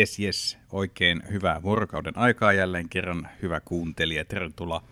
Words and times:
Jes, 0.00 0.18
jes. 0.18 0.58
Oikein 0.72 1.22
hyvää 1.30 1.62
vuorokauden 1.62 2.18
aikaa 2.18 2.52
jälleen 2.52 2.88
kerran. 2.88 3.28
Hyvä 3.42 3.60
kuuntelija. 3.60 4.24
Tervetuloa 4.24 4.82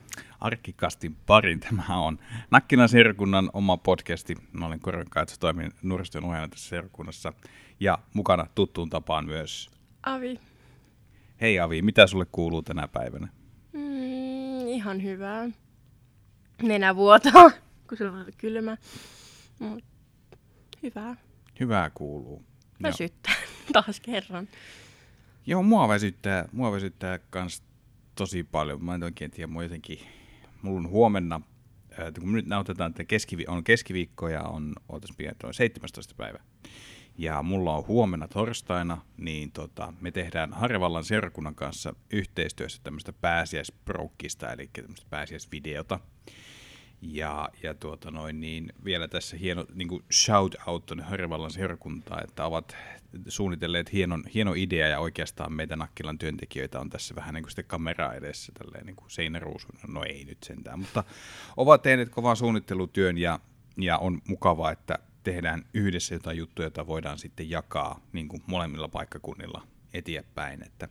Arkkikastin 0.41 1.17
pariin. 1.27 1.61
Tämä 1.61 1.85
on 1.89 2.19
Nakkinan 2.51 2.89
seurakunnan 2.89 3.51
oma 3.53 3.77
podcasti. 3.77 4.35
Mä 4.53 4.67
olen 4.67 4.81
Koron 4.81 5.07
Kaitsa, 5.11 5.37
toimin 5.41 5.73
nuorisotyön 5.83 6.25
ohjaajana 6.25 6.49
tässä 6.49 6.69
seurakunnassa. 6.69 7.33
Ja 7.81 7.99
mukana 8.15 8.47
tuttuun 8.55 8.91
tapaan 8.91 9.27
myös... 9.27 9.71
Avi. 10.03 10.41
Hei 11.41 11.61
Avi, 11.61 11.83
mitä 11.83 12.07
sulle 12.07 12.27
kuuluu 12.33 12.63
tänä 12.63 12.89
päivänä? 12.89 13.29
Mm, 13.73 14.69
ihan 14.69 15.03
hyvää. 15.03 15.49
Nenä 16.63 16.97
vuotaa, 16.97 17.51
kun 17.89 17.99
se 17.99 18.09
on 18.09 18.27
kylmä. 18.39 18.77
Mut 19.59 19.85
hyvää. 20.83 21.17
Hyvää 21.61 21.91
kuuluu. 21.91 22.45
Väsyttää 22.83 23.35
taas 23.73 24.01
kerran. 24.01 24.49
Joo, 25.49 25.63
mua 25.63 25.89
väsyttää, 25.89 26.49
mua 26.53 26.73
väsyttää 26.73 27.19
kans 27.31 27.63
tosi 28.15 28.45
paljon. 28.45 28.85
Mä 28.85 28.95
en 28.95 29.03
oikein 29.03 29.31
tiedä, 29.31 29.47
mua 29.47 29.63
jotenkin, 29.63 29.99
mulla 30.63 30.79
on 30.79 30.89
huomenna, 30.89 31.41
ää, 31.99 32.13
kun 32.21 32.33
nyt 32.33 32.47
nautetaan, 32.47 32.91
että 32.91 33.03
keskivi- 33.03 33.45
on 33.49 33.65
keskiviikko 33.65 34.29
ja 34.29 34.43
on, 34.43 34.73
ootas 34.89 35.11
pian, 35.17 35.35
on 35.45 35.55
17. 35.55 36.15
päivä. 36.15 36.39
Ja 37.19 37.43
mulla 37.43 37.77
on 37.77 37.87
huomenna 37.87 38.29
torstaina, 38.29 39.01
niin 39.17 39.53
tota, 39.53 39.93
me 40.01 40.11
tehdään 40.11 40.53
Harjavallan 40.53 41.05
seurakunnan 41.05 41.55
kanssa 41.55 41.95
yhteistyössä 42.13 42.81
tämmöistä 42.83 43.13
pääsiäisprokkista, 43.13 44.53
eli 44.53 44.71
tämmöistä 44.73 45.07
pääsiäisvideota. 45.11 46.01
Ja, 47.01 47.49
ja 47.63 47.75
tuota 47.75 48.11
noin, 48.11 48.41
niin 48.41 48.73
vielä 48.85 49.09
tässä 49.09 49.37
hieno 49.37 49.67
niin 49.75 50.05
shout 50.13 50.55
out 50.67 50.87
tuonne 50.87 51.05
Harjavallan 51.05 51.51
seurakuntaan, 51.51 52.25
että 52.25 52.45
ovat 52.45 52.77
suunnitelleet 53.29 53.93
hienon, 53.93 54.25
hieno 54.35 54.53
idea 54.57 54.89
ja 54.89 54.99
oikeastaan 54.99 55.53
meitä 55.53 55.77
Nakkilan 55.77 56.19
työntekijöitä 56.19 56.81
on 56.81 56.91
tässä 56.91 57.15
vähän 57.15 57.35
niin 57.35 57.43
kuin 57.43 57.51
sitten 57.51 57.65
kamera 57.65 58.13
edessä 58.13 58.53
tälleen 58.53 58.87
niin 58.87 58.97
kuin. 58.97 59.09
No 59.89 60.05
ei 60.05 60.25
nyt 60.25 60.43
sentään, 60.43 60.79
mutta 60.79 61.05
ovat 61.57 61.83
tehneet 61.83 62.09
kovan 62.09 62.37
suunnittelutyön 62.37 63.19
ja, 63.19 63.41
ja 63.77 63.99
on 63.99 64.21
mukavaa, 64.29 64.73
että 64.73 64.99
tehdään 65.25 65.65
yhdessä 65.75 66.15
jotain 66.15 66.39
juttuja, 66.39 66.67
joita 66.67 66.87
voidaan 66.87 67.19
sitten 67.19 67.51
jakaa 67.51 68.01
niin 68.13 68.29
kuin 68.29 68.43
molemmilla 68.47 68.89
paikkakunnilla 68.89 69.67
eteenpäin. 69.95 70.63
Että 70.63 70.89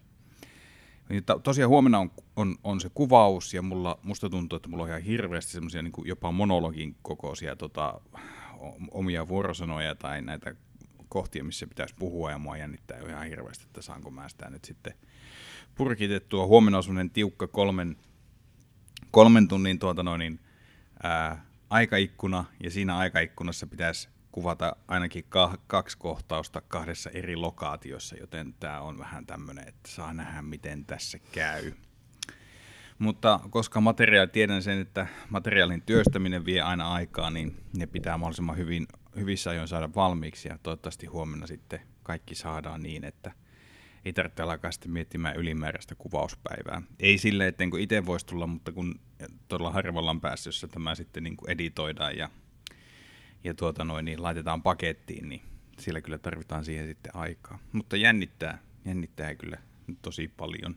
niin 1.09 1.23
to- 1.23 1.39
tosiaan 1.39 1.69
huomenna 1.69 1.99
on, 1.99 2.11
on, 2.35 2.55
on, 2.63 2.81
se 2.81 2.89
kuvaus 2.93 3.53
ja 3.53 3.61
mulla, 3.61 3.99
musta 4.03 4.29
tuntuu, 4.29 4.55
että 4.55 4.69
mulla 4.69 4.83
on 4.83 4.89
ihan 4.89 5.01
hirveästi 5.01 5.51
semmoisia 5.51 5.81
niin 5.81 5.93
jopa 6.05 6.31
monologin 6.31 6.95
kokoisia 7.01 7.55
tota, 7.55 8.01
omia 8.91 9.27
vuorosanoja 9.27 9.95
tai 9.95 10.21
näitä 10.21 10.55
kohtia, 11.09 11.43
missä 11.43 11.67
pitäisi 11.67 11.95
puhua 11.99 12.31
ja 12.31 12.37
mua 12.37 12.57
jännittää 12.57 12.99
ihan 12.99 13.27
hirveästi, 13.27 13.65
että 13.65 13.81
saanko 13.81 14.11
mä 14.11 14.29
sitä 14.29 14.49
nyt 14.49 14.65
sitten 14.65 14.93
purkitettua. 15.75 16.45
Huomenna 16.45 16.77
on 16.77 17.09
tiukka 17.09 17.47
kolmen, 17.47 17.97
kolmen 19.11 19.47
tunnin 19.47 19.79
tuota 19.79 20.03
noin, 20.03 20.39
ää, 21.03 21.45
aikaikkuna 21.69 22.45
ja 22.63 22.71
siinä 22.71 22.97
aikaikkunassa 22.97 23.67
pitäisi 23.67 24.09
kuvata 24.37 24.75
ainakin 24.87 25.25
kaksi 25.67 25.97
kohtausta 25.97 26.61
kahdessa 26.61 27.09
eri 27.09 27.35
lokaatiossa, 27.35 28.15
joten 28.17 28.53
tämä 28.59 28.81
on 28.81 28.97
vähän 28.97 29.25
tämmöinen, 29.25 29.67
että 29.67 29.91
saa 29.91 30.13
nähdä, 30.13 30.41
miten 30.41 30.85
tässä 30.85 31.19
käy. 31.31 31.71
Mutta 32.99 33.39
koska 33.49 33.81
materiaali, 33.81 34.29
tiedän 34.29 34.63
sen, 34.63 34.79
että 34.79 35.07
materiaalin 35.29 35.81
työstäminen 35.81 36.45
vie 36.45 36.61
aina 36.61 36.93
aikaa, 36.93 37.29
niin 37.29 37.55
ne 37.77 37.87
pitää 37.87 38.17
mahdollisimman 38.17 38.57
hyvin, 38.57 38.87
hyvissä 39.15 39.49
ajoin 39.49 39.67
saada 39.67 39.89
valmiiksi 39.95 40.47
ja 40.47 40.57
toivottavasti 40.63 41.05
huomenna 41.05 41.47
sitten 41.47 41.81
kaikki 42.03 42.35
saadaan 42.35 42.81
niin, 42.81 43.03
että 43.03 43.31
ei 44.05 44.13
tarvitse 44.13 44.43
alkaa 44.43 44.71
sitten 44.71 44.91
miettimään 44.91 45.35
ylimääräistä 45.35 45.95
kuvauspäivää. 45.95 46.81
Ei 46.99 47.17
silleen, 47.17 47.49
että 47.49 47.63
itse 47.79 48.05
voisi 48.05 48.25
tulla, 48.25 48.47
mutta 48.47 48.71
kun 48.71 48.99
todella 49.47 49.71
harvallan 49.71 50.21
päässä, 50.21 50.47
jossa 50.47 50.67
tämä 50.67 50.95
sitten 50.95 51.23
niin 51.23 51.37
kuin 51.37 51.51
editoidaan 51.51 52.17
ja 52.17 52.29
ja 53.43 53.53
tuota 53.53 53.83
noin, 53.83 54.05
niin 54.05 54.23
laitetaan 54.23 54.63
pakettiin, 54.63 55.29
niin 55.29 55.41
sillä 55.79 56.01
kyllä 56.01 56.17
tarvitaan 56.17 56.65
siihen 56.65 56.87
sitten 56.87 57.15
aikaa. 57.15 57.59
Mutta 57.71 57.97
jännittää, 57.97 58.59
jännittää 58.85 59.35
kyllä 59.35 59.57
tosi 60.01 60.27
paljon. 60.37 60.75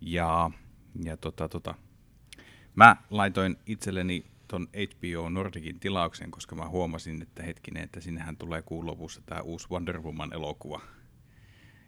Ja, 0.00 0.50
ja 1.04 1.16
tota, 1.16 1.48
tota, 1.48 1.74
mä 2.74 2.96
laitoin 3.10 3.56
itselleni 3.66 4.24
ton 4.48 4.68
HBO 4.68 5.28
Nordicin 5.28 5.80
tilauksen, 5.80 6.30
koska 6.30 6.56
mä 6.56 6.68
huomasin, 6.68 7.22
että 7.22 7.42
hetkinen, 7.42 7.82
että 7.82 8.00
sinnehän 8.00 8.36
tulee 8.36 8.62
kuun 8.62 8.86
lopussa 8.86 9.22
tämä 9.26 9.40
uusi 9.40 9.68
Wonder 9.70 10.00
Woman-elokuva 10.00 10.80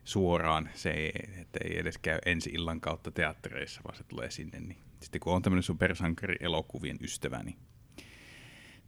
suoraan. 0.05 0.69
Se 0.75 0.91
ei, 0.91 1.13
että 1.41 1.59
ei 1.65 1.79
edes 1.79 1.99
käy 1.99 2.19
ensi 2.27 2.51
illan 2.51 2.81
kautta 2.81 3.11
teattereissa, 3.11 3.81
vaan 3.85 3.97
se 3.97 4.05
tulee 4.05 4.31
sinne. 4.31 4.61
Niin. 4.61 4.79
Sitten 5.01 5.21
kun 5.21 5.33
on 5.33 5.43
tämmöinen 5.43 5.63
supersankari-elokuvien 5.63 6.99
ystävä, 7.01 7.43
niin 7.43 7.57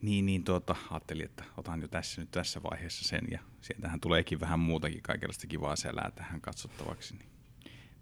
niin, 0.03 0.27
niin 0.27 0.45
tuota, 0.45 0.77
ajattelin, 0.91 1.25
että 1.25 1.45
otan 1.57 1.83
jo 1.83 1.89
tässä 1.89 2.21
nyt 2.21 2.31
tässä 2.31 2.63
vaiheessa 2.63 3.09
sen 3.09 3.25
ja 3.31 3.41
sieltähän 3.61 4.01
tuleekin 4.01 4.41
vähän 4.41 4.61
muutakin 4.61 5.03
kaikenlaista 5.03 5.47
kivaa 5.47 5.77
selää 5.77 6.11
tähän 6.15 6.41
katsottavaksi. 6.41 7.15
Niin 7.15 7.29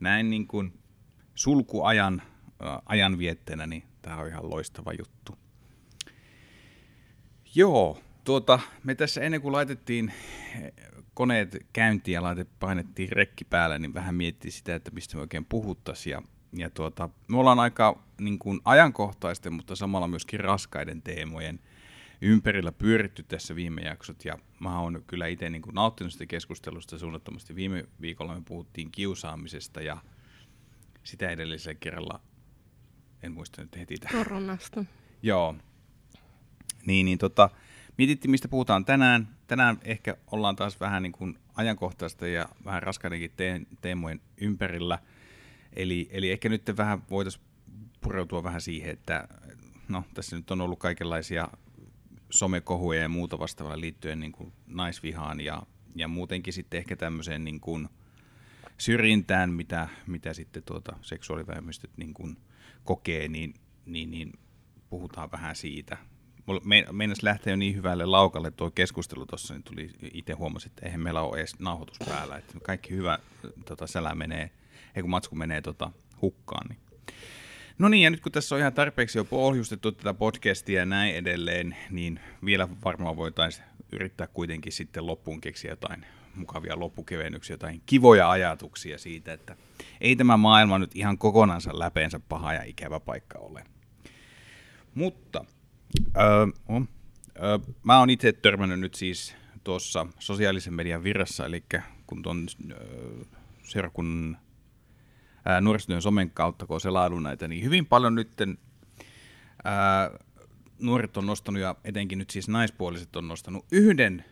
näin 0.00 0.30
niin 0.30 0.46
kuin 0.46 0.78
sulkuajan 1.34 2.22
äh, 2.22 2.78
ajanvietteenä, 2.86 3.66
niin 3.66 3.82
tämä 4.02 4.16
on 4.16 4.28
ihan 4.28 4.50
loistava 4.50 4.92
juttu. 4.92 5.38
Joo, 7.54 8.02
tuota, 8.24 8.58
me 8.84 8.94
tässä 8.94 9.20
ennen 9.20 9.40
kuin 9.40 9.52
laitettiin 9.52 10.12
koneet 11.14 11.66
käyntiin 11.72 12.14
ja 12.14 12.22
laitet, 12.22 12.48
painettiin 12.60 13.12
rekki 13.12 13.44
päälle, 13.44 13.78
niin 13.78 13.94
vähän 13.94 14.14
miettii 14.14 14.50
sitä, 14.50 14.74
että 14.74 14.90
mistä 14.90 15.16
me 15.16 15.20
oikein 15.20 15.44
puhuttaisiin. 15.44 16.12
Ja, 16.12 16.22
ja 16.52 16.70
tuota, 16.70 17.08
me 17.28 17.38
ollaan 17.38 17.60
aika 17.60 18.02
niin 18.20 18.38
kuin 18.38 18.60
ajankohtaisten, 18.64 19.52
mutta 19.52 19.76
samalla 19.76 20.08
myöskin 20.08 20.40
raskaiden 20.40 21.02
teemojen– 21.02 21.60
ympärillä 22.24 22.72
pyöritty 22.72 23.22
tässä 23.22 23.54
viime 23.54 23.80
jaksot, 23.80 24.24
ja 24.24 24.38
mä 24.60 24.80
oon 24.80 25.04
kyllä 25.06 25.26
itse 25.26 25.50
niin 25.50 25.62
kuin 25.62 25.74
nauttinut 25.74 26.12
sitä 26.12 26.26
keskustelusta 26.26 26.98
suunnattomasti. 26.98 27.54
Viime 27.54 27.84
viikolla 28.00 28.34
me 28.34 28.42
puhuttiin 28.44 28.90
kiusaamisesta, 28.90 29.82
ja 29.82 29.96
sitä 31.02 31.30
edellisellä 31.30 31.78
kerralla, 31.80 32.20
en 33.22 33.32
muista 33.32 33.62
nyt 33.62 33.76
heti 33.76 33.96
tähän. 33.96 34.24
Koronasta. 34.24 34.84
Joo. 35.22 35.54
Niin, 36.86 37.06
niin 37.06 37.18
tota, 37.18 37.50
mietittiin, 37.98 38.30
mistä 38.30 38.48
puhutaan 38.48 38.84
tänään. 38.84 39.28
Tänään 39.46 39.78
ehkä 39.84 40.16
ollaan 40.32 40.56
taas 40.56 40.80
vähän 40.80 41.02
niin 41.02 41.12
kuin 41.12 41.38
ajankohtaista 41.54 42.26
ja 42.26 42.48
vähän 42.64 42.82
raskaidenkin 42.82 43.32
te- 43.36 43.60
teemojen 43.80 44.20
ympärillä. 44.36 44.98
Eli, 45.72 46.08
eli 46.10 46.30
ehkä 46.30 46.48
nyt 46.48 46.62
vähän 46.76 47.02
voitaisiin 47.10 47.44
pureutua 48.00 48.42
vähän 48.42 48.60
siihen, 48.60 48.90
että 48.90 49.28
no, 49.88 50.04
tässä 50.14 50.36
nyt 50.36 50.50
on 50.50 50.60
ollut 50.60 50.78
kaikenlaisia 50.78 51.48
somekohuja 52.30 53.00
ja 53.00 53.08
muuta 53.08 53.38
vastaavaa 53.38 53.80
liittyen 53.80 54.20
niin 54.20 54.32
kuin 54.32 54.52
naisvihaan 54.66 55.40
ja, 55.40 55.62
ja 55.96 56.08
muutenkin 56.08 56.52
sitten 56.52 56.78
ehkä 56.78 56.96
tämmöiseen 56.96 57.44
niin 57.44 57.60
kuin 57.60 57.88
syrjintään, 58.78 59.52
mitä, 59.52 59.88
mitä 60.06 60.34
sitten 60.34 60.62
tuota 60.62 60.96
seksuaalivähemmistöt 61.02 61.90
niin 61.96 62.14
kuin 62.14 62.36
kokee, 62.84 63.28
niin, 63.28 63.54
niin, 63.86 64.10
niin 64.10 64.32
puhutaan 64.90 65.30
vähän 65.32 65.56
siitä. 65.56 65.96
Meinas 66.92 67.22
lähteä 67.22 67.52
jo 67.52 67.56
niin 67.56 67.74
hyvälle 67.74 68.06
laukalle 68.06 68.50
tuo 68.50 68.70
keskustelu 68.70 69.26
tuossa, 69.26 69.54
niin 69.54 69.62
tuli 69.62 69.90
itse 70.12 70.32
huomasin, 70.32 70.70
että 70.70 70.86
eihän 70.86 71.00
meillä 71.00 71.20
ole 71.20 71.38
edes 71.38 71.58
nauhoitus 71.58 71.98
päällä. 72.08 72.36
Että 72.36 72.60
kaikki 72.62 72.90
hyvä 72.90 73.18
tota, 73.64 73.86
sälä 73.86 74.14
menee, 74.14 74.50
ei 74.94 75.02
kun 75.02 75.10
matsku 75.10 75.36
menee 75.36 75.62
tota, 75.62 75.90
hukkaan, 76.22 76.66
niin 76.68 76.78
No 77.78 77.88
niin, 77.88 78.02
ja 78.02 78.10
nyt 78.10 78.20
kun 78.20 78.32
tässä 78.32 78.54
on 78.54 78.60
ihan 78.60 78.72
tarpeeksi 78.72 79.18
jo 79.18 79.24
pohjustettu 79.24 79.92
tätä 79.92 80.14
podcastia 80.14 80.80
ja 80.80 80.86
näin 80.86 81.16
edelleen, 81.16 81.76
niin 81.90 82.20
vielä 82.44 82.68
varmaan 82.84 83.16
voitaisiin 83.16 83.66
yrittää 83.92 84.26
kuitenkin 84.26 84.72
sitten 84.72 85.06
loppuun 85.06 85.40
keksiä 85.40 85.72
jotain 85.72 86.06
mukavia 86.34 86.80
loppukevennyksiä, 86.80 87.54
jotain 87.54 87.82
kivoja 87.86 88.30
ajatuksia 88.30 88.98
siitä, 88.98 89.32
että 89.32 89.56
ei 90.00 90.16
tämä 90.16 90.36
maailma 90.36 90.78
nyt 90.78 90.96
ihan 90.96 91.18
kokonansa 91.18 91.78
läpeensä 91.78 92.20
paha 92.28 92.54
ja 92.54 92.62
ikävä 92.62 93.00
paikka 93.00 93.38
ole. 93.38 93.64
Mutta 94.94 95.44
öö, 96.16 96.46
öö, 97.42 97.58
mä 97.82 97.98
oon 97.98 98.10
itse 98.10 98.32
törmännyt 98.32 98.80
nyt 98.80 98.94
siis 98.94 99.36
tuossa 99.64 100.06
sosiaalisen 100.18 100.74
median 100.74 101.04
virrassa, 101.04 101.46
eli 101.46 101.64
kun 102.06 102.22
tuon 102.22 102.46
öö, 102.70 103.24
seurakunnan 103.62 104.43
nuorisotyön 105.60 106.02
somen 106.02 106.30
kautta, 106.30 106.66
kun 106.66 106.74
on 106.74 106.80
selaillut 106.80 107.22
näitä, 107.22 107.48
niin 107.48 107.64
hyvin 107.64 107.86
paljon 107.86 108.14
nyt 108.14 108.30
nuoret 110.78 111.16
on 111.16 111.26
nostanut, 111.26 111.62
ja 111.62 111.74
etenkin 111.84 112.18
nyt 112.18 112.30
siis 112.30 112.48
naispuoliset 112.48 113.16
on 113.16 113.28
nostanut 113.28 113.66
yhden, 113.72 114.24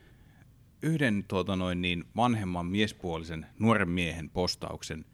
yhden 0.82 1.24
tuota 1.28 1.56
noin, 1.56 1.82
niin 1.82 2.04
vanhemman 2.16 2.66
miespuolisen 2.66 3.46
nuoren 3.58 3.90
miehen 3.90 4.30
postauksen 4.30 5.04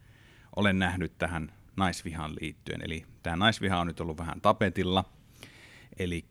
olen 0.57 0.79
nähnyt 0.79 1.19
tähän 1.19 1.53
naisvihaan 1.77 2.37
liittyen. 2.41 2.81
Eli 2.85 3.05
tämä 3.23 3.37
naisviha 3.37 3.81
on 3.81 3.87
nyt 3.87 4.01
ollut 4.01 4.19
vähän 4.19 4.41
tapetilla. 4.41 5.05
Eli 5.99 6.25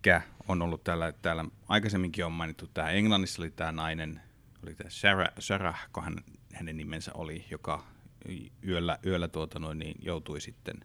on 0.47 0.61
ollut 0.61 0.83
täällä, 0.83 1.11
täällä 1.11 1.45
aikaisemminkin 1.67 2.25
on 2.25 2.31
mainittu 2.31 2.67
tämä 2.67 2.89
Englannissa 2.89 3.41
oli 3.41 3.51
tämä 3.51 3.71
nainen, 3.71 4.21
oli 4.63 4.75
tämä 4.75 4.89
Sarah, 4.89 5.29
Sarah 5.39 5.89
kun 5.93 6.03
hän 6.03 6.15
hänen 6.53 6.77
nimensä 6.77 7.11
oli, 7.13 7.45
joka 7.51 7.83
yöllä, 8.67 8.99
yöllä 9.05 9.27
tuota 9.27 9.59
noin, 9.59 9.79
niin 9.79 9.95
joutui 10.01 10.41
sitten 10.41 10.75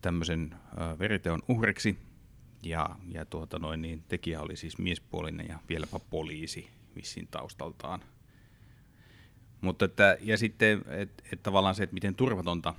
tämmöisen 0.00 0.54
veriteon 0.98 1.42
uhriksi. 1.48 1.98
Ja, 2.62 2.96
ja 3.08 3.24
tuota 3.24 3.58
noin, 3.58 3.82
niin 3.82 4.04
tekijä 4.08 4.40
oli 4.40 4.56
siis 4.56 4.78
miespuolinen 4.78 5.48
ja 5.48 5.58
vieläpä 5.68 5.98
poliisi 6.10 6.70
vissiin 6.96 7.28
taustaltaan. 7.30 8.00
Mutta 9.60 9.84
että, 9.84 10.16
ja 10.20 10.38
sitten, 10.38 10.84
että 10.88 11.24
et 11.32 11.42
tavallaan 11.42 11.74
se, 11.74 11.82
että 11.82 11.94
miten 11.94 12.14
turvatonta 12.14 12.74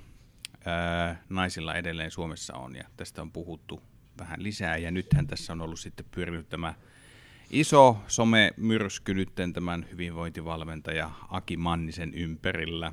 ää, 0.64 1.22
naisilla 1.28 1.74
edelleen 1.74 2.10
Suomessa 2.10 2.54
on, 2.54 2.76
ja 2.76 2.84
tästä 2.96 3.22
on 3.22 3.32
puhuttu 3.32 3.82
vähän 4.18 4.42
lisää, 4.42 4.76
ja 4.76 4.90
nythän 4.90 5.26
tässä 5.26 5.52
on 5.52 5.60
ollut 5.60 5.80
sitten 5.80 6.06
pyörinyt 6.10 6.48
tämä 6.48 6.74
iso 7.50 7.96
some-myrsky 8.06 9.14
nytten 9.14 9.52
tämän 9.52 9.86
hyvinvointivalmentaja 9.90 11.10
Aki 11.28 11.56
Mannisen 11.56 12.14
ympärillä. 12.14 12.92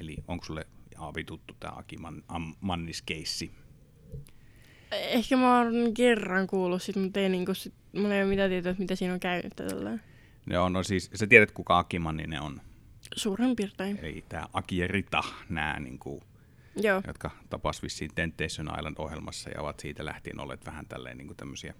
Eli 0.00 0.16
onko 0.28 0.44
sulle 0.44 0.66
Aavi 0.98 1.24
tuttu 1.24 1.54
tämä 1.60 1.72
Aki 1.76 1.96
Man, 1.96 2.22
Am, 2.28 2.54
Mannis-keissi? 2.60 3.50
Ehkä 4.92 5.36
mä 5.36 5.58
oon 5.58 5.94
kerran 5.94 6.46
kuullut 6.46 6.82
sit, 6.82 6.96
mutta 6.96 7.20
ei 7.20 7.28
niinku 7.28 7.54
sit, 7.54 7.74
mulla 7.92 8.14
ei 8.14 8.22
ole 8.22 8.30
mitään 8.30 8.50
tietoa, 8.50 8.74
mitä 8.78 8.96
siinä 8.96 9.14
on 9.14 9.20
käynyt 9.20 9.52
tällä. 9.56 9.98
On, 10.60 10.72
no 10.72 10.82
siis, 10.82 11.10
sä 11.14 11.26
tiedät 11.26 11.50
kuka 11.50 11.78
Aki 11.78 11.98
Manninen 11.98 12.40
on? 12.40 12.60
Suurin 13.16 13.56
piirtein. 13.56 13.98
Eli 14.02 14.24
tämä 14.28 14.46
Aki 14.52 14.76
ja 14.76 14.88
Rita, 14.88 15.22
nämä 15.48 15.80
niinku, 15.80 16.22
Joo. 16.76 17.02
jotka 17.06 17.30
tapas 17.50 17.82
vissiin 17.82 18.10
Temptation 18.14 18.70
Island-ohjelmassa 18.78 19.50
ja 19.50 19.62
ovat 19.62 19.80
siitä 19.80 20.04
lähtien 20.04 20.40
olleet 20.40 20.66
vähän 20.66 20.86
tälleen 20.86 21.18
niinku 21.18 21.34
tämmöisiä, 21.34 21.74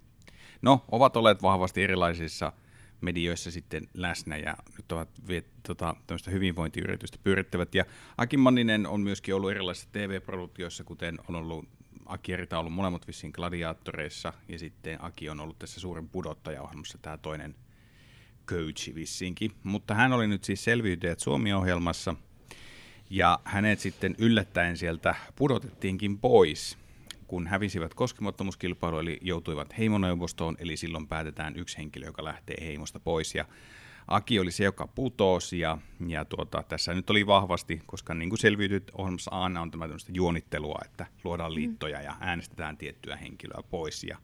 no 0.61 0.85
ovat 0.91 1.17
olleet 1.17 1.41
vahvasti 1.41 1.83
erilaisissa 1.83 2.53
medioissa 3.01 3.51
sitten 3.51 3.87
läsnä 3.93 4.37
ja 4.37 4.57
nyt 4.77 4.91
ovat 4.91 5.09
tota, 5.67 5.95
tämmöistä 6.07 6.31
hyvinvointiyritystä 6.31 7.17
pyörittävät. 7.23 7.75
Ja 7.75 7.85
Aki 8.17 8.37
Manninen 8.37 8.87
on 8.87 9.01
myöskin 9.01 9.35
ollut 9.35 9.51
erilaisissa 9.51 9.89
TV-produktioissa, 9.91 10.83
kuten 10.83 11.19
on 11.27 11.35
ollut 11.35 11.65
Aki 12.05 12.31
ja 12.31 12.37
Rita 12.37 12.55
on 12.55 12.59
ollut 12.59 12.73
molemmat 12.73 13.07
vissiin 13.07 13.33
gladiaattoreissa 13.35 14.33
ja 14.47 14.59
sitten 14.59 15.03
Aki 15.03 15.29
on 15.29 15.39
ollut 15.39 15.59
tässä 15.59 15.79
suuren 15.79 16.09
pudottajaohjelmassa 16.09 16.97
tämä 17.01 17.17
toinen 17.17 17.55
coachi 18.47 18.95
vissiinkin. 18.95 19.51
Mutta 19.63 19.93
hän 19.93 20.13
oli 20.13 20.27
nyt 20.27 20.43
siis 20.43 20.63
selviytyjät 20.63 21.19
Suomi-ohjelmassa 21.19 22.15
ja 23.09 23.39
hänet 23.43 23.79
sitten 23.79 24.15
yllättäen 24.17 24.77
sieltä 24.77 25.15
pudotettiinkin 25.35 26.19
pois, 26.19 26.77
kun 27.29 27.47
hävisivät 27.47 27.93
koskemattomuuskilpailu, 27.93 28.99
eli 28.99 29.17
joutuivat 29.21 29.77
heimoneuvostoon, 29.77 30.55
eli 30.59 30.77
silloin 30.77 31.07
päätetään 31.07 31.55
yksi 31.55 31.77
henkilö, 31.77 32.05
joka 32.05 32.23
lähtee 32.23 32.57
heimosta 32.65 32.99
pois. 32.99 33.35
Ja 33.35 33.45
Aki 34.07 34.39
oli 34.39 34.51
se, 34.51 34.63
joka 34.63 34.87
putosi, 34.87 35.59
ja, 35.59 35.77
ja 36.07 36.25
tuota, 36.25 36.63
tässä 36.63 36.93
nyt 36.93 37.09
oli 37.09 37.27
vahvasti, 37.27 37.81
koska 37.85 38.13
niin 38.13 38.29
kuin 38.29 38.39
selviytyt 38.39 38.91
ohjelmassa 38.97 39.31
aina 39.31 39.61
on 39.61 39.71
tämä 39.71 39.85
tämmöistä 39.85 40.11
juonittelua, 40.15 40.79
että 40.85 41.05
luodaan 41.23 41.55
liittoja 41.55 42.01
ja 42.01 42.15
äänestetään 42.19 42.77
tiettyä 42.77 43.15
henkilöä 43.15 43.63
pois. 43.69 44.03
Ja, 44.03 44.17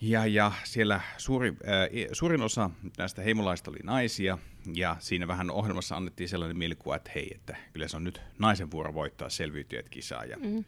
ja, 0.00 0.26
ja 0.26 0.52
siellä 0.64 1.00
suuri, 1.16 1.48
äh, 1.48 2.08
suurin 2.12 2.42
osa 2.42 2.70
näistä 2.98 3.22
heimolaista 3.22 3.70
oli 3.70 3.78
naisia, 3.82 4.38
ja 4.74 4.96
siinä 4.98 5.28
vähän 5.28 5.50
ohjelmassa 5.50 5.96
annettiin 5.96 6.28
sellainen 6.28 6.58
mielikuva, 6.58 6.96
että 6.96 7.10
hei, 7.14 7.30
että 7.34 7.56
kyllä 7.72 7.88
se 7.88 7.96
on 7.96 8.04
nyt 8.04 8.20
naisen 8.38 8.70
vuoro 8.70 8.94
voittaa 8.94 9.30
selviytyjät 9.30 9.88
kisaa. 9.88 10.24
Ja, 10.24 10.36
Mm. 10.36 10.64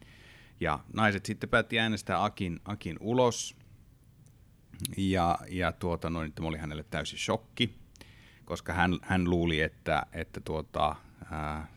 Ja 0.61 0.79
naiset 0.93 1.27
sitten 1.27 1.51
päätti 1.51 1.79
äänestää 1.79 2.25
Akin, 2.25 2.61
Akin 2.65 2.97
ulos, 3.01 3.57
ja, 4.97 5.39
ja 5.49 5.73
tuota, 5.73 6.11
noin, 6.11 6.33
tämä 6.33 6.49
oli 6.49 6.59
hänelle 6.59 6.85
täysin 6.91 7.19
shokki, 7.19 7.75
koska 8.45 8.73
hän, 8.73 8.99
hän 9.03 9.31
luuli, 9.31 9.61
että, 9.61 10.07
että 10.13 10.41
tuota, 10.41 10.97
ää, 11.31 11.69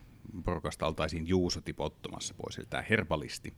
porukasta 0.46 0.88
oltaisiin 0.88 1.28
Juuso 1.28 1.62
tipottomassa 1.62 2.34
pois, 2.34 2.58
eli 2.58 2.66
tämä 2.70 2.84
herbalisti. 2.90 3.54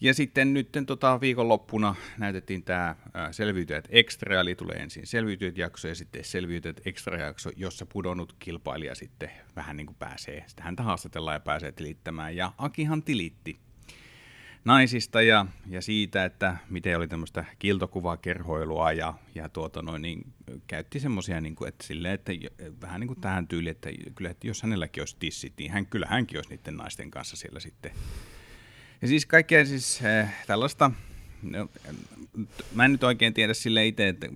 Ja 0.00 0.14
sitten 0.14 0.54
nyt 0.54 0.68
tota, 0.86 1.20
viikonloppuna 1.20 1.94
näytettiin 2.18 2.64
tämä 2.64 2.96
Selviytyjät 3.30 3.88
Extra, 3.90 4.40
eli 4.40 4.54
tulee 4.54 4.76
ensin 4.76 5.06
Selviytyjät 5.06 5.58
jakso 5.58 5.88
ja 5.88 5.94
sitten 5.94 6.24
Selviytyjät 6.24 6.80
Extra 6.86 7.18
jakso, 7.18 7.50
jossa 7.56 7.86
pudonnut 7.86 8.36
kilpailija 8.38 8.94
sitten 8.94 9.30
vähän 9.56 9.76
niin 9.76 9.86
kuin 9.86 9.96
pääsee, 9.96 10.44
sitä 10.46 10.62
häntä 10.62 10.82
haastatellaan 10.82 11.34
ja 11.34 11.40
pääsee 11.40 11.72
tilittämään. 11.72 12.36
Ja 12.36 12.52
Akihan 12.58 13.02
tilitti 13.02 13.63
naisista 14.64 15.22
ja, 15.22 15.46
ja 15.66 15.82
siitä, 15.82 16.24
että 16.24 16.56
miten 16.70 16.96
oli 16.96 17.08
tämmöistä 17.08 17.44
kiltokuvakerhoilua 17.58 18.92
ja, 18.92 19.14
ja 19.34 19.48
tuota 19.48 19.82
noin, 19.82 20.02
niin 20.02 20.32
käytti 20.66 21.00
semmoisia, 21.00 21.40
niin 21.40 21.54
kuin, 21.54 21.68
että, 21.68 21.86
silleen, 21.86 22.14
että 22.14 22.32
vähän 22.80 23.00
niin 23.00 23.08
kuin 23.08 23.20
tähän 23.20 23.48
tyyliin, 23.48 23.70
että 23.70 23.90
kyllä, 24.14 24.30
että 24.30 24.46
jos 24.46 24.62
hänelläkin 24.62 25.00
olisi 25.00 25.16
tissit, 25.18 25.52
niin 25.58 25.70
hän, 25.70 25.86
kyllä 25.86 26.06
hänkin 26.06 26.38
olisi 26.38 26.50
niiden 26.50 26.76
naisten 26.76 27.10
kanssa 27.10 27.36
siellä 27.36 27.60
sitten. 27.60 27.92
Ja 29.02 29.08
siis 29.08 29.26
kaikkea 29.26 29.66
siis 29.66 30.02
äh, 30.04 30.44
tällaista, 30.46 30.90
no, 31.42 31.68
mä 32.74 32.84
en 32.84 32.92
nyt 32.92 33.04
oikein 33.04 33.34
tiedä 33.34 33.54
sille 33.54 33.86
itse, 33.86 34.08
että 34.08 34.28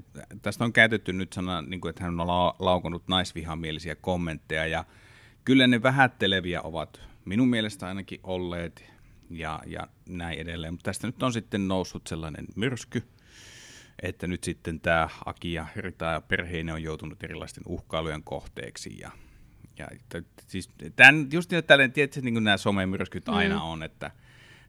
tästä 0.43 0.65
on 0.65 0.73
käytetty 0.73 1.13
nyt 1.13 1.33
sana, 1.33 1.63
niin 1.63 1.81
kuin, 1.81 1.91
että 1.91 2.05
hän 2.05 2.21
on 2.21 2.27
la- 2.27 2.57
laukonut 2.59 3.09
naisvihamielisiä 3.09 3.95
kommentteja 3.95 4.67
ja 4.67 4.85
kyllä 5.45 5.67
ne 5.67 5.83
vähätteleviä 5.83 6.63
ovat 6.63 7.01
minun 7.25 7.49
mielestä 7.49 7.87
ainakin 7.87 8.21
olleet 8.23 8.98
ja, 9.31 9.61
ja 9.67 9.89
näin 10.09 10.39
edelleen, 10.39 10.73
mutta 10.73 10.85
tästä 10.85 11.07
nyt 11.07 11.23
on 11.23 11.33
sitten 11.33 11.69
noussut 11.69 12.07
sellainen 12.07 12.47
myrsky, 12.57 13.03
että 14.03 14.27
nyt 14.27 14.45
sitten 14.45 14.81
tämä 14.81 15.09
Aki 15.25 15.53
ja 15.53 15.67
Rita 15.77 16.05
ja 16.05 16.21
perheinen 16.21 16.75
on 16.75 16.83
joutunut 16.83 17.23
erilaisten 17.23 17.63
uhkailujen 17.67 18.23
kohteeksi 18.25 18.99
ja 18.99 19.11
ja 19.79 19.87
t- 20.09 20.27
siis 20.47 20.71
tämän, 20.97 21.29
just 21.33 21.51
niin, 21.51 21.65
tällainen, 21.65 21.93
tiedätkö, 21.93 22.21
niin 22.21 22.35
kuin 22.35 22.45
nämä 22.45 22.57
somemyrskyt 22.57 23.27
Mm. 23.27 23.35
aina 23.35 23.63
on, 23.63 23.83
että 23.83 24.11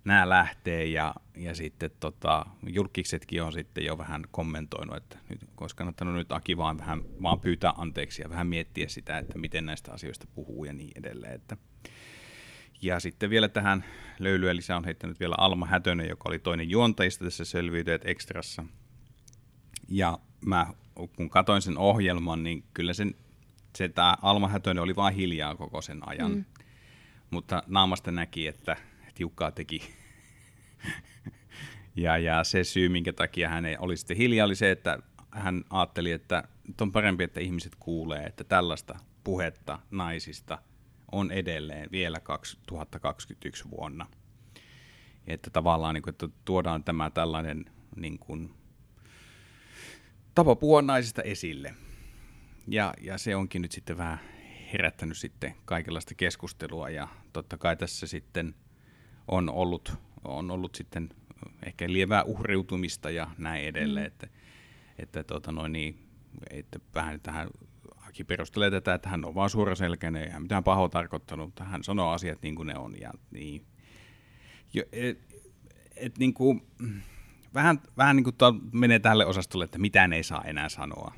nämä 0.06 0.30
lähtee 0.30 0.86
ja, 0.86 1.16
ja 1.38 1.56
sitten 1.56 1.92
tota, 2.00 2.46
julkisetkin 2.68 3.44
on 3.44 3.54
sitten 3.54 3.86
jo 3.86 3.98
vähän 3.98 4.24
kommentoinut, 4.32 4.98
että 4.98 5.18
nyt 5.30 5.40
olisi 5.62 5.76
kannattanut 5.76 6.14
nyt 6.16 6.32
Aki 6.32 6.58
vaan 6.58 6.78
vähän 6.78 7.02
vaan 7.22 7.40
pyytää 7.40 7.74
anteeksi 7.78 8.22
ja 8.22 8.30
vähän 8.30 8.48
miettiä 8.48 8.88
sitä, 8.88 9.18
että 9.18 9.38
miten 9.38 9.66
näistä 9.66 9.92
asioista 9.94 10.28
puhuu 10.36 10.66
ja 10.66 10.74
niin 10.74 10.92
edelleen. 10.96 11.34
Että. 11.34 11.58
Ja 12.82 13.00
sitten 13.00 13.30
vielä 13.30 13.50
tähän 13.50 13.86
löylyä 14.20 14.56
lisää 14.56 14.78
on 14.78 14.86
heittänyt 14.86 15.20
vielä 15.20 15.36
Alma 15.38 15.66
Hätönen, 15.66 16.10
joka 16.10 16.30
oli 16.30 16.40
toinen 16.40 16.70
juontajista 16.70 17.26
tässä 17.26 17.46
Selviytyjät 17.46 18.02
Extrassa. 18.06 18.64
Ja 19.88 20.20
mä 20.46 20.68
kun 21.16 21.30
katoin 21.30 21.62
sen 21.62 21.78
ohjelman, 21.78 22.44
niin 22.44 22.64
kyllä 22.74 22.94
sen, 22.94 23.16
se 23.78 23.90
tämä 23.90 24.16
Alma 24.22 24.48
Hätönen 24.48 24.84
oli 24.84 24.96
vain 24.96 25.16
hiljaa 25.16 25.56
koko 25.56 25.82
sen 25.82 26.10
ajan. 26.10 26.32
Mm. 26.32 26.46
Mutta 27.32 27.64
naamasta 27.68 28.12
näki, 28.12 28.48
että 28.48 28.78
tiukkaa 29.16 29.52
teki. 29.52 29.82
ja, 31.96 32.18
ja 32.18 32.44
se 32.44 32.64
syy, 32.64 32.90
minkä 32.90 33.14
takia 33.14 33.50
hän 33.50 33.66
ei 33.66 33.78
oli 33.80 33.98
sitten 33.98 34.18
hiljaa, 34.18 34.46
oli 34.46 34.56
se, 34.56 34.72
että 34.72 35.00
hän 35.32 35.64
ajatteli, 35.70 36.12
että 36.12 36.44
on 36.82 36.92
parempi, 36.92 37.24
että 37.24 37.40
ihmiset 37.40 37.76
kuulee, 37.80 38.26
että 38.26 38.44
tällaista 38.44 38.96
puhetta 39.24 39.80
naisista 39.92 40.58
edelleen 41.32 41.92
vielä 41.92 42.20
2021 42.20 43.70
vuonna. 43.72 44.08
Että 45.28 45.50
tavallaan 45.50 45.96
niin 45.96 46.02
kuin, 46.02 46.12
että 46.12 46.28
tuodaan 46.46 46.84
tämä 46.84 47.10
tällainen 47.10 47.66
niin 47.96 48.20
kuin, 48.20 48.54
tapa 50.36 50.56
puhua 50.56 50.82
naisista 50.82 51.22
esille. 51.22 51.74
Ja, 52.68 52.94
ja 53.02 53.18
se 53.18 53.36
onkin 53.36 53.62
nyt 53.62 53.72
sitten 53.72 53.98
vähän 53.98 54.20
herättänyt 54.74 55.18
sitten 55.18 55.56
kaikenlaista 55.66 56.16
keskustelua 56.16 56.90
ja 56.90 57.08
totta 57.34 57.58
kai 57.58 57.78
tässä 57.78 58.08
sitten 58.08 58.56
on 59.28 59.50
ollut, 59.50 59.94
on 60.24 60.52
ollut 60.52 60.76
sitten 60.76 61.10
ehkä 61.66 61.94
lievää 61.94 62.24
uhriutumista 62.24 63.10
ja 63.10 63.32
näin 63.38 63.66
edelleen, 63.66 64.06
mm. 64.06 64.08
että, 64.08 64.28
että, 65.00 65.24
tota 65.24 65.52
noin, 65.52 65.74
niin, 65.74 66.08
että 66.50 66.80
vähän 66.96 67.20
tähän 67.22 67.50
Aki 68.20 68.24
perustelee 68.24 68.72
tätä, 68.72 68.94
että 68.94 69.10
hän 69.10 69.26
on 69.26 69.36
vaan 69.36 69.50
suoraselkäinen, 69.50 70.24
ei 70.24 70.30
hän 70.30 70.42
mitään 70.42 70.64
pahoa 70.64 70.90
tarkoittanut, 70.90 71.60
hän 71.60 71.84
sanoo 71.84 72.12
asiat 72.12 72.42
niin 72.42 72.56
kuin 72.56 72.68
ne 72.68 72.78
on. 72.78 72.96
Ja, 73.02 73.14
niin, 73.32 73.66
jo, 74.74 74.84
et, 74.92 75.20
et, 75.96 76.18
niin 76.18 76.34
kuin, 76.34 76.68
vähän, 77.54 77.82
vähän 77.98 78.16
niin 78.16 78.24
kuin 78.24 78.36
menee 78.72 79.00
tälle 79.00 79.26
osastolle, 79.26 79.66
että 79.66 79.78
mitään 79.78 80.14
ei 80.14 80.24
saa 80.24 80.44
enää 80.44 80.70
sanoa. 80.70 81.14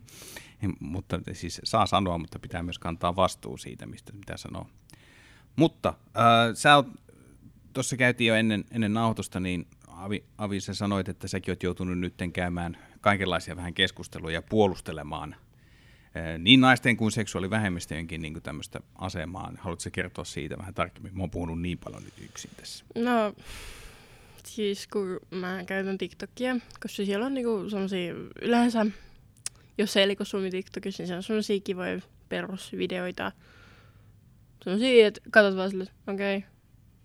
mutta 0.80 1.20
siis 1.32 1.60
saa 1.64 1.86
sanoa, 1.86 2.18
mutta 2.18 2.38
pitää 2.38 2.62
myös 2.62 2.78
kantaa 2.78 3.16
vastuu 3.16 3.56
siitä, 3.56 3.86
mistä 3.86 4.12
mitä 4.12 4.36
sanoo. 4.36 4.66
Mutta 5.56 5.88
äh, 5.88 6.54
sä 6.54 6.76
oot, 6.76 6.86
tuossa 7.72 7.96
käytiin 7.96 8.28
jo 8.28 8.34
ennen, 8.34 8.64
ennen 8.70 8.94
nauhoitusta, 8.94 9.40
niin 9.40 9.66
Avi, 9.86 10.24
Avi, 10.38 10.60
sä 10.60 10.74
sanoit, 10.74 11.08
että 11.08 11.28
säkin 11.28 11.52
oot 11.52 11.62
joutunut 11.62 11.98
nyt 11.98 12.14
käymään 12.32 12.78
kaikenlaisia 13.00 13.56
vähän 13.56 13.74
keskusteluja 13.74 14.34
ja 14.34 14.42
puolustelemaan 14.42 15.36
niin 16.38 16.60
naisten 16.60 16.96
kuin 16.96 17.12
seksuaalivähemmistöjenkin 17.12 18.22
niin 18.22 18.42
tämmöistä 18.42 18.80
asemaa. 18.94 19.52
Haluatko 19.58 19.90
kertoa 19.92 20.24
siitä 20.24 20.58
vähän 20.58 20.74
tarkemmin? 20.74 21.16
Mä 21.16 21.22
oon 21.22 21.30
puhunut 21.30 21.60
niin 21.60 21.78
paljon 21.78 22.02
nyt 22.02 22.14
yksin 22.24 22.50
tässä. 22.56 22.84
No, 22.94 23.34
siis 24.44 24.86
kun 24.86 25.20
mä 25.30 25.64
käytän 25.66 25.98
TikTokia, 25.98 26.56
koska 26.80 27.04
siellä 27.04 27.26
on 27.26 27.34
niinku 27.34 27.70
semmosia 27.70 28.14
yleensä, 28.42 28.86
jos 29.78 29.96
ei 29.96 30.16
Suomi 30.22 30.50
TikTokissa, 30.50 31.02
niin 31.02 31.06
siellä 31.06 31.18
on 31.18 31.22
semmosia 31.22 31.60
kivoja 31.60 32.00
perusvideoita. 32.28 33.32
Sellaisia, 34.64 35.06
että 35.06 35.20
katsot 35.30 35.56
vaan 35.56 35.70
silleen, 35.70 35.90
okei. 36.08 36.36
Okay. 36.36 36.50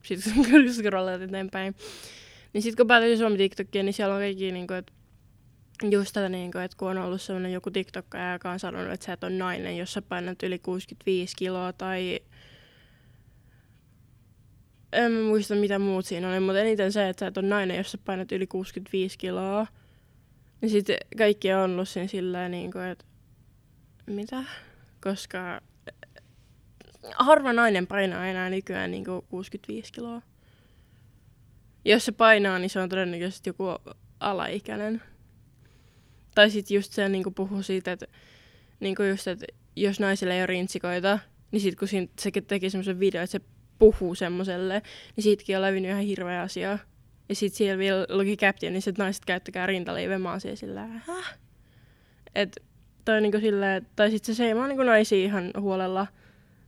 Sitten 0.03 0.73
scrollaat 0.73 1.21
eteenpäin. 1.27 1.75
Niin 2.53 2.61
sitten 2.61 2.77
kun 2.77 2.87
päätyin 2.87 3.17
Suomi 3.17 3.37
TikTokia, 3.37 3.83
niin 3.83 3.93
siellä 3.93 4.15
on 4.15 4.21
kaikki, 4.21 4.51
niin 4.51 4.67
kuin, 4.67 4.77
että 4.77 4.93
just 5.91 6.13
tätä, 6.13 6.29
niin 6.29 6.51
kuin, 6.51 6.63
että 6.63 6.77
kun 6.77 6.89
on 6.89 6.97
ollut 6.97 7.21
sellainen 7.21 7.53
joku 7.53 7.71
TikTokkaja, 7.71 8.33
joka 8.33 8.51
on 8.51 8.59
sanonut, 8.59 8.93
että 8.93 9.05
sä 9.05 9.13
et 9.13 9.23
ole 9.23 9.31
nainen, 9.31 9.77
jos 9.77 9.93
sä 9.93 10.01
painat 10.01 10.43
yli 10.43 10.59
65 10.59 11.35
kiloa 11.35 11.73
tai 11.73 12.19
en 14.91 15.11
muista 15.11 15.55
mitä 15.55 15.79
muut 15.79 16.05
siinä 16.05 16.29
oli, 16.29 16.39
mutta 16.39 16.59
eniten 16.59 16.91
se, 16.91 17.09
että 17.09 17.19
sä 17.19 17.27
et 17.27 17.37
ole 17.37 17.47
nainen, 17.47 17.77
jos 17.77 17.91
sä 17.91 17.97
painat 18.05 18.31
yli 18.31 18.47
65 18.47 19.17
kiloa. 19.17 19.67
Niin 20.61 20.69
sitten 20.69 20.97
kaikki 21.17 21.53
on 21.53 21.71
ollut 21.71 21.89
siinä 21.89 22.07
silleen, 22.07 22.51
niin 22.51 22.71
kuin, 22.71 22.85
että 22.85 23.05
mitä? 24.05 24.43
Koska 25.03 25.61
harva 27.15 27.53
nainen 27.53 27.87
painaa 27.87 28.27
enää 28.27 28.49
nykyään 28.49 28.91
niin 28.91 29.05
kuin 29.05 29.21
65 29.29 29.93
kiloa. 29.93 30.21
Jos 31.85 32.05
se 32.05 32.11
painaa, 32.11 32.59
niin 32.59 32.69
se 32.69 32.79
on 32.79 32.89
todennäköisesti 32.89 33.49
joku 33.49 33.63
alaikäinen. 34.19 35.01
Tai 36.35 36.49
sitten 36.49 36.75
just 36.75 36.93
se 36.93 37.09
niin 37.09 37.33
puhuu 37.35 37.63
siitä, 37.63 37.91
että, 37.91 38.07
niin 38.79 38.95
just, 39.09 39.27
että 39.27 39.45
jos 39.75 39.99
naisille 39.99 40.33
ei 40.33 40.39
ole 40.39 40.47
rintsikoita, 40.47 41.19
niin 41.51 41.61
sitten 41.61 41.79
kun 41.79 41.87
siinä, 41.87 42.07
se 42.19 42.31
teki 42.47 42.69
semmoisen 42.69 42.99
video, 42.99 43.21
että 43.21 43.31
se 43.31 43.41
puhuu 43.79 44.15
semmoiselle, 44.15 44.81
niin 45.15 45.23
siitäkin 45.23 45.55
on 45.55 45.61
levinnyt 45.61 45.91
ihan 45.91 46.03
hirveä 46.03 46.41
asia. 46.41 46.77
Ja 47.29 47.35
sitten 47.35 47.57
siellä 47.57 47.77
vielä 47.77 48.05
luki 48.09 48.37
caption, 48.37 48.73
niin 48.73 48.83
että 48.89 49.03
naiset 49.03 49.25
käyttäkää 49.25 49.65
rintaliive. 49.65 50.17
Mä 50.17 50.29
oon 50.29 50.41
sillä 50.55 50.87
häh? 50.87 51.39
Et 52.35 52.59
toi 53.05 53.21
niinku 53.21 53.39
silleen, 53.39 53.87
tai 53.95 54.11
sitten 54.11 54.35
se 54.35 54.37
seimaa 54.37 54.67
niinku 54.67 54.83
naisia 54.83 55.25
ihan 55.25 55.51
huolella. 55.59 56.07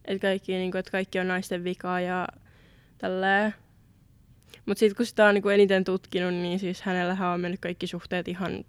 Että 0.06 0.28
kaikki, 0.28 0.52
niinku, 0.52 0.78
et 0.78 0.90
kaikki 0.90 1.20
on 1.20 1.28
naisten 1.28 1.64
vikaa 1.64 2.02
ja 2.02 2.28
tälleen. 2.98 3.54
Mutta 4.66 4.80
sitten 4.80 4.96
kun 4.96 5.06
sitä 5.06 5.26
on 5.26 5.34
niinku 5.34 5.50
eniten 5.50 5.84
tutkinut, 5.84 6.34
niin 6.34 6.60
siis 6.60 6.82
hänellähän 6.82 7.30
on 7.30 7.42
mennyt 7.42 7.60
kaikki 7.60 7.88
suhteet 7.88 8.28
ihan 8.28 8.66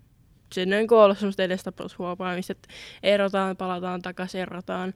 sinne 0.52 0.78
on 0.78 0.98
ollut 1.04 1.18
semmoista 1.18 1.42
edestapaushuopaamista, 1.42 2.52
että 2.52 2.68
erotaan, 3.02 3.56
palataan 3.56 4.02
takaisin, 4.02 4.40
erotaan. 4.40 4.94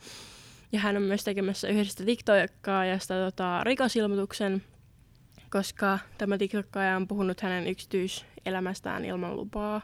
Ja 0.73 0.81
hän 0.81 0.97
on 0.97 1.03
myös 1.03 1.25
tekemässä 1.25 1.69
yhdestä 1.69 2.05
TikTokkaajasta 2.05 3.15
tota, 3.15 3.65
rikosilmoituksen, 3.65 4.63
koska 5.51 5.99
tämä 6.19 6.39
TikTokkaaja 6.39 6.97
on 6.97 7.09
puhunut 7.09 7.41
hänen 7.41 7.67
yksityiselämästään 7.67 9.05
ilman 9.05 9.37
lupaa, 9.37 9.83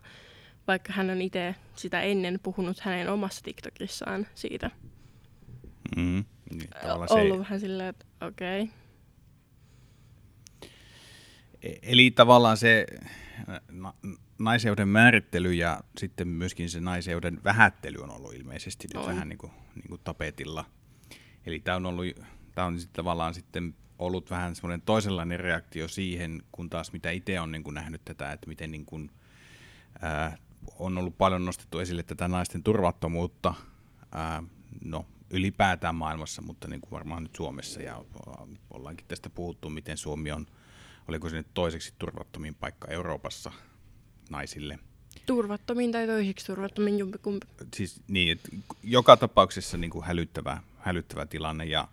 vaikka 0.69 0.93
hän 0.93 1.11
on 1.11 1.23
itse 1.23 1.55
sitä 1.77 2.01
ennen 2.01 2.41
puhunut 2.43 2.81
hänen 2.81 3.09
omassa 3.09 3.45
TikTokissaan 3.45 4.27
siitä. 4.35 4.71
Mm, 5.97 6.25
niin, 6.51 6.69
ollut 6.85 7.09
se... 7.09 7.39
vähän 7.39 7.61
silleen, 7.61 7.89
että 7.89 8.07
okei. 8.21 8.63
Okay. 8.63 8.75
E- 11.63 11.79
eli 11.83 12.11
tavallaan 12.11 12.57
se 12.57 12.87
na- 13.71 13.95
naiseuden 14.39 14.89
määrittely 14.89 15.53
ja 15.53 15.81
sitten 15.99 16.29
myöskin 16.29 16.71
se 16.71 16.81
naiseuden 16.81 17.41
vähättely 17.45 17.99
on 18.03 18.11
ollut 18.11 18.35
ilmeisesti 18.35 18.89
nyt 18.95 19.07
vähän 19.07 19.29
niin 19.29 19.39
kuin, 19.39 19.53
niin 19.75 19.89
kuin 19.89 20.01
tapetilla. 20.05 20.65
Eli 21.47 21.61
tämä 21.61 21.77
on 21.77 21.87
ollut, 21.87 22.07
tämä 22.55 22.67
on 22.67 22.81
sitten 22.81 22.97
tavallaan 22.97 23.35
sitten 23.35 23.75
ollut 23.99 24.31
vähän 24.31 24.55
semmoinen 24.55 24.83
toisenlainen 24.83 25.41
reaktio 25.41 25.89
siihen, 25.89 26.43
kun 26.53 26.71
taas 26.71 26.93
mitä 26.93 27.11
itse 27.11 27.41
on 27.41 27.53
niin 27.53 27.65
kuin 27.65 27.75
nähnyt 27.75 28.05
tätä, 28.05 28.33
että 28.33 28.49
miten 28.49 28.71
niin 28.71 28.87
kuin, 28.87 29.11
ää, 30.03 30.39
on 30.79 30.99
ollut 30.99 31.19
paljon 31.19 31.45
nostettu 31.45 31.79
esille 31.79 32.03
tätä 32.03 32.29
naisten 32.29 32.63
turvattomuutta, 32.63 33.55
ää, 34.13 34.43
no 34.85 35.07
ylipäätään 35.31 35.95
maailmassa, 35.95 36.43
mutta 36.43 36.69
niin 36.69 36.81
kuin 36.81 36.91
varmaan 36.91 37.23
nyt 37.23 37.37
Suomessa 37.37 37.83
ja 37.83 38.05
ollaankin 38.71 39.07
tästä 39.07 39.31
puhuttu, 39.31 39.71
miten 39.71 39.97
Suomi 39.97 40.33
on, 40.33 40.47
oliko 41.09 41.29
se 41.29 41.37
nyt 41.37 41.55
toiseksi 41.55 41.95
turvattomin 41.99 42.55
paikka 42.55 42.89
Euroopassa 42.89 43.53
naisille. 44.31 44.79
Turvattomin 45.27 45.93
tai 45.93 46.07
toiseksi 46.07 46.47
turvattomin 46.47 46.99
jompikumpi. 46.99 47.47
Siis 47.77 48.03
niin, 48.09 48.33
että 48.33 48.49
joka 48.83 49.17
tapauksessa 49.17 49.77
niin 49.79 49.91
kuin 49.91 50.05
hälyttävä, 50.05 50.63
hälyttävä 50.79 51.27
tilanne 51.27 51.65
ja, 51.65 51.89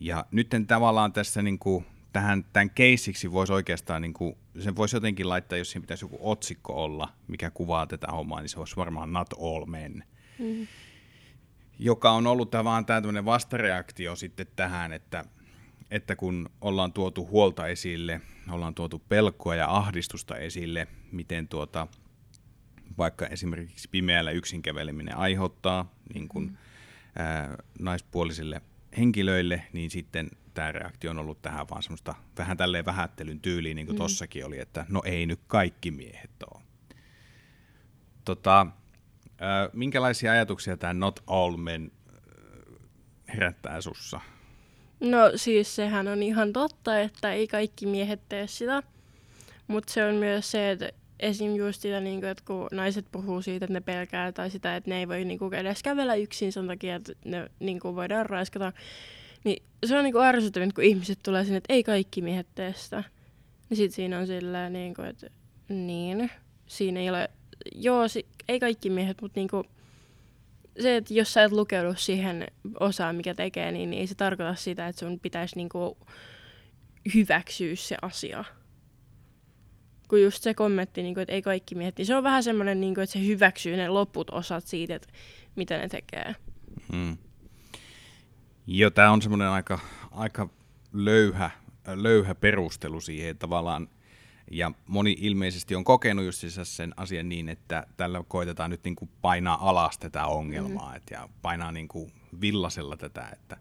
ja 0.00 0.26
nyt 0.30 0.48
tavallaan 0.66 1.12
tässä 1.12 1.42
niin 1.42 1.58
kuin, 1.58 1.86
tähän, 2.12 2.44
tämän 2.52 2.70
keissiksi 2.70 3.32
voisi 3.32 3.52
oikeastaan, 3.52 4.02
niin 4.02 4.14
kuin, 4.14 4.36
sen 4.58 4.76
voisi 4.76 4.96
jotenkin 4.96 5.28
laittaa, 5.28 5.58
jos 5.58 5.70
siinä 5.70 5.80
pitäisi 5.82 6.04
joku 6.04 6.18
otsikko 6.20 6.84
olla, 6.84 7.08
mikä 7.28 7.50
kuvaa 7.50 7.86
tätä 7.86 8.06
hommaa, 8.06 8.40
niin 8.40 8.48
se 8.48 8.60
olisi 8.60 8.76
varmaan 8.76 9.12
Not 9.12 9.28
All 9.32 9.66
Men. 9.66 10.04
Mm. 10.38 10.66
Joka 11.78 12.10
on 12.10 12.26
ollut 12.26 12.52
vaan 12.64 12.86
tämä 12.86 13.24
vastareaktio 13.24 14.16
sitten 14.16 14.46
tähän, 14.56 14.92
että, 14.92 15.24
että 15.90 16.16
kun 16.16 16.50
ollaan 16.60 16.92
tuotu 16.92 17.26
huolta 17.26 17.66
esille, 17.66 18.20
ollaan 18.50 18.74
tuotu 18.74 18.98
pelkoa 18.98 19.54
ja 19.54 19.76
ahdistusta 19.76 20.36
esille, 20.36 20.88
miten 21.12 21.48
tuota, 21.48 21.86
vaikka 22.98 23.26
esimerkiksi 23.26 23.88
pimeällä 23.90 24.30
yksin 24.30 24.62
käveleminen 24.62 25.16
aiheuttaa 25.16 25.94
niin 26.14 26.28
kuin, 26.28 26.44
mm. 26.44 26.56
ää, 27.16 27.56
naispuolisille 27.78 28.62
henkilöille, 28.98 29.62
niin 29.72 29.90
sitten 29.90 30.30
tämä 30.54 30.72
reaktio 30.72 31.10
on 31.10 31.18
ollut 31.18 31.42
tähän 31.42 31.68
vaan 31.70 31.82
semmoista 31.82 32.14
vähän 32.38 32.56
tälleen 32.56 32.84
vähättelyn 32.84 33.40
tyyliin, 33.40 33.74
niin 33.74 33.86
kuin 33.86 33.96
mm. 33.96 33.98
tossakin 33.98 34.46
oli, 34.46 34.58
että 34.58 34.86
no 34.88 35.02
ei 35.04 35.26
nyt 35.26 35.40
kaikki 35.46 35.90
miehet 35.90 36.42
ole. 36.54 36.62
Tota, 38.24 38.66
ää, 39.38 39.70
minkälaisia 39.72 40.32
ajatuksia 40.32 40.76
tämä 40.76 40.94
Not 40.94 41.20
All 41.26 41.56
Men 41.56 41.92
herättää 43.28 43.80
sussa? 43.80 44.20
No 45.00 45.18
siis 45.36 45.76
sehän 45.76 46.08
on 46.08 46.22
ihan 46.22 46.52
totta, 46.52 47.00
että 47.00 47.32
ei 47.32 47.46
kaikki 47.46 47.86
miehet 47.86 48.20
tee 48.28 48.46
sitä. 48.46 48.82
Mutta 49.66 49.92
se 49.92 50.04
on 50.04 50.14
myös 50.14 50.50
se, 50.50 50.70
että 50.70 50.90
esim. 51.20 51.56
just 51.56 51.82
sitä, 51.82 52.00
niin 52.00 52.20
kuin, 52.20 52.30
että 52.30 52.44
kun 52.46 52.68
naiset 52.72 53.06
puhuu 53.12 53.42
siitä, 53.42 53.64
että 53.64 53.72
ne 53.72 53.80
pelkää 53.80 54.32
tai 54.32 54.50
sitä, 54.50 54.76
että 54.76 54.90
ne 54.90 54.98
ei 54.98 55.08
voi 55.08 55.24
niin 55.24 55.38
kuin, 55.38 55.54
edes 55.54 55.82
kävellä 55.82 56.14
yksin 56.14 56.52
sen 56.52 56.66
takia, 56.66 56.96
että 56.96 57.12
ne 57.24 57.50
niin 57.60 57.80
kuin, 57.80 57.96
voidaan 57.96 58.26
raiskata. 58.26 58.72
Niin 59.44 59.62
se 59.86 59.96
on 59.96 60.04
niin 60.04 60.12
kuin 60.12 60.24
ärsyttävintä, 60.24 60.74
kun 60.74 60.84
ihmiset 60.84 61.18
tulee 61.22 61.44
sinne, 61.44 61.56
että 61.56 61.74
ei 61.74 61.82
kaikki 61.82 62.22
miehet 62.22 62.46
tee 62.54 62.74
sitä. 62.76 63.04
Niin 63.68 63.76
sit 63.76 63.92
siinä 63.92 64.18
on 64.18 64.26
silleen, 64.26 64.72
niin 64.72 64.94
kuin, 64.94 65.08
että 65.08 65.30
niin, 65.68 66.30
siinä 66.66 67.00
ei 67.00 67.10
ole, 67.10 67.30
joo, 67.74 68.08
si- 68.08 68.26
ei 68.48 68.60
kaikki 68.60 68.90
miehet, 68.90 69.22
mutta 69.22 69.40
niin 69.40 69.48
kuin, 69.48 69.64
se, 70.80 70.96
että 70.96 71.14
jos 71.14 71.32
sä 71.32 71.42
et 71.42 71.52
lukeudu 71.52 71.94
siihen 71.94 72.46
osaan, 72.80 73.16
mikä 73.16 73.34
tekee, 73.34 73.72
niin, 73.72 73.90
niin 73.90 74.00
ei 74.00 74.06
se 74.06 74.14
tarkoita 74.14 74.54
sitä, 74.54 74.88
että 74.88 75.00
sun 75.00 75.20
pitäisi 75.20 75.56
niinku 75.56 75.98
hyväksyä 77.14 77.76
se 77.76 77.96
asia. 78.02 78.44
Kun 80.08 80.22
just 80.22 80.42
se 80.42 80.54
kommentti, 80.54 81.02
niinku, 81.02 81.20
että 81.20 81.32
ei 81.32 81.42
kaikki 81.42 81.74
mietti, 81.74 82.04
se 82.04 82.16
on 82.16 82.22
vähän 82.22 82.42
semmoinen, 82.42 82.80
niinku, 82.80 83.00
että 83.00 83.12
se 83.12 83.26
hyväksyy 83.26 83.76
ne 83.76 83.88
loput 83.88 84.30
osat 84.30 84.66
siitä, 84.66 84.94
että 84.94 85.08
mitä 85.56 85.78
ne 85.78 85.88
tekee. 85.88 86.34
Hmm. 86.92 87.16
Joo, 88.66 88.90
tämä 88.90 89.10
on 89.10 89.22
semmoinen 89.22 89.48
aika, 89.48 89.78
aika 90.10 90.48
löyhä, 90.92 91.50
löyhä 91.86 92.34
perustelu 92.34 93.00
siihen, 93.00 93.30
että 93.30 93.40
tavallaan 93.40 93.88
ja 94.50 94.72
moni 94.86 95.16
ilmeisesti 95.18 95.74
on 95.74 95.84
kokenut 95.84 96.24
just 96.24 96.44
sen 96.62 96.94
asian 96.96 97.28
niin, 97.28 97.48
että 97.48 97.86
tällä 97.96 98.24
koitetaan 98.28 98.70
nyt 98.70 98.84
niin 98.84 98.96
kuin 98.96 99.10
painaa 99.22 99.68
alas 99.68 99.98
tätä 99.98 100.26
ongelmaa 100.26 100.84
mm-hmm. 100.84 100.96
et, 100.96 101.10
ja 101.10 101.28
painaa 101.42 101.72
niin 101.72 101.88
kuin 101.88 102.12
villasella 102.40 102.96
tätä, 102.96 103.28
että 103.32 103.56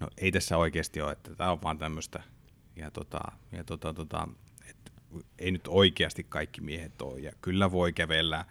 no 0.00 0.08
ei 0.18 0.32
tässä 0.32 0.56
oikeasti 0.56 1.00
ole, 1.00 1.12
että 1.12 1.34
tämä 1.34 1.52
on 1.52 1.62
vaan 1.62 1.78
tämmöistä. 1.78 2.22
Ja, 2.76 2.90
tota, 2.90 3.20
ja 3.52 3.64
tota, 3.64 3.94
tota, 3.94 4.28
et, 4.68 4.92
ei 5.38 5.50
nyt 5.50 5.68
oikeasti 5.68 6.24
kaikki 6.24 6.60
miehet 6.60 7.02
ole. 7.02 7.20
Ja 7.20 7.32
kyllä 7.40 7.72
voi 7.72 7.92
kävellä 7.92 8.44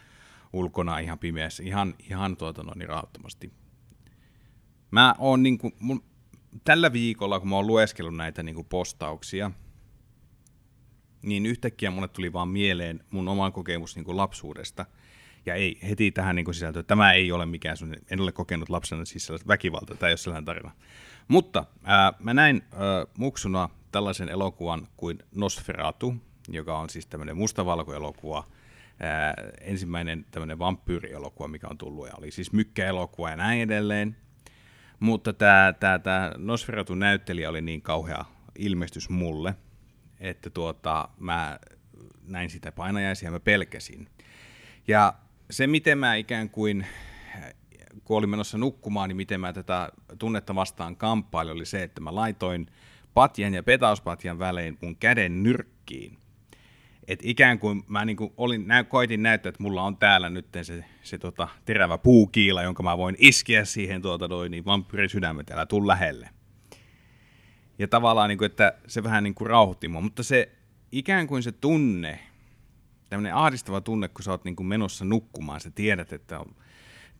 ulkona 0.54 1.00
ihan 1.00 1.20
pimeässä, 1.20 1.64
ihan, 1.64 1.96
ihan 2.10 2.38
tuota, 2.38 2.64
no, 2.64 2.74
niin 2.76 2.90
rahoittomasti. 2.90 3.52
Mä 4.92 5.16
oon 5.18 5.44
niin 5.44 5.58
kuin, 5.58 5.74
mun, 5.80 6.04
tällä 6.64 6.94
viikolla, 6.94 7.40
kun 7.40 7.50
mä 7.50 7.56
oon 7.56 7.68
lueskellut 7.68 8.16
näitä 8.16 8.44
niin 8.44 8.56
kuin 8.56 8.68
postauksia, 8.68 9.52
niin 11.22 11.46
yhtäkkiä 11.46 11.92
mulle 11.92 12.08
tuli 12.08 12.34
vaan 12.34 12.48
mieleen 12.48 13.04
mun 13.10 13.28
oma 13.28 13.52
kokemus 13.52 13.96
niin 13.96 14.06
kuin 14.06 14.18
lapsuudesta. 14.18 14.86
Ja 15.46 15.56
ei 15.56 15.80
heti 15.90 16.12
tähän 16.12 16.36
niin 16.36 16.54
sisältöön, 16.54 16.86
tämä 16.86 17.14
ei 17.14 17.32
ole 17.32 17.46
mikään 17.46 17.78
sun, 17.78 17.96
en 18.12 18.22
ole 18.22 18.32
kokenut 18.32 18.70
lapsena 18.70 19.06
siis 19.06 19.26
sellaista 19.26 19.48
väkivaltaa, 19.48 19.96
tämä 19.96 20.08
ei 20.08 20.12
ole 20.12 20.18
sellainen 20.18 20.46
tarina. 20.46 20.72
Mutta 21.28 21.66
ää, 21.84 22.14
mä 22.20 22.34
näin 22.34 22.62
ää, 22.72 22.80
muksuna 23.18 23.70
tällaisen 23.92 24.30
elokuvan 24.30 24.88
kuin 24.98 25.20
Nosferatu, 25.36 26.16
joka 26.50 26.78
on 26.78 26.90
siis 26.90 27.08
tämmöinen 27.08 27.38
mustavalkoelokuva, 27.38 28.44
ää, 29.00 29.34
ensimmäinen 29.62 30.26
tämmöinen 30.32 30.60
vampyyrielokuva, 30.60 31.48
mikä 31.48 31.68
on 31.68 31.78
tullut, 31.78 32.08
ja 32.08 32.14
oli 32.18 32.32
siis 32.32 32.52
mykkäelokuva 32.52 33.30
ja 33.30 33.36
näin 33.36 33.62
edelleen. 33.62 34.16
Mutta 35.00 35.34
tämä, 35.34 35.74
tämä, 35.80 36.00
tämä 36.00 36.32
Nosferatu 36.38 36.96
näyttelijä 36.96 37.50
oli 37.50 37.62
niin 37.62 37.82
kauhea 37.82 38.26
ilmestys 38.56 39.10
mulle, 39.10 39.56
että 40.20 40.50
tuota, 40.50 41.10
mä 41.20 41.60
näin 42.24 42.50
sitä 42.50 42.72
painajaisia 42.72 43.28
ja 43.28 43.32
mä 43.32 43.40
pelkäsin. 43.40 44.08
Ja 44.88 45.14
se, 45.50 45.68
miten 45.68 45.98
mä 45.98 46.16
ikään 46.16 46.50
kuin 46.50 46.86
kun 48.04 48.18
olin 48.18 48.30
menossa 48.30 48.58
nukkumaan, 48.58 49.10
niin 49.10 49.18
miten 49.18 49.40
mä 49.40 49.54
tätä 49.54 49.90
tunnetta 50.20 50.56
vastaan 50.56 50.96
kamppailin, 50.96 51.54
oli 51.54 51.66
se, 51.66 51.84
että 51.84 52.02
mä 52.02 52.16
laitoin 52.16 52.68
patjan 53.14 53.54
ja 53.54 53.64
petauspatjan 53.64 54.40
välein 54.40 54.78
mun 54.82 54.96
käden 54.96 55.44
nyrkkiin. 55.44 56.18
Et 57.08 57.20
ikään 57.24 57.60
kuin 57.60 57.84
mä 57.88 58.06
niin 58.06 58.18
kuin 58.18 58.34
olin, 58.38 58.68
nä, 58.68 58.84
koitin 58.84 59.24
näyttää, 59.24 59.50
että 59.50 59.64
mulla 59.64 59.84
on 59.84 59.98
täällä 59.98 60.30
nyt 60.30 60.46
se, 60.62 60.86
se 61.04 61.18
tota, 61.18 61.48
terävä 61.66 61.98
puukiila, 61.98 62.64
jonka 62.64 62.84
mä 62.84 62.98
voin 62.98 63.16
iskeä 63.20 63.66
siihen 63.66 64.02
tuota, 64.02 64.28
noin, 64.28 64.52
niin 64.52 64.66
vampyrisydämet, 64.66 65.52
älä 65.52 65.66
tuu 65.66 65.88
lähelle. 65.88 66.30
Ja 67.80 67.88
tavallaan, 67.88 68.30
niin 68.30 68.38
kuin, 68.38 68.46
että 68.46 68.74
se 68.88 69.04
vähän 69.04 69.24
niin 69.24 69.36
kuin 69.36 69.48
rauhoitti 69.48 69.88
mua, 69.88 70.02
mutta 70.02 70.24
se 70.24 70.52
ikään 70.92 71.28
kuin 71.28 71.44
se 71.44 71.52
tunne, 71.52 72.20
tämmöinen 73.10 73.36
ahdistava 73.36 73.82
tunne, 73.82 74.08
kun 74.08 74.24
sä 74.24 74.32
oot 74.32 74.44
niin 74.44 74.56
kuin 74.56 74.68
menossa 74.68 75.06
nukkumaan, 75.06 75.62
sä 75.62 75.72
tiedät, 75.72 76.14
että 76.14 76.40
on, 76.40 76.56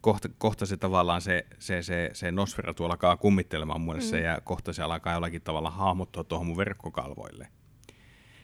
kohta, 0.02 0.30
kohta 0.38 0.66
se 0.66 0.78
tavallaan 0.78 1.22
se, 1.22 1.46
se, 1.60 1.82
se, 1.82 2.10
se 2.14 2.32
Nosferatu 2.32 2.86
alkaa 2.86 3.18
kummittelemaan 3.18 3.82
muodessa 3.82 4.16
mm. 4.16 4.24
ja 4.24 4.42
kohta 4.42 4.74
se 4.74 4.84
alkaa 4.84 5.14
jollakin 5.14 5.42
tavalla 5.42 5.72
hahmottua 5.72 6.24
tuohon 6.24 6.48
mun 6.48 6.58
verkkokalvoille. 6.58 7.48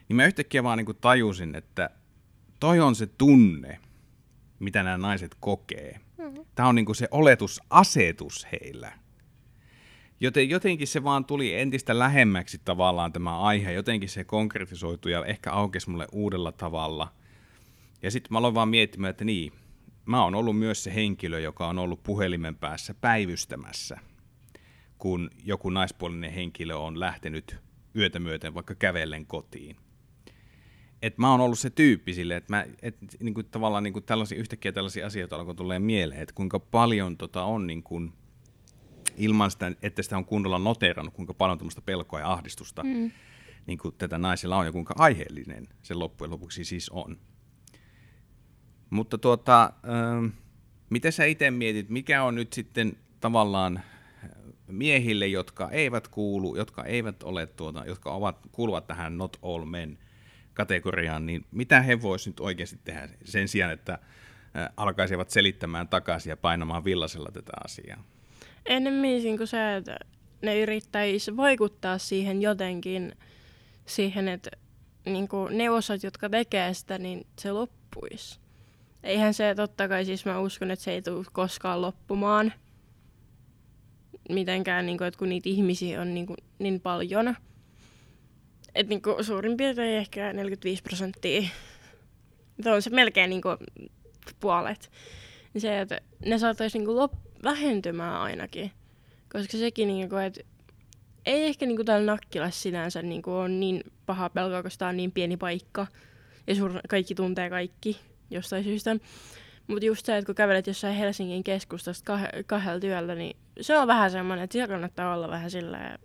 Niin 0.10 0.16
mä 0.16 0.26
yhtäkkiä 0.26 0.64
vaan 0.64 0.78
niin 0.78 0.86
kuin 0.86 0.98
tajusin, 1.02 1.56
että 1.56 1.90
toi 2.60 2.80
on 2.80 2.96
se 2.96 3.08
tunne, 3.08 3.80
mitä 4.60 4.84
nämä 4.84 4.98
naiset 4.98 5.36
kokee. 5.40 6.00
Mm. 6.18 6.46
Tämä 6.56 6.70
on 6.70 6.76
niin 6.76 6.86
kuin 6.86 6.96
se 6.96 7.08
oletusasetus 7.12 8.48
heillä. 8.52 8.92
Joten 10.20 10.50
jotenkin 10.50 10.88
se 10.88 11.04
vaan 11.04 11.26
tuli 11.26 11.54
entistä 11.54 12.00
lähemmäksi 12.00 12.62
tavallaan 12.66 13.14
tämä 13.14 13.40
aihe, 13.40 13.72
jotenkin 13.72 14.10
se 14.10 14.24
konkretisoitui 14.24 15.12
ja 15.12 15.26
ehkä 15.26 15.52
aukesi 15.52 15.90
mulle 15.90 16.08
uudella 16.12 16.52
tavalla. 16.52 17.14
Ja 18.02 18.12
sitten 18.12 18.34
mä 18.34 18.38
aloin 18.38 18.54
vaan 18.54 18.70
miettimään, 18.70 19.12
että 19.12 19.26
niin, 19.26 19.54
mä 20.06 20.24
oon 20.24 20.36
ollut 20.36 20.60
myös 20.60 20.84
se 20.84 20.96
henkilö, 20.96 21.40
joka 21.40 21.68
on 21.68 21.80
ollut 21.80 22.04
puhelimen 22.04 22.56
päässä 22.56 22.94
päivystämässä, 22.94 23.98
kun 24.98 25.30
joku 25.44 25.70
naispuolinen 25.70 26.34
henkilö 26.34 26.76
on 26.76 27.00
lähtenyt 27.00 27.58
yötä 27.96 28.20
myöten 28.20 28.54
vaikka 28.54 28.76
kävellen 28.76 29.26
kotiin. 29.26 29.76
Et 31.02 31.18
mä 31.18 31.32
oon 31.32 31.42
ollut 31.42 31.60
se 31.60 31.70
tyyppi 31.70 32.14
sille, 32.14 32.36
että 32.36 32.54
mä, 32.54 32.66
et, 32.82 32.98
niinku, 33.20 33.44
tavallaan 33.44 33.84
niinku 33.84 34.02
tällaisia, 34.02 34.38
yhtäkkiä 34.38 34.72
tällaisia 34.72 35.06
asioita 35.06 35.36
alkoi 35.36 35.56
tulee 35.56 35.80
mieleen, 35.80 36.22
että 36.22 36.36
kuinka 36.36 36.60
paljon 36.60 37.18
tota 37.18 37.44
on 37.44 37.68
niinku, 37.68 38.02
ilman 39.18 39.52
sitä, 39.52 39.72
että 39.82 40.04
sitä 40.04 40.18
on 40.18 40.26
kunnolla 40.26 40.60
noterannut, 40.60 41.14
kuinka 41.14 41.34
paljon 41.34 41.58
tämmöistä 41.58 41.82
pelkoa 41.82 42.20
ja 42.20 42.32
ahdistusta 42.32 42.84
mm. 42.84 43.12
niin 43.66 43.78
kuin 43.78 43.96
tätä 43.98 44.18
naisella 44.18 44.58
on 44.58 44.66
ja 44.66 44.72
kuinka 44.72 44.94
aiheellinen 44.98 45.68
se 45.84 45.94
loppujen 45.94 46.32
lopuksi 46.32 46.66
siis 46.66 46.90
on. 46.90 47.18
Mutta 48.90 49.18
tuota, 49.18 49.64
äh, 49.64 50.32
mitä 50.90 51.12
sä 51.12 51.26
itse 51.26 51.52
mietit, 51.52 51.90
mikä 51.90 52.24
on 52.24 52.36
nyt 52.36 52.54
sitten 52.54 52.98
tavallaan 53.20 53.82
miehille, 54.68 55.28
jotka 55.28 55.70
eivät 55.70 56.08
kuulu, 56.08 56.56
jotka 56.56 56.84
eivät 56.84 57.24
ole 57.24 57.46
tuota, 57.46 57.84
jotka 57.86 58.12
ovat, 58.12 58.40
kuuluvat 58.52 58.88
tähän 58.88 59.18
not 59.18 59.38
all 59.42 59.66
men 59.66 59.98
kategoriaan, 60.54 61.26
niin 61.26 61.46
mitä 61.52 61.82
he 61.82 62.02
voisivat 62.02 62.34
nyt 62.34 62.40
oikeasti 62.40 62.80
tehdä 62.84 63.10
sen 63.24 63.48
sijaan, 63.48 63.74
että 63.74 64.00
alkaisivat 64.78 65.30
selittämään 65.30 65.88
takaisin 65.88 66.30
ja 66.30 66.38
painamaan 66.38 66.84
villasella 66.84 67.30
tätä 67.34 67.51
asiaa? 67.66 68.04
Ennemmin 68.66 69.38
kuin 69.38 69.48
se, 69.48 69.75
että 69.75 69.98
ne 70.42 70.62
yrittäisi 70.62 71.38
vaikuttaa 71.38 71.98
siihen 71.98 72.42
jotenkin, 72.42 73.16
siihen, 73.86 74.28
että 74.28 74.51
niin 75.06 75.28
kuin 75.28 75.58
ne 75.58 75.70
osat, 75.70 76.04
jotka 76.04 76.30
tekee 76.30 76.74
sitä, 76.74 76.98
niin 76.98 77.28
se 77.40 77.51
loppuisi. 77.51 78.40
Eihän 79.04 79.34
se, 79.34 79.56
totta 79.56 79.88
kai 79.88 80.06
siis 80.06 80.25
mä 80.25 80.40
uskon, 80.40 80.72
että 80.72 80.86
se 80.86 80.92
ei 80.92 81.01
tule 81.01 81.25
koskaan 81.32 81.82
loppumaan 81.82 82.54
mitenkään, 84.30 84.86
niin 84.86 84.98
kuin, 84.98 85.08
että 85.08 85.18
kun 85.18 85.30
niitä 85.30 85.50
ihmisiä 85.50 86.01
on 86.01 86.14
niin, 86.14 86.25
kuin, 86.25 86.38
niin 86.60 86.82
paljon. 86.82 87.36
Että 88.75 88.90
niin 88.90 89.01
kuin, 89.01 89.24
suurin 89.24 89.58
piirtein 89.58 89.98
ehkä 89.98 90.34
45 90.34 90.84
prosenttia, 90.84 91.50
on 92.66 92.82
se 92.82 92.90
melkein 92.90 93.30
niin 93.30 93.42
kuin, 93.42 93.58
puolet. 94.40 94.92
Se, 95.58 95.82
että 95.82 96.01
ne 96.25 96.38
saattaisi 96.40 96.78
niin 96.78 96.86
kuin, 96.86 96.98
lop- 96.98 97.35
vähentymään 97.46 98.22
ainakin. 98.22 98.72
Koska 99.31 99.58
sekin, 99.58 99.88
niin 99.88 100.10
kuin, 100.10 100.24
että 100.24 100.42
ei 101.25 101.44
ehkä 101.44 101.66
niin 101.66 101.75
kuin 101.75 101.86
täällä 101.86 102.05
Nakkilassa 102.05 102.62
sinänsä 102.62 103.01
niin 103.01 103.22
kuin 103.22 103.36
on 103.36 103.60
niin 103.60 103.84
paha 104.05 104.29
pelkoa, 104.29 104.64
koska 104.64 104.79
tämä 104.79 104.90
on 104.90 104.98
niin 104.98 105.12
pieni 105.12 105.38
paikka. 105.38 105.88
Ja 106.48 106.55
sur- 106.55 106.81
kaikki 106.90 107.16
tuntee 107.16 107.50
kaikki 107.50 108.00
jostain 108.31 108.64
syystä. 108.64 108.96
Mutta 109.68 109.86
just 109.86 110.05
se, 110.05 110.18
että 110.18 110.25
kun 110.25 110.36
kävelet 110.36 110.68
jossain 110.68 110.96
Helsingin 110.96 111.44
keskustasta 111.44 112.18
kah- 112.18 112.44
kahdella 112.46 112.79
työllä, 112.79 113.16
niin 113.16 113.38
se 113.62 113.77
on 113.77 113.88
vähän 113.88 114.12
semmoinen, 114.12 114.44
että 114.44 114.53
siellä 114.53 114.74
kannattaa 114.74 115.16
olla 115.16 115.29
vähän 115.29 115.51
sillä 115.51 115.98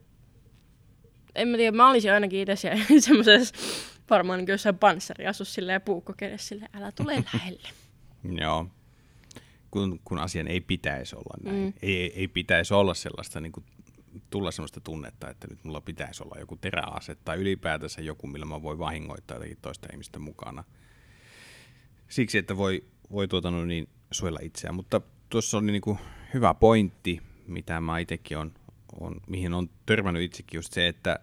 En 1.34 1.48
mä 1.48 1.56
tiedä, 1.56 1.76
mä 1.76 1.90
olisin 1.90 2.12
ainakin 2.12 2.40
itse 2.40 2.72
semmoisessa 3.00 3.54
varmaan 4.10 4.38
niin 4.38 4.48
jossain 4.48 4.78
panssariasus 4.78 5.54
silleen 5.54 5.82
puukko 5.82 6.14
sille, 6.36 6.68
älä 6.74 6.92
tule 6.92 7.24
lähelle. 7.32 7.68
Joo. 8.42 8.66
Kun, 9.70 10.00
kun 10.04 10.18
asian 10.18 10.48
ei 10.48 10.60
pitäisi 10.60 11.16
olla 11.16 11.36
näin. 11.44 11.64
Mm. 11.64 11.72
Ei, 11.82 12.20
ei 12.20 12.28
pitäisi 12.28 12.74
olla 12.74 12.94
sellaista 12.94 13.40
niin 13.40 13.52
kuin 13.52 13.64
tulla 14.30 14.50
sellaista 14.50 14.80
tunnetta, 14.80 15.30
että 15.30 15.46
nyt 15.50 15.64
mulla 15.64 15.80
pitäisi 15.80 16.22
olla 16.22 16.40
joku 16.40 16.56
teräase 16.56 17.14
tai 17.14 17.38
ylipäätänsä 17.38 18.02
joku, 18.02 18.26
millä 18.26 18.46
mä 18.46 18.62
voin 18.62 18.78
vahingoittaa 18.78 19.36
jotakin 19.36 19.58
toista 19.62 19.88
ihmistä 19.92 20.18
mukana 20.18 20.64
siksi, 22.10 22.38
että 22.38 22.56
voi, 22.56 22.84
voi 23.12 23.28
tuota, 23.28 23.50
no 23.50 23.64
niin, 23.64 23.88
suojella 24.10 24.40
itseään. 24.42 24.74
Mutta 24.74 25.00
tuossa 25.28 25.58
oli 25.58 25.72
niin 25.72 25.82
kuin 25.82 25.98
hyvä 26.34 26.54
pointti, 26.54 27.22
mitä 27.46 27.80
mä 27.80 27.98
itsekin 27.98 28.38
on, 28.38 28.52
on, 29.00 29.20
mihin 29.26 29.54
on 29.54 29.70
törmännyt 29.86 30.22
itsekin, 30.22 30.58
just 30.58 30.72
se, 30.72 30.88
että 30.88 31.18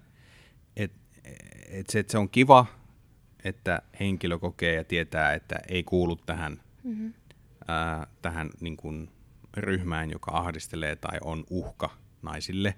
et, 0.75 0.91
et 1.69 1.89
se, 1.89 1.99
että 1.99 2.11
se 2.11 2.17
on 2.17 2.29
kiva, 2.29 2.65
että 3.43 3.81
henkilö 3.99 4.39
kokee 4.39 4.75
ja 4.75 4.83
tietää, 4.83 5.33
että 5.33 5.55
ei 5.67 5.83
kuulu 5.83 6.15
tähän, 6.15 6.61
mm-hmm. 6.83 7.13
Ää, 7.67 8.07
tähän 8.21 8.49
niin 8.59 8.77
kuin 8.77 9.09
ryhmään, 9.57 10.11
joka 10.11 10.31
ahdistelee 10.31 10.95
tai 10.95 11.17
on 11.21 11.43
uhka 11.49 11.89
naisille. 12.21 12.77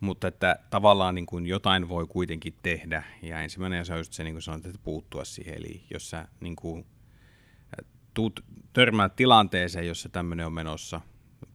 Mutta 0.00 0.28
että 0.28 0.58
tavallaan 0.70 1.14
niin 1.14 1.26
kuin 1.26 1.46
jotain 1.46 1.88
voi 1.88 2.06
kuitenkin 2.06 2.54
tehdä. 2.62 3.02
Ja 3.22 3.40
ensimmäinen 3.40 3.80
asia 3.80 3.94
on 3.94 4.00
just 4.00 4.12
se, 4.12 4.24
niin 4.24 4.34
kuin 4.34 4.42
sanoit, 4.42 4.66
että 4.66 4.80
puuttua 4.82 5.24
siihen. 5.24 5.54
Eli 5.54 5.84
jos 5.90 6.10
sä 6.10 6.28
niin 6.40 6.56
kuin 6.56 6.86
tuut 8.14 8.44
törmää 8.72 9.08
tilanteeseen, 9.08 9.86
jossa 9.86 10.08
tämmöinen 10.08 10.46
on 10.46 10.52
menossa, 10.52 11.00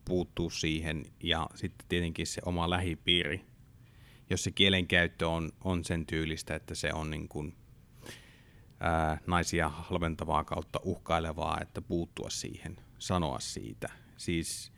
puuttuu 0.05 0.49
siihen 0.49 1.05
ja 1.23 1.47
sitten 1.55 1.87
tietenkin 1.89 2.27
se 2.27 2.41
oma 2.45 2.69
lähipiiri, 2.69 3.45
jos 4.29 4.43
se 4.43 4.51
kielenkäyttö 4.51 5.29
on, 5.29 5.51
on 5.63 5.85
sen 5.85 6.05
tyylistä, 6.05 6.55
että 6.55 6.75
se 6.75 6.93
on 6.93 7.09
niin 7.09 7.27
kuin, 7.27 7.55
ää, 8.79 9.17
naisia 9.27 9.69
halventavaa 9.69 10.43
kautta 10.43 10.79
uhkailevaa, 10.83 11.57
että 11.61 11.81
puuttua 11.81 12.29
siihen, 12.29 12.77
sanoa 12.99 13.39
siitä. 13.39 13.89
Siis 14.17 14.71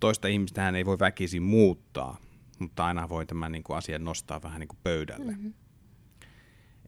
toista 0.00 0.28
ihmistä 0.28 0.68
ei 0.68 0.86
voi 0.86 0.98
väkisin 0.98 1.42
muuttaa, 1.42 2.16
mutta 2.58 2.86
aina 2.86 3.08
voi 3.08 3.26
tämän 3.26 3.52
niin 3.52 3.64
kuin 3.64 3.76
asian 3.76 4.04
nostaa 4.04 4.42
vähän 4.42 4.60
niin 4.60 4.68
kuin 4.68 4.78
pöydälle. 4.82 5.32
Mm-hmm. 5.32 5.54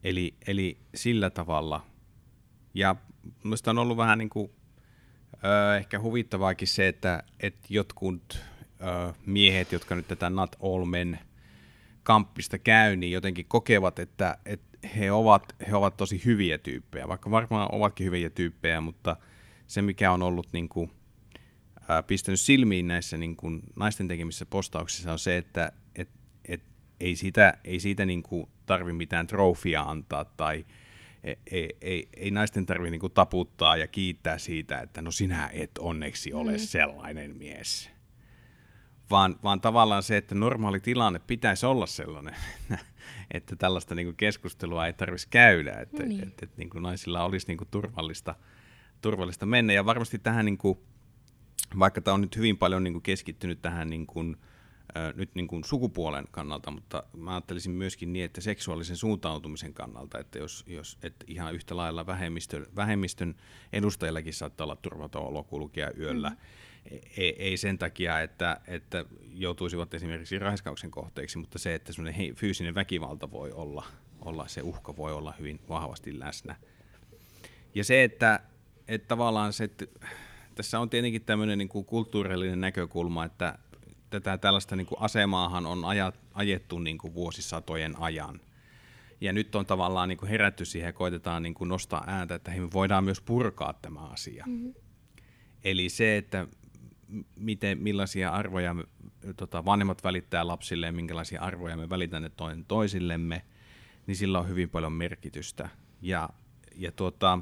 Eli, 0.03 0.37
eli 0.47 0.77
sillä 0.95 1.29
tavalla– 1.29 1.85
ja 2.77 2.95
minusta 3.43 3.71
on 3.71 3.77
ollut 3.77 3.97
vähän 3.97 4.17
niin 4.17 4.29
kuin, 4.29 4.51
ö, 5.43 5.77
ehkä 5.77 5.99
huvittavaakin 5.99 6.67
se, 6.67 6.87
että, 6.87 7.23
että 7.39 7.67
jotkut 7.69 8.39
ö, 8.81 9.13
miehet, 9.25 9.71
jotka 9.71 9.95
nyt 9.95 10.07
tätä 10.07 10.29
Not 10.29 10.55
All 10.63 10.85
Men 10.85 11.19
kamppista 12.07 12.57
käy, 12.57 12.95
niin 12.95 13.11
jotenkin 13.11 13.45
kokevat, 13.47 13.99
että, 13.99 14.37
että 14.45 14.77
he, 14.95 15.11
ovat, 15.11 15.55
he 15.67 15.75
ovat 15.75 15.97
tosi 15.97 16.21
hyviä 16.25 16.57
tyyppejä, 16.57 17.07
vaikka 17.07 17.31
varmaan 17.31 17.69
ovatkin 17.71 18.05
hyviä 18.05 18.29
tyyppejä, 18.29 18.81
mutta 18.81 19.15
se 19.67 19.81
mikä 19.81 20.11
on 20.11 20.23
ollut 20.23 20.47
niin 20.53 20.69
kuin, 20.69 20.91
ää, 21.87 22.03
pistänyt 22.03 22.39
silmiin 22.39 22.87
näissä 22.87 23.17
niin 23.17 23.35
kuin, 23.35 23.63
naisten 23.75 24.07
tekemissä 24.07 24.45
postauksissa 24.45 25.11
on 25.11 25.19
se, 25.19 25.37
että 25.37 25.71
et, 25.95 26.09
et, 26.45 26.63
ei 26.99 27.15
siitä, 27.15 27.57
ei 27.63 27.79
siitä 27.79 28.05
niin 28.05 28.23
kuin, 28.23 28.47
tarvi 28.65 28.93
mitään 28.93 29.27
trofia 29.27 29.81
antaa 29.81 30.25
tai 30.25 30.65
ei, 31.51 31.75
ei, 31.81 32.09
ei 32.17 32.31
naisten 32.31 32.65
tarvitse 32.65 32.91
niinku 32.91 33.09
taputtaa 33.09 33.77
ja 33.77 33.87
kiittää 33.87 34.37
siitä, 34.37 34.79
että 34.79 35.01
no 35.01 35.11
sinä 35.11 35.49
et 35.53 35.71
onneksi 35.79 36.33
ole 36.33 36.51
mm. 36.51 36.57
sellainen 36.57 37.37
mies. 37.37 37.96
Vaan, 39.11 39.35
vaan 39.43 39.61
tavallaan 39.61 40.03
se, 40.03 40.17
että 40.17 40.35
normaali 40.35 40.79
tilanne 40.79 41.19
pitäisi 41.19 41.65
olla 41.65 41.85
sellainen, 41.85 42.35
että 43.31 43.55
tällaista 43.55 43.95
niinku 43.95 44.13
keskustelua 44.17 44.87
ei 44.87 44.93
tarvitsisi 44.93 45.27
käydä, 45.29 45.73
että 45.73 46.03
niin. 46.03 46.21
et, 46.23 46.27
et, 46.27 46.43
et, 46.43 46.57
niinku 46.57 46.79
naisilla 46.79 47.23
olisi 47.23 47.47
niinku 47.47 47.65
turvallista, 47.65 48.35
turvallista 49.01 49.45
mennä. 49.45 49.73
Ja 49.73 49.85
varmasti 49.85 50.19
tähän, 50.19 50.45
niinku, 50.45 50.83
vaikka 51.79 52.01
tämä 52.01 52.15
on 52.15 52.21
nyt 52.21 52.35
hyvin 52.35 52.57
paljon 52.57 52.83
niinku 52.83 52.99
keskittynyt 52.99 53.61
tähän 53.61 53.89
niinku, 53.89 54.23
nyt 55.15 55.35
niin 55.35 55.47
kuin 55.47 55.63
sukupuolen 55.63 56.25
kannalta, 56.31 56.71
mutta 56.71 57.03
mä 57.17 57.31
ajattelisin 57.31 57.71
myöskin 57.71 58.13
niin, 58.13 58.25
että 58.25 58.41
seksuaalisen 58.41 58.97
suuntautumisen 58.97 59.73
kannalta, 59.73 60.19
että 60.19 60.39
jos, 60.39 60.63
jos 60.67 60.97
että 61.03 61.25
ihan 61.27 61.53
yhtä 61.53 61.77
lailla 61.77 62.05
vähemmistön, 62.05 62.65
vähemmistön 62.75 63.35
edustajillakin 63.73 64.33
saattaa 64.33 64.65
olla 64.65 64.75
turvaton 64.75 65.27
olo 65.27 65.43
kulkea 65.43 65.91
yöllä, 65.99 66.29
mm. 66.29 66.37
Ei, 67.17 67.35
ei 67.39 67.57
sen 67.57 67.77
takia, 67.77 68.21
että, 68.21 68.61
että 68.67 69.05
joutuisivat 69.33 69.93
esimerkiksi 69.93 70.39
raiskauksen 70.39 70.91
kohteeksi, 70.91 71.37
mutta 71.37 71.59
se, 71.59 71.75
että 71.75 71.93
semmoinen 71.93 72.35
fyysinen 72.35 72.75
väkivalta 72.75 73.31
voi 73.31 73.51
olla, 73.51 73.85
olla, 74.21 74.47
se 74.47 74.61
uhka 74.61 74.97
voi 74.97 75.13
olla 75.13 75.33
hyvin 75.39 75.59
vahvasti 75.69 76.19
läsnä. 76.19 76.55
Ja 77.75 77.83
se, 77.83 78.03
että, 78.03 78.39
että 78.87 79.07
tavallaan 79.07 79.53
se, 79.53 79.63
että 79.63 79.85
tässä 80.55 80.79
on 80.79 80.89
tietenkin 80.89 81.21
tämmöinen 81.21 81.57
niin 81.57 81.69
kuin 81.69 81.85
kulttuurillinen 81.85 82.61
näkökulma, 82.61 83.25
että 83.25 83.59
tätä 84.09 84.37
tällaista 84.37 84.75
niin 84.75 84.87
kuin 84.87 85.01
asemaahan 85.01 85.65
on 85.65 85.81
ajettu 86.33 86.79
niin 86.79 86.97
kuin 86.97 87.13
vuosisatojen 87.13 87.99
ajan. 87.99 88.41
Ja 89.21 89.33
nyt 89.33 89.55
on 89.55 89.65
tavallaan 89.65 90.09
niin 90.09 90.17
kuin 90.17 90.29
herätty 90.29 90.65
siihen 90.65 90.87
ja 90.87 90.93
koitetaan 90.93 91.43
niin 91.43 91.53
kuin 91.53 91.67
nostaa 91.67 92.03
ääntä, 92.07 92.35
että 92.35 92.51
me 92.51 92.71
voidaan 92.73 93.03
myös 93.03 93.21
purkaa 93.21 93.73
tämä 93.73 93.99
asia. 93.99 94.43
Mm-hmm. 94.47 94.73
Eli 95.63 95.89
se, 95.89 96.17
että 96.17 96.47
miten, 97.35 97.77
millaisia 97.81 98.29
arvoja 98.29 98.73
me, 98.73 98.83
tota, 99.37 99.65
vanhemmat 99.65 100.03
välittää 100.03 100.47
lapsille 100.47 100.85
ja 100.85 100.91
minkälaisia 100.91 101.41
arvoja 101.41 101.77
me 101.77 101.89
välitämme 101.89 102.29
toinen 102.29 102.65
toisillemme, 102.65 103.45
niin 104.07 104.15
sillä 104.15 104.39
on 104.39 104.49
hyvin 104.49 104.69
paljon 104.69 104.93
merkitystä. 104.93 105.69
Ja, 106.01 106.29
ja 106.75 106.91
tuota, 106.91 107.39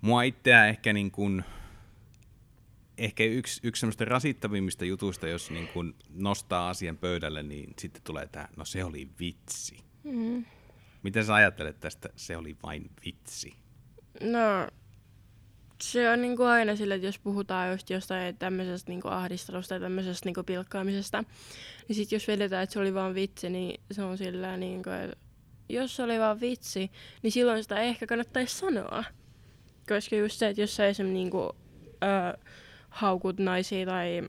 mua 0.00 0.22
itseä 0.22 0.66
ehkä 0.66 0.92
niin 0.92 1.10
kuin, 1.10 1.44
ehkä 2.98 3.24
yksi, 3.24 3.60
yksi 3.64 3.80
semmoista 3.80 4.04
rasittavimmista 4.04 4.84
jutuista, 4.84 5.28
jos 5.28 5.50
niin 5.50 5.68
kuin 5.68 5.94
nostaa 6.08 6.68
asian 6.68 6.96
pöydälle, 6.96 7.42
niin 7.42 7.74
sitten 7.78 8.02
tulee 8.02 8.26
tämä, 8.26 8.48
no 8.56 8.64
se 8.64 8.84
oli 8.84 9.08
vitsi. 9.20 9.76
Mm. 10.04 10.44
Miten 11.02 11.24
sä 11.24 11.34
ajattelet 11.34 11.80
tästä, 11.80 12.08
se 12.16 12.36
oli 12.36 12.56
vain 12.62 12.90
vitsi? 13.04 13.56
No, 14.20 14.68
se 15.82 16.10
on 16.10 16.22
niinku 16.22 16.42
aina 16.42 16.76
sille, 16.76 16.94
että 16.94 17.06
jos 17.06 17.18
puhutaan 17.18 17.70
just 17.70 17.90
jostain 17.90 18.36
tämmöisestä 18.36 18.90
niinku 18.90 19.08
ahdistelusta 19.08 19.74
ja 19.74 19.80
tämmöisestä 19.80 20.26
niinku 20.26 20.42
pilkkaamisesta, 20.42 21.24
niin 21.88 21.96
sitten 21.96 22.16
jos 22.16 22.28
vedetään, 22.28 22.62
että 22.62 22.72
se 22.72 22.80
oli 22.80 22.94
vaan 22.94 23.14
vitsi, 23.14 23.50
niin 23.50 23.80
se 23.90 24.02
on 24.02 24.18
sillä 24.18 24.56
niinku, 24.56 24.90
että 24.90 25.16
jos 25.68 25.96
se 25.96 26.02
oli 26.02 26.18
vaan 26.18 26.40
vitsi, 26.40 26.90
niin 27.22 27.32
silloin 27.32 27.62
sitä 27.62 27.80
ehkä 27.80 28.06
kannattaisi 28.06 28.58
sanoa. 28.58 29.04
Koska 29.88 30.16
just 30.16 30.38
se, 30.38 30.48
että 30.48 30.62
jos 30.62 30.76
sä 30.76 30.86
esimerkiksi 30.86 31.14
niinku, 31.14 31.56
ö, 32.02 32.38
haukut 32.88 33.38
naisia 33.38 33.86
tai 33.86 34.22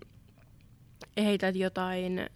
heität 1.18 1.56
jotain, 1.56 2.30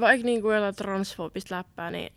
vaikka 0.00 0.24
niinku 0.24 0.50
jotain 0.50 0.74
transfobista 0.74 1.56
läppää, 1.56 1.90
niin 1.90 2.12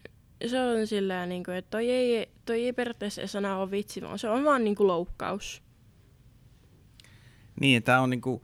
se 0.47 0.62
on 0.62 0.88
sillä 0.88 1.25
niin 1.25 1.43
kuin, 1.43 1.57
että 1.57 1.71
toi 1.71 1.89
ei, 1.89 2.29
toi 2.45 2.65
ei 2.65 2.73
periaatteessa 2.73 3.27
sana 3.27 3.58
ole 3.58 3.71
vitsi, 3.71 4.01
vaan 4.01 4.19
se 4.19 4.29
on 4.29 4.43
vaan 4.43 4.63
niin 4.63 4.75
kuin 4.75 4.88
loukkaus. 4.88 5.63
Niin, 7.60 7.84
tämä 7.84 8.01
on 8.01 8.10
niin 8.10 8.21
kuin, 8.21 8.41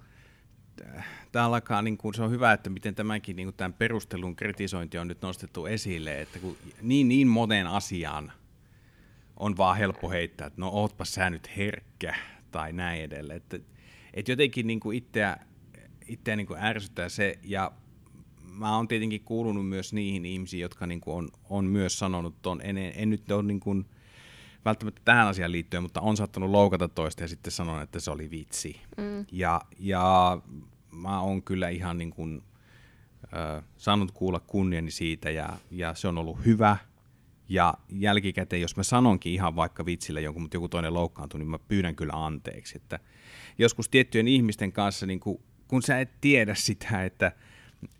tämä 1.32 1.46
alkaa, 1.46 1.82
niin 1.82 1.98
kuin, 1.98 2.14
se 2.14 2.24
on 2.24 2.32
hyvä, 2.32 2.54
että 2.54 2.70
miten 2.70 2.96
tämänkin 2.96 3.36
niin 3.36 3.46
kuin 3.46 3.56
tämän 3.56 3.74
perustelun 3.74 4.36
kritisointi 4.36 4.98
on 4.98 5.08
nyt 5.08 5.22
nostettu 5.22 5.66
esille, 5.66 6.22
että 6.22 6.40
kun 6.40 6.58
niin, 6.82 7.08
niin 7.08 7.28
monen 7.28 7.68
asiaan 7.68 8.32
on 9.38 9.58
vaan 9.58 9.78
helppo 9.78 10.10
heittää, 10.10 10.48
että 10.48 10.62
no 10.62 10.70
ootpa 10.70 11.06
sä 11.06 11.30
nyt 11.30 11.58
herkkä 11.58 12.16
tai 12.52 12.74
näin 12.74 13.04
edelleen. 13.04 13.38
Että, 13.38 13.60
että 14.14 14.32
jotenkin 14.32 14.68
niin 14.68 14.80
kuin 14.80 14.98
itseä, 14.98 15.38
itseä 16.08 16.36
niin 16.36 16.48
kuin 16.48 16.60
ärsyttää 16.60 17.10
se, 17.10 17.40
ja 17.44 17.72
mä 18.52 18.76
oon 18.76 18.88
tietenkin 18.88 19.22
kuulunut 19.22 19.70
myös 19.70 19.94
niihin 19.94 20.26
ihmisiin, 20.26 20.62
jotka 20.62 20.88
niin 20.88 21.02
kuin 21.02 21.18
on, 21.18 21.30
on 21.50 21.66
myös 21.66 22.00
sanonut 22.00 22.42
ton, 22.42 22.62
en, 22.64 22.78
en 22.78 23.10
nyt 23.10 23.32
ole 23.32 23.44
niin 23.44 23.60
kuin, 23.60 23.86
välttämättä 24.66 25.02
tähän 25.06 25.28
asiaan 25.28 25.52
liittyen, 25.52 25.84
mutta 25.84 26.02
on 26.02 26.18
saattanut 26.18 26.50
loukata 26.50 26.88
toista 26.88 27.24
ja 27.24 27.28
sitten 27.28 27.52
sanon, 27.52 27.82
että 27.82 28.00
se 28.00 28.12
oli 28.12 28.32
vitsi. 28.32 28.82
Mm. 28.98 29.26
Ja, 29.32 29.62
ja 29.80 30.42
mä 30.92 31.22
oon 31.22 31.44
kyllä 31.44 31.70
ihan 31.70 31.98
niin 31.98 32.12
kuin, 32.12 32.44
äh, 33.24 33.64
saanut 33.78 34.12
kuulla 34.12 34.40
kunniani 34.40 34.92
siitä 34.92 35.30
ja, 35.30 35.50
ja 35.72 35.94
se 35.94 36.08
on 36.08 36.18
ollut 36.18 36.46
hyvä. 36.46 36.78
Ja 37.50 37.74
jälkikäteen, 37.90 38.62
jos 38.62 38.78
mä 38.78 38.84
sanonkin 38.84 39.34
ihan 39.34 39.56
vaikka 39.56 39.86
vitsille 39.86 40.22
jonkun, 40.22 40.42
mutta 40.42 40.56
joku 40.56 40.70
toinen 40.70 40.94
loukkaantuu, 40.94 41.38
niin 41.38 41.50
mä 41.50 41.60
pyydän 41.60 41.96
kyllä 41.96 42.26
anteeksi. 42.26 42.78
Että 42.78 43.00
joskus 43.58 43.90
tiettyjen 43.90 44.28
ihmisten 44.28 44.72
kanssa, 44.72 45.06
niin 45.06 45.20
kun, 45.20 45.44
kun 45.68 45.82
sä 45.82 46.00
et 46.00 46.22
tiedä 46.22 46.56
sitä, 46.56 47.04
että 47.04 47.32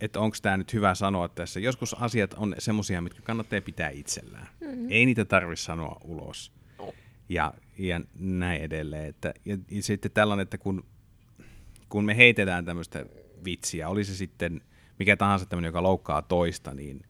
että 0.02 0.20
onko 0.20 0.38
tämä 0.42 0.58
nyt 0.58 0.74
hyvä 0.74 0.96
sanoa 0.96 1.28
tässä. 1.28 1.60
Joskus 1.60 1.94
asiat 1.94 2.34
on 2.34 2.56
semmoisia, 2.60 3.02
mitkä 3.02 3.22
kannattaa 3.22 3.62
pitää 3.62 3.90
itsellään. 3.90 4.48
Mm-hmm. 4.62 4.88
Ei 4.90 5.06
niitä 5.06 5.26
tarvitse 5.26 5.64
sanoa 5.64 6.02
ulos. 6.04 6.52
Oh. 6.80 6.94
Ja, 7.30 7.54
ja 7.78 8.02
näin 8.20 8.62
edelleen. 8.62 9.06
Että, 9.06 9.34
ja, 9.46 9.58
ja 9.72 9.84
sitten 9.84 10.12
tällainen, 10.12 10.44
että 10.44 10.58
kun, 10.58 10.84
kun 11.90 12.06
me 12.06 12.18
heitetään 12.18 12.66
tämmöistä 12.66 13.06
vitsiä, 13.46 13.90
oli 13.90 14.04
se 14.04 14.16
sitten 14.16 14.62
mikä 15.00 15.18
tahansa 15.18 15.46
tämmöinen, 15.46 15.70
joka 15.70 15.84
loukkaa 15.84 16.22
toista, 16.22 16.74
niin 16.74 17.02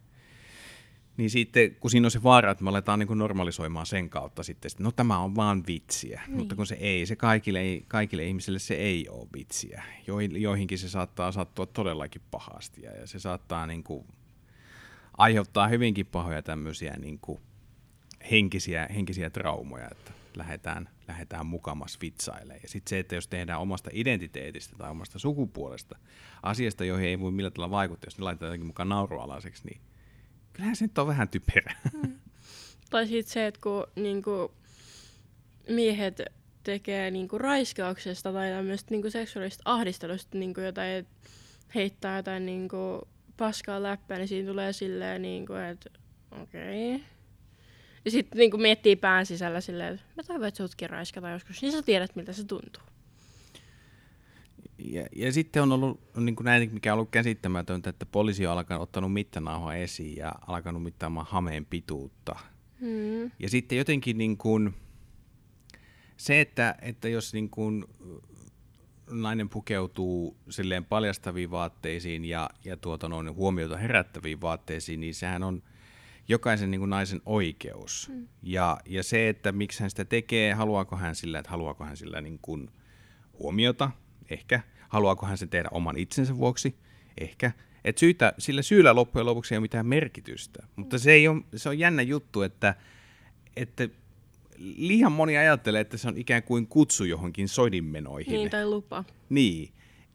niin 1.19 1.29
sitten, 1.29 1.75
kun 1.75 1.91
siinä 1.91 2.07
on 2.07 2.11
se 2.11 2.23
vaara, 2.23 2.51
että 2.51 2.63
me 2.63 2.69
aletaan 2.69 2.99
niin 2.99 3.17
normalisoimaan 3.17 3.85
sen 3.85 4.09
kautta 4.09 4.43
sitten, 4.43 4.71
että 4.71 4.83
no 4.83 4.91
tämä 4.91 5.19
on 5.19 5.35
vaan 5.35 5.63
vitsiä, 5.67 6.21
niin. 6.27 6.37
mutta 6.37 6.55
kun 6.55 6.67
se 6.67 6.75
ei, 6.75 7.05
se 7.05 7.15
kaikille, 7.15 7.81
kaikille 7.87 8.23
ihmisille 8.23 8.59
se 8.59 8.73
ei 8.73 9.09
ole 9.09 9.27
vitsiä. 9.33 9.83
joihinkin 10.37 10.77
se 10.77 10.89
saattaa 10.89 11.31
sattua 11.31 11.65
todellakin 11.65 12.21
pahasti 12.31 12.81
ja 12.81 13.07
se 13.07 13.19
saattaa 13.19 13.67
niin 13.67 13.83
kuin 13.83 14.05
aiheuttaa 15.17 15.67
hyvinkin 15.67 16.05
pahoja 16.05 16.41
tämmöisiä 16.41 16.95
niin 16.97 17.19
kuin 17.19 17.39
henkisiä, 18.31 18.87
henkisiä 18.95 19.29
traumoja, 19.29 19.87
että 19.91 20.11
lähdetään, 20.35 20.89
lähdetään 21.07 21.45
mukamas 21.45 21.97
vitsailemaan. 22.01 22.59
Ja 22.63 22.69
sitten 22.69 22.89
se, 22.89 22.99
että 22.99 23.15
jos 23.15 23.27
tehdään 23.27 23.61
omasta 23.61 23.89
identiteetistä 23.93 24.75
tai 24.77 24.91
omasta 24.91 25.19
sukupuolesta 25.19 25.97
asiasta, 26.43 26.85
joihin 26.85 27.09
ei 27.09 27.19
voi 27.19 27.31
millään 27.31 27.53
tavalla 27.53 27.71
vaikuttaa, 27.71 28.07
jos 28.07 28.17
ne 28.17 28.23
laitetaan 28.23 28.47
jotenkin 28.47 28.67
mukaan 28.67 28.89
naurualaiseksi, 28.89 29.63
niin 29.65 29.81
kyllähän 30.59 30.75
se 30.75 30.85
nyt 30.85 30.97
on 30.97 31.07
vähän 31.07 31.29
typerä. 31.29 31.75
Mm. 31.93 32.19
Tai 32.89 33.07
sitten 33.07 33.33
se, 33.33 33.47
että 33.47 33.59
kun 33.63 33.87
niinku, 33.95 34.51
miehet 35.69 36.21
tekee 36.63 37.11
niinku, 37.11 37.37
raiskauksesta 37.37 38.33
tai 38.33 38.49
tämmöistä 38.49 38.91
niinku, 38.91 39.09
seksuaalista 39.09 39.61
ahdistelusta 39.65 40.37
niinku, 40.37 40.61
jotain, 40.61 41.07
heittää 41.75 42.17
jotain 42.17 42.45
niinku, 42.45 43.07
paskaa 43.37 43.83
läppää, 43.83 44.17
niin 44.17 44.27
siinä 44.27 44.49
tulee 44.49 44.73
silleen, 44.73 45.21
niinku, 45.21 45.53
että 45.53 45.89
okei. 46.41 46.95
Okay. 46.95 47.07
Ja 48.05 48.11
sitten 48.11 48.37
niinku, 48.37 48.57
miettii 48.57 48.95
pään 48.95 49.25
sisällä 49.25 49.61
silleen, 49.61 49.93
että 49.93 50.05
mä 50.15 50.23
toivon, 50.23 50.47
että 50.47 50.57
sutkin 50.57 50.89
raiskata 50.89 51.29
joskus, 51.29 51.61
niin 51.61 51.71
sä 51.71 51.81
tiedät, 51.81 52.15
miltä 52.15 52.33
se 52.33 52.43
tuntuu. 52.43 52.83
Ja, 54.85 55.07
ja 55.15 55.31
sitten 55.31 55.63
on 55.63 55.71
ollut 55.71 56.01
niin 56.17 56.35
kuin 56.35 56.45
näin, 56.45 56.73
mikä 56.73 56.93
on 56.93 56.97
ollut 56.97 57.11
käsittämätöntä, 57.11 57.89
että 57.89 58.05
poliisi 58.05 58.47
on 58.47 58.53
alkanut 58.53 58.83
ottanut 58.83 59.13
mittanauhaa 59.13 59.75
esiin 59.75 60.17
ja 60.17 60.31
alkanut 60.47 60.83
mittaamaan 60.83 61.27
hameen 61.29 61.65
pituutta. 61.65 62.35
Mm. 62.81 63.31
Ja 63.39 63.49
sitten 63.49 63.77
jotenkin 63.77 64.17
niin 64.17 64.37
kuin, 64.37 64.73
se, 66.17 66.41
että, 66.41 66.75
että 66.81 67.09
jos 67.09 67.33
niin 67.33 67.49
kuin 67.49 67.85
nainen 69.09 69.49
pukeutuu 69.49 70.37
silleen 70.49 70.85
paljastaviin 70.85 71.51
vaatteisiin 71.51 72.25
ja, 72.25 72.49
ja 72.65 72.77
tuota 72.77 73.09
noin 73.09 73.35
huomiota 73.35 73.77
herättäviin 73.77 74.41
vaatteisiin, 74.41 74.99
niin 74.99 75.15
sehän 75.15 75.43
on 75.43 75.63
jokaisen 76.27 76.71
niin 76.71 76.81
kuin 76.81 76.89
naisen 76.89 77.21
oikeus. 77.25 78.11
Mm. 78.13 78.27
Ja, 78.43 78.77
ja 78.85 79.03
se, 79.03 79.29
että 79.29 79.51
miksi 79.51 79.79
hän 79.79 79.89
sitä 79.89 80.05
tekee, 80.05 80.53
haluaako 80.53 80.95
hän 80.95 81.15
sillä, 81.15 81.39
että 81.39 81.51
haluaako 81.51 81.83
hän 81.83 81.97
sillä 81.97 82.21
niin 82.21 82.39
kuin 82.41 82.69
huomiota, 83.39 83.91
ehkä. 84.29 84.61
Haluaako 84.89 85.25
hän 85.25 85.37
sen 85.37 85.49
tehdä 85.49 85.69
oman 85.71 85.97
itsensä 85.97 86.37
vuoksi? 86.37 86.75
Ehkä. 87.17 87.51
Et 87.85 87.97
syytä, 87.97 88.33
sillä 88.37 88.61
syyllä 88.61 88.95
loppujen 88.95 89.25
lopuksi 89.25 89.53
ei 89.53 89.57
ole 89.57 89.61
mitään 89.61 89.85
merkitystä. 89.85 90.67
Mutta 90.75 90.97
se, 90.97 91.11
ei 91.11 91.27
ole, 91.27 91.41
se 91.55 91.69
on 91.69 91.79
jännä 91.79 92.01
juttu, 92.01 92.41
että, 92.41 92.75
että 93.55 93.89
liian 94.57 95.11
moni 95.11 95.37
ajattelee, 95.37 95.81
että 95.81 95.97
se 95.97 96.07
on 96.07 96.17
ikään 96.17 96.43
kuin 96.43 96.67
kutsu 96.67 97.03
johonkin 97.03 97.47
soidinmenoihin. 97.47 98.33
Niin, 98.33 98.49
tai 98.49 98.65
lupa. 98.65 99.03
Niin. 99.29 99.69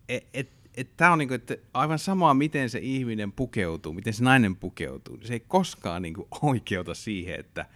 Et, 0.08 0.26
et, 0.34 0.50
et 0.74 0.96
tämä 0.96 1.12
on 1.12 1.18
niinku, 1.18 1.34
että 1.34 1.56
aivan 1.74 1.98
samaa, 1.98 2.34
miten 2.34 2.70
se 2.70 2.78
ihminen 2.78 3.32
pukeutuu, 3.32 3.92
miten 3.92 4.12
se 4.12 4.24
nainen 4.24 4.56
pukeutuu. 4.56 5.18
Se 5.22 5.32
ei 5.32 5.40
koskaan 5.40 6.02
niinku 6.02 6.28
oikeuta 6.42 6.94
siihen, 6.94 7.40
että 7.40 7.66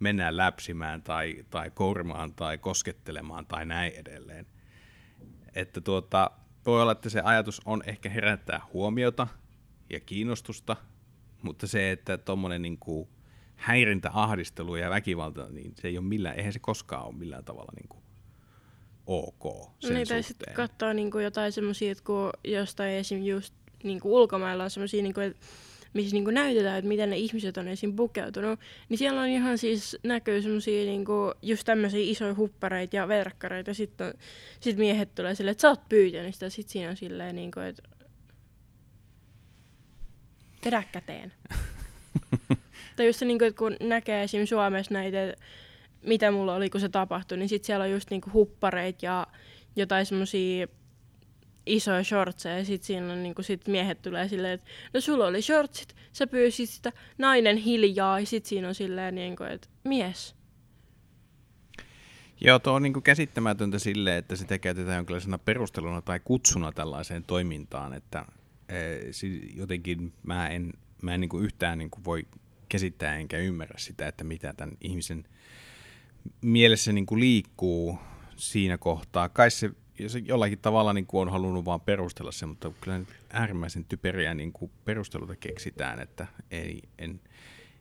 mennään 0.00 0.36
läpsimään 0.36 1.02
tai, 1.02 1.44
tai 1.50 1.70
kourimaan 1.70 2.34
tai 2.34 2.58
koskettelemaan 2.58 3.46
tai 3.46 3.66
näin 3.66 3.92
edelleen 3.92 4.46
että 5.58 5.80
tuota, 5.80 6.30
voi 6.66 6.82
olla, 6.82 6.92
että 6.92 7.08
se 7.08 7.20
ajatus 7.20 7.60
on 7.64 7.82
ehkä 7.86 8.08
herättää 8.08 8.60
huomiota 8.72 9.26
ja 9.90 10.00
kiinnostusta, 10.00 10.76
mutta 11.42 11.66
se, 11.66 11.90
että 11.90 12.18
tuommoinen 12.18 12.62
niin 12.62 12.78
kuin 12.78 13.08
häirintä, 13.56 14.10
ahdistelu 14.14 14.76
ja 14.76 14.90
väkivalta, 14.90 15.48
niin 15.50 15.72
se 15.74 15.88
ei 15.88 15.98
ole 15.98 16.06
millään, 16.06 16.36
eihän 16.36 16.52
se 16.52 16.58
koskaan 16.58 17.06
ole 17.06 17.14
millään 17.14 17.44
tavalla 17.44 17.72
niin 17.76 17.88
kuin 17.88 18.02
ok 19.06 19.70
sen 19.78 19.94
niin, 19.94 20.08
tai 20.08 20.22
sitten 20.22 20.54
katsoa 20.54 20.94
niin 20.94 21.10
kuin 21.10 21.24
jotain 21.24 21.52
semmoisia, 21.52 21.92
että 21.92 22.04
kun 22.04 22.30
jostain 22.44 22.94
esim. 22.94 23.22
just 23.22 23.54
niin 23.84 24.00
kuin 24.00 24.12
ulkomailla 24.12 24.64
on 24.64 24.70
semmoisia, 24.70 25.02
niin 25.02 25.14
kuin, 25.14 25.26
että 25.26 25.46
missä 25.92 26.14
niinku 26.14 26.30
näytetään, 26.30 26.78
että 26.78 26.88
miten 26.88 27.10
ne 27.10 27.16
ihmiset 27.16 27.56
on 27.56 27.68
esim. 27.68 27.96
pukeutunut, 27.96 28.60
niin 28.88 28.98
siellä 28.98 29.20
on 29.20 29.28
ihan 29.28 29.58
siis 29.58 29.96
näkyy 30.02 30.42
semmosia 30.42 30.84
niinku, 30.84 31.32
just 31.42 31.64
tämmöisiä 31.64 32.00
isoja 32.02 32.34
huppareita 32.34 32.96
ja 32.96 33.08
verkkareita, 33.08 33.70
ja 33.70 33.74
sitten 33.74 34.14
sit 34.60 34.76
miehet 34.76 35.14
tulee 35.14 35.34
silleen, 35.34 35.52
että 35.52 35.62
sä 35.62 35.68
oot 35.68 35.88
pyytänyt 35.88 36.34
sitä, 36.34 36.50
sit 36.50 36.68
siinä 36.68 36.90
on 36.90 36.96
silleen 36.96 37.36
niinku, 37.36 37.60
että 37.60 37.82
vedä 40.64 40.82
käteen. 40.92 41.32
tai 42.96 43.06
just 43.06 43.18
se, 43.18 43.24
niinku, 43.24 43.44
että 43.44 43.58
kun 43.58 43.76
näkee 43.80 44.22
esim. 44.22 44.46
Suomessa 44.46 44.94
näitä, 44.94 45.34
mitä 46.02 46.30
mulla 46.30 46.54
oli, 46.54 46.70
kun 46.70 46.80
se 46.80 46.88
tapahtui, 46.88 47.38
niin 47.38 47.48
sit 47.48 47.64
siellä 47.64 47.84
on 47.84 47.90
just 47.90 48.10
niinku 48.10 48.30
huppareita 48.32 49.06
ja 49.06 49.26
jotain 49.76 50.06
semmosia 50.06 50.68
isoja 51.68 52.04
shortseja 52.04 52.58
ja 52.58 52.64
sit 52.64 52.82
siinä 52.82 53.12
on 53.12 53.22
niinku 53.22 53.42
sit 53.42 53.68
miehet 53.68 54.02
tulee 54.02 54.28
silleen, 54.28 54.52
että 54.52 54.70
no 54.94 55.00
sulla 55.00 55.26
oli 55.26 55.42
shortsit, 55.42 55.96
sä 56.12 56.26
pyysit 56.26 56.70
sitä 56.70 56.92
nainen 57.18 57.56
hiljaa 57.56 58.20
ja 58.20 58.26
sit 58.26 58.46
siinä 58.46 58.68
on 58.68 58.74
silleen 58.74 59.14
niinku, 59.14 59.44
että 59.44 59.68
mies. 59.84 60.34
Joo, 62.40 62.58
tuo 62.58 62.72
on 62.72 62.82
niin 62.82 63.02
käsittämätöntä 63.02 63.78
sille, 63.78 64.16
että 64.16 64.36
sitä 64.36 64.58
käytetään 64.58 64.96
jonkinlaisena 64.96 65.38
perusteluna 65.38 66.02
tai 66.02 66.20
kutsuna 66.24 66.72
tällaiseen 66.72 67.24
toimintaan, 67.24 67.92
että 67.92 68.24
e, 68.68 68.74
jotenkin 69.54 70.12
mä 70.22 70.48
en, 70.48 70.72
mä 71.02 71.14
en 71.14 71.20
niin 71.20 71.42
yhtään 71.42 71.78
niin 71.78 71.90
voi 72.04 72.26
käsittää 72.68 73.16
enkä 73.16 73.38
ymmärrä 73.38 73.78
sitä, 73.78 74.08
että 74.08 74.24
mitä 74.24 74.52
tämän 74.52 74.76
ihmisen 74.80 75.24
mielessä 76.40 76.92
niin 76.92 77.06
liikkuu 77.16 77.98
siinä 78.36 78.78
kohtaa. 78.78 79.28
Kai 79.28 79.50
se 79.50 79.70
jos 79.98 80.14
jollakin 80.24 80.58
tavalla 80.58 80.92
niin 80.92 81.06
kuin 81.06 81.20
on 81.20 81.32
halunnut 81.32 81.64
vaan 81.64 81.80
perustella 81.80 82.32
se, 82.32 82.46
mutta 82.46 82.72
kyllä 82.80 83.00
äärimmäisen 83.30 83.84
typeriä 83.84 84.34
niin 84.34 84.52
kuin 84.52 84.70
perusteluita 84.84 85.36
keksitään, 85.36 86.00
että 86.00 86.26
ei, 86.50 86.82
en, 86.98 87.20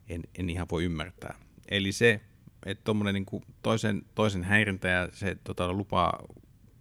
en, 0.09 0.23
en 0.37 0.49
ihan 0.49 0.67
voi 0.71 0.83
ymmärtää. 0.83 1.39
Eli 1.69 1.91
se, 1.91 2.21
että 2.65 2.83
tuommoinen 2.83 3.13
niin 3.13 3.25
kuin 3.25 3.43
toisen, 3.61 4.01
toisen 4.15 4.43
häirintä 4.43 4.87
ja 4.87 5.09
se 5.13 5.37
tota, 5.43 5.73
lupaa, 5.73 6.23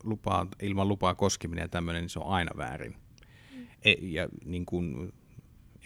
lupaa, 0.04 0.46
ilman 0.62 0.88
lupaa 0.88 1.14
koskeminen 1.14 1.62
ja 1.62 1.68
tämmöinen, 1.68 2.02
niin 2.02 2.10
se 2.10 2.18
on 2.18 2.28
aina 2.28 2.50
väärin. 2.56 2.96
E, 3.84 3.92
ja 4.00 4.28
niin 4.44 4.66
kuin, 4.66 5.12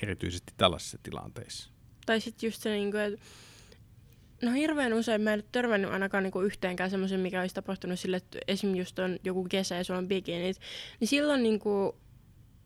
erityisesti 0.03 0.53
tällaisissa 0.57 0.99
tilanteissa. 1.03 1.71
Tai 2.07 2.21
sitten 2.21 2.47
just 2.47 2.63
se, 2.63 2.71
niin 2.71 2.91
kuin, 2.91 3.03
että 3.03 3.21
No 4.43 4.53
hirveän 4.53 4.93
usein 4.93 5.21
mä 5.21 5.33
en 5.33 5.45
törmännyt 5.53 5.91
ainakaan 5.91 6.23
niinku 6.23 6.41
yhteenkään 6.41 6.91
semmoisen, 6.91 7.21
mikä 7.21 7.41
olisi 7.41 7.55
tapahtunut 7.55 7.99
sille, 7.99 8.17
että 8.17 8.39
esim. 8.49 8.75
just 8.75 8.99
on 8.99 9.19
joku 9.25 9.47
kesä 9.51 9.77
ja 9.77 9.85
sulla 9.85 9.99
on 9.99 10.09
bikinit, 10.09 10.57
niin 11.01 11.09
silloin 11.09 11.43
niinku, 11.43 11.97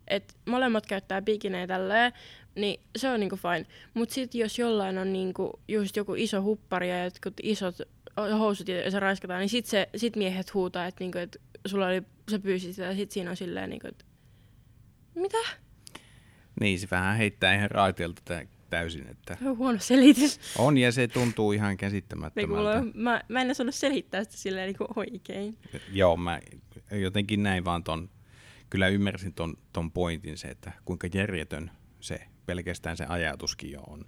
että 0.07 0.35
molemmat 0.47 0.87
käyttää 0.87 1.23
bikinejä 1.23 1.67
tälleen, 1.67 2.13
niin 2.55 2.81
se 2.97 3.09
on 3.09 3.21
niinku 3.21 3.37
fine. 3.37 3.67
Mutta 3.95 4.15
sitten 4.15 4.41
jos 4.41 4.59
jollain 4.59 4.99
on 4.99 5.13
niinku 5.13 5.61
just 5.69 5.97
joku 5.97 6.15
iso 6.15 6.43
huppari 6.43 6.91
ja 6.91 7.05
jotkut 7.05 7.35
isot 7.43 7.77
housut 8.39 8.69
ja 8.69 8.91
se 8.91 9.01
raiskataan, 9.01 9.41
niin 9.41 9.49
sit, 9.49 9.67
se, 9.67 9.89
sit 9.97 10.17
miehet 10.17 10.55
huutaa, 10.55 10.87
että 10.87 11.05
niinku, 11.05 11.19
et 11.19 11.41
sulla 11.67 11.87
oli, 11.87 12.03
sä 12.31 12.39
pyysit 12.39 12.75
sitä 12.75 12.87
ja 12.87 12.95
sit 12.95 13.11
siinä 13.11 13.31
on 13.31 13.37
silleen 13.37 13.71
niinku, 13.71 13.87
että 13.87 14.05
mitä? 15.15 15.39
Niin, 16.61 16.79
se 16.79 16.87
vähän 16.91 17.17
heittää 17.17 17.55
ihan 17.55 17.71
raiteelta 17.71 18.23
täysin. 18.75 19.07
Että 19.09 19.37
on 19.45 19.59
huono 19.59 19.79
selitys. 19.79 20.41
On, 20.59 20.79
ja 20.79 20.93
se 20.93 21.09
tuntuu 21.09 21.53
ihan 21.53 21.77
käsittämättömältä. 21.77 22.81
Niin, 22.81 22.93
mä, 22.95 23.21
mä 23.29 23.41
en 23.41 23.51
osannut 23.51 23.75
selittää 23.75 24.25
sitä 24.25 24.37
silleen 24.37 24.67
niin 24.67 24.89
oikein. 24.97 25.59
Joo, 25.93 26.17
mä 26.17 26.41
jotenkin 26.91 27.43
näin 27.43 27.65
vaan 27.65 27.85
ton, 27.85 28.11
kyllä 28.71 28.89
ymmärsin 28.89 29.35
ton, 29.35 29.57
ton 29.73 29.93
pointin 29.93 30.39
se, 30.39 30.49
että 30.49 30.73
kuinka 30.85 31.09
järjetön 31.15 31.71
se 32.01 32.21
pelkästään 32.47 32.97
se 32.97 33.05
ajatuskin 33.09 33.73
jo 33.73 33.81
on. 33.81 34.05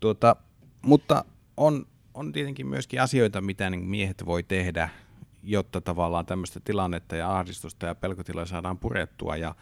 Tuota, 0.00 0.36
mutta 0.82 1.24
on, 1.56 1.86
on 2.14 2.32
tietenkin 2.32 2.66
myöskin 2.66 3.02
asioita, 3.02 3.40
mitä 3.40 3.70
niin 3.70 3.88
miehet 3.88 4.26
voi 4.26 4.42
tehdä, 4.42 4.88
jotta 5.42 5.80
tavallaan 5.80 6.26
tämmöistä 6.26 6.60
tilannetta 6.60 7.16
ja 7.16 7.38
ahdistusta 7.38 7.86
ja 7.86 7.94
pelkotilaa 7.94 8.46
saadaan 8.46 8.78
purettua. 8.78 9.36
Ja 9.36 9.54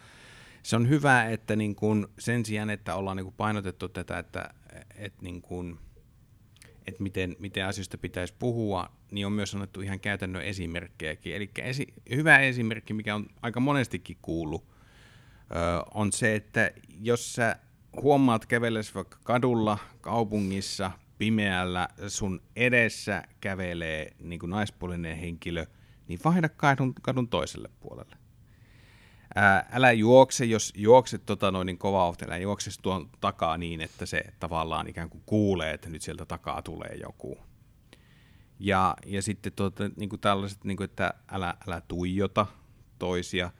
se 0.65 0.75
on 0.75 0.89
hyvä, 0.89 1.25
että 1.25 1.55
niin 1.55 1.75
kuin 1.75 2.07
sen 2.19 2.45
sijaan, 2.45 2.69
että 2.69 2.95
ollaan 2.95 3.17
niin 3.17 3.25
kuin 3.25 3.35
painotettu 3.37 3.89
tätä, 3.89 4.19
että, 4.19 4.49
että, 4.95 5.21
niin 5.21 5.41
kuin, 5.41 5.79
että 6.87 7.03
miten, 7.03 7.35
miten 7.39 7.65
asioista 7.65 7.97
pitäisi 7.97 8.33
puhua, 8.39 8.89
niin 9.11 9.25
on 9.25 9.33
myös 9.33 9.53
annettu 9.53 9.81
ihan 9.81 9.99
käytännön 9.99 10.41
esimerkkejäkin. 10.41 11.35
Eli 11.35 11.49
esi- 11.61 11.93
hyvä 12.09 12.39
esimerkki, 12.39 12.93
mikä 12.93 13.15
on 13.15 13.27
aika 13.41 13.59
monestikin 13.59 14.17
kuullut, 14.21 14.65
on 15.93 16.11
se, 16.11 16.35
että 16.35 16.71
jos 17.01 17.33
sä 17.33 17.55
huomaat 18.01 18.45
kävellessä 18.45 18.93
vaikka 18.93 19.17
kadulla, 19.23 19.77
kaupungissa, 20.01 20.91
pimeällä, 21.17 21.87
sun 22.07 22.41
edessä 22.55 23.23
kävelee 23.41 24.11
niin 24.19 24.39
kuin 24.39 24.49
naispuolinen 24.49 25.17
henkilö, 25.17 25.65
niin 26.07 26.19
vaihda 26.25 26.49
kadun, 26.49 26.93
kadun 27.01 27.27
toiselle 27.27 27.69
puolelle. 27.79 28.24
Ää, 29.35 29.69
älä 29.71 29.91
juokse, 29.91 30.45
jos 30.45 30.73
juokset 30.75 31.25
tota 31.25 31.51
noin 31.51 31.65
niin 31.65 31.77
kova 31.77 32.13
älä 32.25 32.37
juokse 32.37 32.71
tuon 32.81 33.09
takaa 33.21 33.57
niin, 33.57 33.81
että 33.81 34.05
se 34.05 34.23
tavallaan 34.39 34.87
ikään 34.87 35.09
kuin 35.09 35.23
kuulee, 35.25 35.73
että 35.73 35.89
nyt 35.89 36.01
sieltä 36.01 36.25
takaa 36.25 36.61
tulee 36.61 36.97
joku. 37.01 37.37
Ja, 38.59 38.95
ja 39.05 39.21
sitten 39.21 39.53
tuota, 39.53 39.83
niin 39.95 40.09
kuin 40.09 40.19
tällaiset, 40.19 40.63
niin 40.63 40.77
kuin, 40.77 40.85
että 40.85 41.13
älä, 41.31 41.53
älä 41.67 41.81
tuijota 41.81 42.45
toisia– 42.99 43.51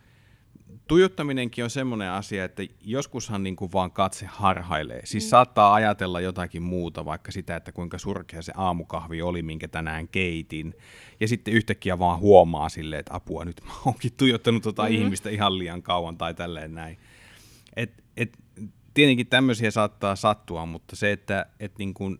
tuijottaminenkin 0.87 1.63
on 1.63 1.69
semmoinen 1.69 2.09
asia, 2.09 2.45
että 2.45 2.63
joskushan 2.81 3.43
niin 3.43 3.55
kuin 3.55 3.71
vaan 3.73 3.91
katse 3.91 4.25
harhailee. 4.25 5.01
Siis 5.03 5.23
mm. 5.23 5.29
saattaa 5.29 5.73
ajatella 5.73 6.21
jotakin 6.21 6.63
muuta, 6.63 7.05
vaikka 7.05 7.31
sitä, 7.31 7.55
että 7.55 7.71
kuinka 7.71 7.97
surkea 7.97 8.41
se 8.41 8.53
aamukahvi 8.55 9.21
oli, 9.21 9.43
minkä 9.43 9.67
tänään 9.67 10.07
keitin. 10.07 10.73
Ja 11.19 11.27
sitten 11.27 11.53
yhtäkkiä 11.53 11.99
vaan 11.99 12.19
huomaa 12.19 12.69
silleen, 12.69 12.99
että 12.99 13.15
apua, 13.15 13.45
nyt 13.45 13.61
mä 13.65 13.71
oonkin 13.85 14.11
tuijottanut 14.17 14.63
tota 14.63 14.83
mm-hmm. 14.83 14.97
ihmistä 14.97 15.29
ihan 15.29 15.57
liian 15.59 15.83
kauan 15.83 16.17
tai 16.17 16.33
tälleen 16.33 16.75
näin. 16.75 16.97
Et, 17.75 18.03
et, 18.17 18.37
tietenkin 18.93 19.27
tämmöisiä 19.27 19.71
saattaa 19.71 20.15
sattua, 20.15 20.65
mutta 20.65 20.95
se, 20.95 21.11
että 21.11 21.45
et 21.59 21.77
niin 21.77 21.93
kuin 21.93 22.19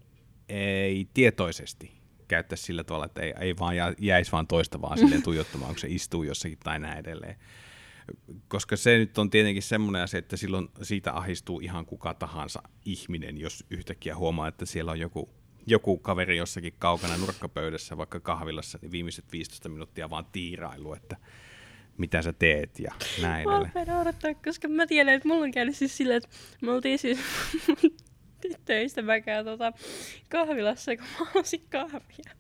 ei 0.50 1.10
tietoisesti 1.14 1.92
käyttäisi 2.28 2.64
sillä 2.64 2.84
tavalla, 2.84 3.06
että 3.06 3.22
ei, 3.22 3.34
ei 3.40 3.56
vaan 3.60 3.76
jäisi 4.00 4.32
vaan 4.32 4.48
toista 4.48 4.82
vaan 4.82 4.98
silleen 4.98 5.24
tuijottamaan, 5.24 5.72
kun 5.72 5.80
se 5.80 5.88
istuu 5.88 6.24
jossakin 6.24 6.58
tai 6.64 6.80
näin 6.80 7.00
edelleen 7.00 7.36
koska 8.48 8.76
se 8.76 8.98
nyt 8.98 9.18
on 9.18 9.30
tietenkin 9.30 9.64
semmoinen 9.64 10.02
asia, 10.02 10.18
että 10.18 10.38
silloin 10.38 10.70
siitä 10.82 11.14
ahistuu 11.14 11.60
ihan 11.60 11.86
kuka 11.86 12.14
tahansa 12.14 12.64
ihminen, 12.86 13.38
jos 13.38 13.66
yhtäkkiä 13.70 14.16
huomaa, 14.16 14.48
että 14.48 14.66
siellä 14.66 14.92
on 14.92 15.00
joku, 15.00 15.30
joku 15.68 15.98
kaveri 15.98 16.38
jossakin 16.38 16.74
kaukana 16.80 17.18
nurkkapöydässä, 17.18 17.98
vaikka 17.98 18.20
kahvilassa, 18.20 18.80
niin 18.82 18.92
viimeiset 18.92 19.26
15 19.32 19.70
minuuttia 19.70 20.10
vaan 20.10 20.26
tiirailu, 20.32 20.94
että 20.94 21.18
mitä 21.98 22.22
sä 22.22 22.34
teet 22.34 22.80
ja 22.80 22.94
näin 23.22 23.50
edelleen. 23.50 23.72
Mä 23.88 24.00
odottaa, 24.02 24.34
koska 24.34 24.68
mä 24.68 24.88
tiedän, 24.88 25.14
että 25.14 25.28
mulla 25.28 25.44
on 25.44 25.52
käynyt 25.52 25.76
siis 25.76 25.98
silleen, 25.98 26.18
että 26.18 26.30
me 26.62 26.72
oltiin 26.72 27.00
siis 27.00 27.20
tyttöystäväkään 28.42 29.46
tota, 29.46 29.74
kahvilassa, 30.30 30.96
kun 30.96 31.06
mä 31.20 31.26
halusin 31.34 31.64
kahvia. 31.70 32.32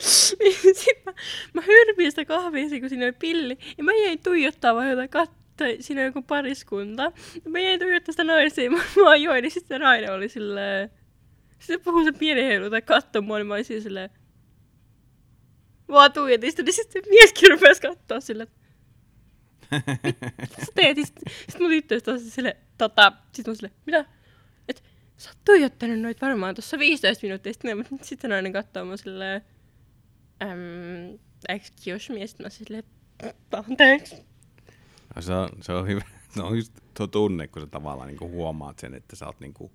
Sitten 0.00 1.02
mä, 1.06 1.12
mä 1.54 1.62
hyrpin 1.66 2.12
sitä 2.12 2.24
kahvia, 2.24 2.80
kun 2.80 2.88
siinä 2.88 3.04
oli 3.04 3.12
pilli. 3.12 3.58
Ja 3.78 3.84
mä 3.84 3.92
jäin 3.92 4.18
tuijottaa 4.18 4.74
vaan 4.74 4.90
jotain 4.90 5.08
kattoa. 5.08 5.66
Siinä 5.80 6.00
on 6.00 6.06
joku 6.06 6.22
pariskunta. 6.22 7.12
Mä 7.48 7.58
jäin 7.58 7.80
tuijottaa 7.80 8.12
sitä 8.12 8.24
naista 8.24 8.60
ja 8.60 8.70
mä, 8.76 8.78
mä 9.02 9.16
join, 9.16 9.42
niin 9.42 9.50
sitten 9.50 9.78
se 9.78 9.84
nainen 9.84 10.12
oli 10.12 10.28
silleen... 10.28 10.90
Sitten 11.58 11.80
puhui 11.80 12.04
se 12.04 12.12
pieni 12.12 12.42
heilu 12.42 12.70
tai 12.70 12.82
kattoi 12.82 13.22
mua, 13.22 13.38
niin 13.38 13.46
mä 13.46 13.54
olisin 13.54 13.82
silleen... 13.82 14.10
Vaan 15.88 16.12
tuijotin 16.12 16.50
sitä, 16.50 16.62
niin 16.62 16.72
sitten 16.72 17.02
mieskin 17.10 17.50
rupesi 17.50 17.82
katsoa 17.82 18.20
silleen, 18.20 18.48
mitä 20.40 20.66
sä 20.66 20.72
teet? 20.74 20.96
Sitten 20.96 21.32
sit 21.48 21.60
mun 21.60 21.70
tyttöystä 21.70 22.10
on 22.10 22.20
sille, 22.20 22.56
tota, 22.78 23.12
sit 23.32 23.46
mun 23.46 23.56
sille, 23.56 23.70
mitä? 23.86 24.04
Et 24.68 24.82
sä 25.16 25.30
oot 25.30 25.38
tuijottanut 25.44 26.00
noit 26.00 26.22
varmaan 26.22 26.54
tuossa 26.54 26.78
15 26.78 27.26
minuuttia, 27.26 27.52
sitten 27.52 27.86
sit 28.02 28.22
nainen 28.22 28.52
katsoo 28.52 28.84
mun 28.84 28.98
silleen, 28.98 29.42
Um, 30.44 31.18
excuse 31.48 32.12
me, 32.12 32.26
sitten 32.26 32.46
mä 32.46 32.50
silleen, 32.50 32.84
anteeksi. 33.52 34.16
No, 35.16 35.22
se, 35.22 35.32
on, 35.32 35.48
se 35.60 35.72
on 35.72 35.86
hyvä. 35.86 36.04
Se 36.34 36.42
on 36.42 36.56
just 36.56 36.72
tuo 36.96 37.06
tunne, 37.06 37.48
kun 37.48 37.62
sä 37.62 37.66
tavallaan 37.66 38.08
niin 38.08 38.20
huomaat 38.20 38.78
sen, 38.78 38.94
että 38.94 39.16
sä 39.16 39.26
oot 39.26 39.40
niin 39.40 39.54
kuin 39.54 39.72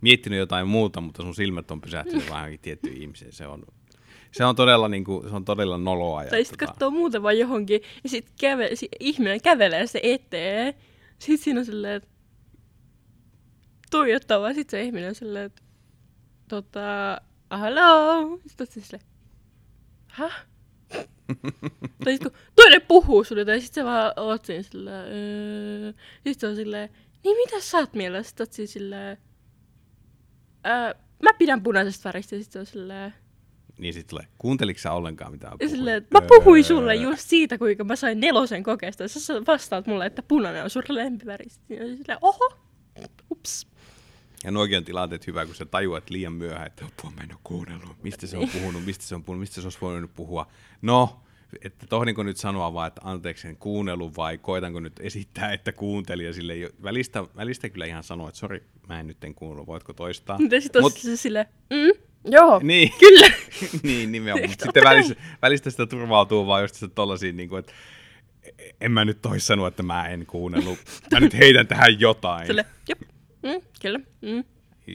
miettinyt 0.00 0.38
jotain 0.38 0.68
muuta, 0.68 1.00
mutta 1.00 1.22
sun 1.22 1.34
silmät 1.34 1.70
on 1.70 1.80
pysähtynyt 1.80 2.30
vähän 2.30 2.58
tiettyyn 2.62 2.96
ihmiseen. 2.96 3.32
Se 3.32 3.46
on, 3.46 3.62
se 4.32 4.44
on 4.44 4.56
todella, 4.56 4.88
niin 4.88 5.04
kuin, 5.04 5.28
se 5.28 5.34
on 5.34 5.44
todella 5.44 5.78
noloa. 5.78 6.24
Tai 6.24 6.44
sitten 6.44 6.58
tota... 6.58 6.72
katsoo 6.72 6.90
muuta 6.90 7.22
vaan 7.22 7.38
johonkin, 7.38 7.80
ja 8.02 8.08
sitten 8.08 8.34
käve, 8.40 8.70
sit 8.76 8.90
ihminen 9.00 9.40
kävelee 9.40 9.86
se 9.86 10.00
eteen. 10.02 10.74
Sitten 11.18 11.44
siinä 11.44 11.60
on 11.60 11.66
silleen, 11.66 11.96
että 11.96 12.08
tuijottava. 13.90 14.54
Sitten 14.54 14.80
se 14.80 14.84
ihminen 14.84 15.08
on 15.08 15.14
silleen, 15.14 15.46
että 15.46 15.62
tota, 16.48 17.20
hello. 17.60 18.38
Sitten 18.46 18.66
on 18.76 18.82
silleen, 18.82 19.06
häh? 20.20 20.46
tai 22.04 22.12
sit 22.12 22.22
kun 22.22 22.32
toinen 22.56 22.82
puhuu 22.88 23.24
sulle, 23.24 23.44
tai 23.44 23.60
sit 23.60 23.74
sä 23.74 23.84
vaan 23.84 24.12
oot 24.16 24.44
siinä 24.44 24.62
sillä, 24.62 24.90
öö, 25.02 25.92
sit 26.26 26.42
on 26.44 26.56
silleen, 26.56 26.88
niin 27.24 27.36
mitä 27.36 27.60
sä 27.60 27.78
oot 27.78 27.94
mieltä? 27.94 28.22
Sitten 28.22 28.44
oot 28.44 28.52
siis 28.52 28.72
silleen, 28.72 29.16
öö, 30.66 30.94
mä 31.22 31.30
pidän 31.38 31.62
punaisesta 31.62 32.08
väristä 32.08 32.38
sitten 32.38 32.60
on 32.60 32.66
silleen, 32.66 33.14
Niin 33.78 33.94
sit 33.94 34.06
tulee, 34.06 34.26
kuunteliko 34.38 34.80
sä 34.80 34.92
ollenkaan 34.92 35.32
mitä 35.32 35.46
mä 35.46 35.50
puhuin? 35.58 35.70
silleen 35.76 36.06
mä 36.10 36.20
puhuin 36.20 36.64
sulle 36.64 36.94
Öö. 36.96 37.02
just 37.02 37.28
siitä, 37.28 37.58
kuinka 37.58 37.84
mä 37.84 37.96
sain 37.96 38.20
nelosen 38.20 38.62
kokeesta. 38.62 39.08
Sä 39.08 39.34
vastaat 39.46 39.86
mulle, 39.86 40.06
että 40.06 40.22
punainen 40.22 40.64
on 40.64 40.70
sun 40.70 40.82
lempiväri. 40.88 41.48
Sitten 41.50 41.78
silleen, 41.96 42.18
oho, 42.20 42.52
ups. 43.30 43.66
Ja 44.44 44.50
nuokin 44.50 44.78
on 44.78 44.84
tilanteet 44.84 45.26
hyvä, 45.26 45.46
kun 45.46 45.54
sä 45.54 45.64
tajuat 45.64 46.10
liian 46.10 46.32
myöhään, 46.32 46.66
että 46.66 46.84
apua 46.84 47.10
mä 47.16 47.22
en 47.22 47.32
ole 47.32 47.40
kuunnellut, 47.44 48.02
mistä 48.02 48.26
se 48.26 48.36
on 48.38 48.48
puhunut, 48.48 48.84
mistä 48.84 49.04
se 49.04 49.14
on 49.14 49.24
puhunut, 49.24 49.40
mistä 49.40 49.60
se 49.60 49.66
olisi 49.66 49.78
voinut 49.80 50.14
puhua. 50.14 50.46
No, 50.82 51.20
että 51.64 51.86
tohdinko 51.86 52.22
nyt 52.22 52.36
sanoa 52.36 52.74
vaan, 52.74 52.88
että 52.88 53.00
anteeksi 53.04 53.48
en 53.48 53.56
kuunnellut 53.56 54.16
vai 54.16 54.38
koitanko 54.38 54.80
nyt 54.80 55.00
esittää, 55.00 55.52
että 55.52 55.72
kuuntelin 55.72 56.26
ja 56.26 56.32
sille 56.32 56.52
ei 56.52 56.64
ole- 56.64 56.72
välistä, 56.82 57.24
välistä 57.36 57.68
kyllä 57.68 57.84
ihan 57.86 58.02
sanoa, 58.02 58.28
että 58.28 58.38
sori, 58.38 58.62
mä 58.88 59.00
en 59.00 59.06
nyt 59.06 59.24
en 59.24 59.34
kuunnellut, 59.34 59.66
voitko 59.66 59.92
toistaa? 59.92 60.38
Mutta 60.38 60.60
sitten 60.60 60.84
on 60.84 60.90
Mut- 60.92 60.98
se 60.98 61.16
silleen, 61.16 61.46
mm, 61.70 62.02
joo, 62.36 62.60
Niin. 62.62 62.92
kyllä. 63.00 63.26
niin, 63.82 64.12
nimenomaan. 64.12 64.50
Mutta 64.50 64.64
sitten 64.64 64.84
välistä, 64.84 65.14
välistä 65.42 65.70
sitä 65.70 65.86
turvautuu 65.86 66.46
vaan 66.46 66.62
just 66.62 66.74
sitä 66.74 66.94
tollasia, 66.94 67.32
niin 67.32 67.48
kuin, 67.48 67.58
että 67.58 67.72
en 68.80 68.92
mä 68.92 69.04
nyt 69.04 69.22
tois 69.22 69.46
sanoa, 69.46 69.68
että 69.68 69.82
mä 69.82 70.08
en 70.08 70.26
kuunnellut. 70.26 70.78
Mä 71.12 71.20
nyt 71.20 71.34
heitän 71.34 71.66
tähän 71.66 72.00
jotain. 72.00 72.46
Silleen, 72.46 72.66
jop, 72.88 72.98
mm, 73.42 73.62
kyllä, 73.82 73.98
mm, 74.22 74.44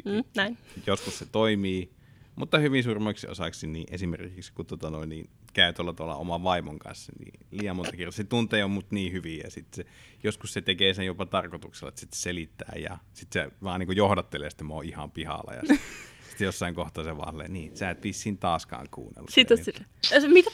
mm, 0.05 0.23
näin. 0.35 0.57
Joskus 0.87 1.19
se 1.19 1.25
toimii, 1.25 1.91
mutta 2.35 2.59
hyvin 2.59 2.83
suurimmaksi 2.83 3.27
osaksi 3.27 3.67
niin 3.67 3.87
esimerkiksi 3.91 4.53
kun 4.53 4.65
tota 4.65 4.89
noin, 4.89 5.09
niin 5.09 5.29
käy 5.53 5.73
tuolla, 5.73 5.93
tuolla 5.93 6.15
oman 6.15 6.43
vaimon 6.43 6.79
kanssa, 6.79 7.11
niin 7.19 7.33
liian 7.51 7.75
monta 7.75 7.91
kertaa 7.91 8.11
se 8.11 8.23
tuntee 8.23 8.59
jo 8.59 8.67
mut 8.67 8.91
niin 8.91 9.13
hyvin 9.13 9.39
ja 9.43 9.51
sitten 9.51 9.85
se, 9.85 9.91
joskus 10.23 10.53
se 10.53 10.61
tekee 10.61 10.93
sen 10.93 11.05
jopa 11.05 11.25
tarkoituksella, 11.25 11.89
että 11.89 12.01
sitten 12.01 12.19
selittää 12.19 12.73
ja 12.79 12.97
sitten 13.13 13.43
se 13.43 13.51
vaan 13.63 13.79
niin 13.79 13.97
johdattelee, 13.97 14.47
että 14.47 14.63
mä 14.63 14.73
oon 14.73 14.85
ihan 14.85 15.11
pihalla 15.11 15.53
ja 15.53 15.61
sitten 15.61 15.79
sit 16.29 16.39
jossain 16.39 16.75
kohtaa 16.75 17.03
se 17.03 17.17
vaan 17.17 17.53
niin 17.53 17.77
sä 17.77 17.89
et 17.89 18.03
vissiin 18.03 18.37
taaskaan 18.37 18.87
kuunnellut. 18.91 19.29
Sitten 19.29 19.57
on 19.59 19.85
ja 20.11 20.21
se, 20.21 20.27
mitä? 20.27 20.51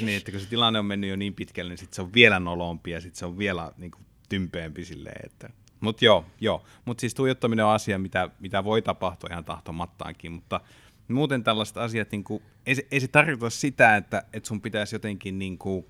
Niin, 0.00 0.16
että 0.16 0.30
kun 0.30 0.40
se 0.40 0.48
tilanne 0.48 0.78
on 0.78 0.86
mennyt 0.86 1.10
jo 1.10 1.16
niin 1.16 1.34
pitkälle, 1.34 1.70
niin 1.70 1.78
sit 1.78 1.92
se 1.92 2.02
on 2.02 2.14
vielä 2.14 2.40
nolompi 2.40 2.90
ja 2.90 3.00
sit 3.00 3.14
se 3.14 3.26
on 3.26 3.38
vielä 3.38 3.72
niin 3.76 3.90
kuin, 3.90 4.06
tympeämpi 4.28 4.84
silleen, 4.84 5.26
että... 5.26 5.50
Mut 5.86 6.02
joo, 6.02 6.24
joo. 6.40 6.64
Mut 6.84 7.00
siis 7.00 7.14
tuijottaminen 7.14 7.64
on 7.64 7.72
asia, 7.72 7.98
mitä, 7.98 8.30
mitä 8.40 8.64
voi 8.64 8.82
tapahtua 8.82 9.30
ihan 9.32 9.44
tahtomattaankin, 9.44 10.32
mutta 10.32 10.60
muuten 11.08 11.44
tällaiset 11.44 11.76
asiat, 11.76 12.12
niin 12.12 12.24
kuin, 12.24 12.42
ei, 12.66 12.74
se, 12.74 12.86
ei 12.90 13.00
se 13.00 13.08
tarkoita 13.08 13.50
sitä, 13.50 13.96
että, 13.96 14.22
että 14.32 14.46
sun 14.46 14.60
pitäisi 14.60 14.94
jotenkin 14.94 15.38
niin 15.38 15.58
kuin, 15.58 15.86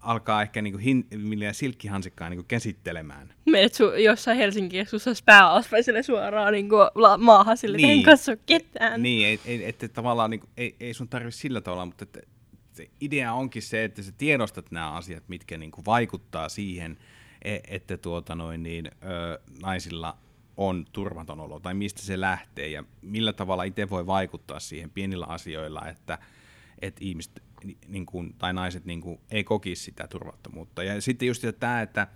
alkaa 0.00 0.42
ehkä 0.42 0.62
niin 0.62 0.72
kuin 0.72 0.82
hin, 0.82 1.06
millään 1.16 1.54
silkkihansikkaan 1.54 2.30
niin 2.30 2.38
kuin 2.38 2.46
käsittelemään. 2.46 3.34
Menet 3.46 3.72
su- 3.72 3.98
jossain 3.98 4.38
Helsingin 4.38 4.70
keskustassa 4.70 5.24
pää 5.24 5.48
suoraan 6.02 6.52
niin 6.52 6.68
kuin 6.68 6.88
la- 6.94 7.18
maahan 7.18 7.56
sille, 7.56 7.76
niin. 7.76 7.98
En 7.98 8.02
katso 8.02 8.32
ketään. 8.46 9.02
Niin, 9.02 9.26
ei, 9.26 9.40
ei, 9.44 9.68
että 9.68 9.88
tavallaan 9.88 10.30
niin 10.30 10.40
kuin, 10.40 10.50
ei, 10.56 10.76
ei 10.80 10.94
sun 10.94 11.08
tarvi 11.08 11.32
sillä 11.32 11.60
tavalla, 11.60 11.86
mutta 11.86 12.04
että 12.04 12.20
se 12.72 12.88
idea 13.00 13.32
onkin 13.32 13.62
se, 13.62 13.84
että 13.84 14.02
sä 14.02 14.12
tiedostat 14.12 14.70
nämä 14.70 14.92
asiat, 14.92 15.22
mitkä 15.28 15.58
niin 15.58 15.70
kuin 15.70 15.84
vaikuttaa 15.84 16.48
siihen, 16.48 16.98
että 17.42 17.96
tuota 17.96 18.34
noin, 18.34 18.62
niin, 18.62 18.86
ö, 18.86 19.40
naisilla 19.62 20.18
on 20.56 20.86
turvaton 20.92 21.40
olo, 21.40 21.60
tai 21.60 21.74
mistä 21.74 22.02
se 22.02 22.20
lähtee, 22.20 22.68
ja 22.68 22.84
millä 23.02 23.32
tavalla 23.32 23.62
itse 23.62 23.90
voi 23.90 24.06
vaikuttaa 24.06 24.60
siihen 24.60 24.90
pienillä 24.90 25.26
asioilla, 25.26 25.88
että, 25.88 26.18
että 26.82 27.04
ihmiset 27.04 27.42
ni- 27.64 27.78
niin 27.88 28.06
kuin, 28.06 28.34
tai 28.38 28.52
naiset 28.52 28.84
niin 28.84 29.00
kuin, 29.00 29.20
ei 29.30 29.44
kokisi 29.44 29.82
sitä 29.82 30.08
turvattomuutta. 30.08 30.82
Ja 30.82 31.00
sitten 31.00 31.28
just 31.28 31.44
tämä, 31.60 31.82
että, 31.82 32.06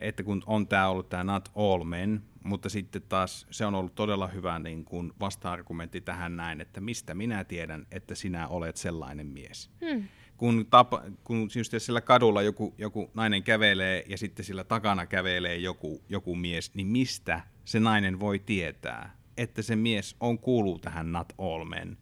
että 0.00 0.22
kun 0.22 0.42
on 0.46 0.68
tämä 0.68 0.88
ollut 0.88 1.08
tämä 1.08 1.24
not 1.24 1.48
all 1.56 1.84
men, 1.84 2.22
mutta 2.44 2.68
sitten 2.68 3.02
taas 3.08 3.46
se 3.50 3.66
on 3.66 3.74
ollut 3.74 3.94
todella 3.94 4.26
hyvä 4.26 4.58
niin 4.58 4.84
kuin 4.84 5.12
vasta-argumentti 5.20 6.00
tähän 6.00 6.36
näin, 6.36 6.60
että 6.60 6.80
mistä 6.80 7.14
minä 7.14 7.44
tiedän, 7.44 7.86
että 7.90 8.14
sinä 8.14 8.48
olet 8.48 8.76
sellainen 8.76 9.26
mies. 9.26 9.70
Hmm. 9.80 10.08
Kun, 10.38 10.66
tapa, 10.70 11.02
kun 11.24 11.48
just 11.56 11.72
sillä 11.78 12.00
kadulla 12.00 12.42
joku, 12.42 12.74
joku 12.78 13.10
nainen 13.14 13.42
kävelee 13.42 14.04
ja 14.06 14.18
sitten 14.18 14.44
sillä 14.44 14.64
takana 14.64 15.06
kävelee 15.06 15.56
joku, 15.56 16.02
joku 16.08 16.34
mies, 16.34 16.74
niin 16.74 16.86
mistä 16.86 17.40
se 17.64 17.80
nainen 17.80 18.20
voi 18.20 18.38
tietää, 18.38 19.16
että 19.36 19.62
se 19.62 19.76
mies 19.76 20.16
on 20.20 20.38
kuuluu 20.38 20.78
tähän 20.78 21.12
not 21.12 21.32
all 21.38 21.64
men? 21.64 21.98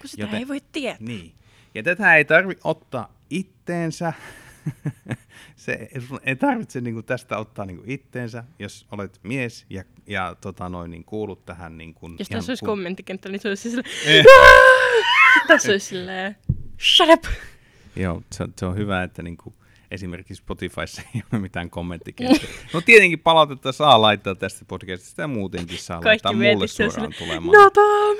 Kun 0.00 0.08
sitä 0.08 0.22
Joten- 0.22 0.38
ei 0.38 0.48
voi 0.48 0.60
tietää. 0.72 0.96
Niin. 1.00 1.32
Ja 1.74 1.82
tätä 1.82 2.16
ei 2.16 2.24
tarvi 2.24 2.56
ottaa 2.64 3.16
itteensä. 3.30 4.12
se, 5.56 5.88
ei 6.22 6.36
tarvitse 6.36 6.80
niinku 6.80 7.02
tästä 7.02 7.38
ottaa 7.38 7.66
niinku 7.66 7.84
itteensä, 7.86 8.44
jos 8.58 8.86
olet 8.92 9.20
mies 9.22 9.66
ja, 9.70 9.84
ja 10.06 10.36
tota 10.40 10.68
noin, 10.68 10.90
niin 10.90 11.04
kuulut 11.04 11.44
tähän. 11.44 11.78
Niinku, 11.78 12.10
Jos 12.18 12.28
tässä 12.28 12.50
olisi 12.52 12.60
ku- 12.60 12.66
kommenttikenttä, 12.66 13.28
niin 13.28 13.40
se 13.40 13.48
olisi 13.48 13.70
silleen, 13.70 13.90
Eh. 14.06 14.24
tässä 15.48 15.72
olisi 15.72 15.86
silleen, 15.86 16.36
shut 16.80 17.08
up. 17.10 17.24
Joo, 17.96 18.22
se, 18.32 18.42
on- 18.42 18.52
se 18.56 18.66
on 18.66 18.76
hyvä, 18.76 19.02
että 19.02 19.22
niinku, 19.22 19.54
esimerkiksi 19.90 20.34
Spotifyssa 20.34 21.02
ei 21.14 21.22
ole 21.32 21.40
mitään 21.40 21.70
kommenttikenttää. 21.70 22.48
no 22.74 22.80
tietenkin 22.80 23.18
palautetta 23.18 23.72
saa 23.72 24.02
laittaa 24.02 24.34
tästä 24.34 24.64
podcastista 24.68 25.22
ja 25.22 25.28
muutenkin 25.28 25.78
saa 25.78 26.00
Kaikki 26.00 26.26
laittaa 26.26 26.32
mulle 26.32 26.66
suoraan 26.66 26.92
silleen, 26.92 27.14
tulemaan. 27.18 27.62
no 27.62 27.70
Tom, 27.70 28.16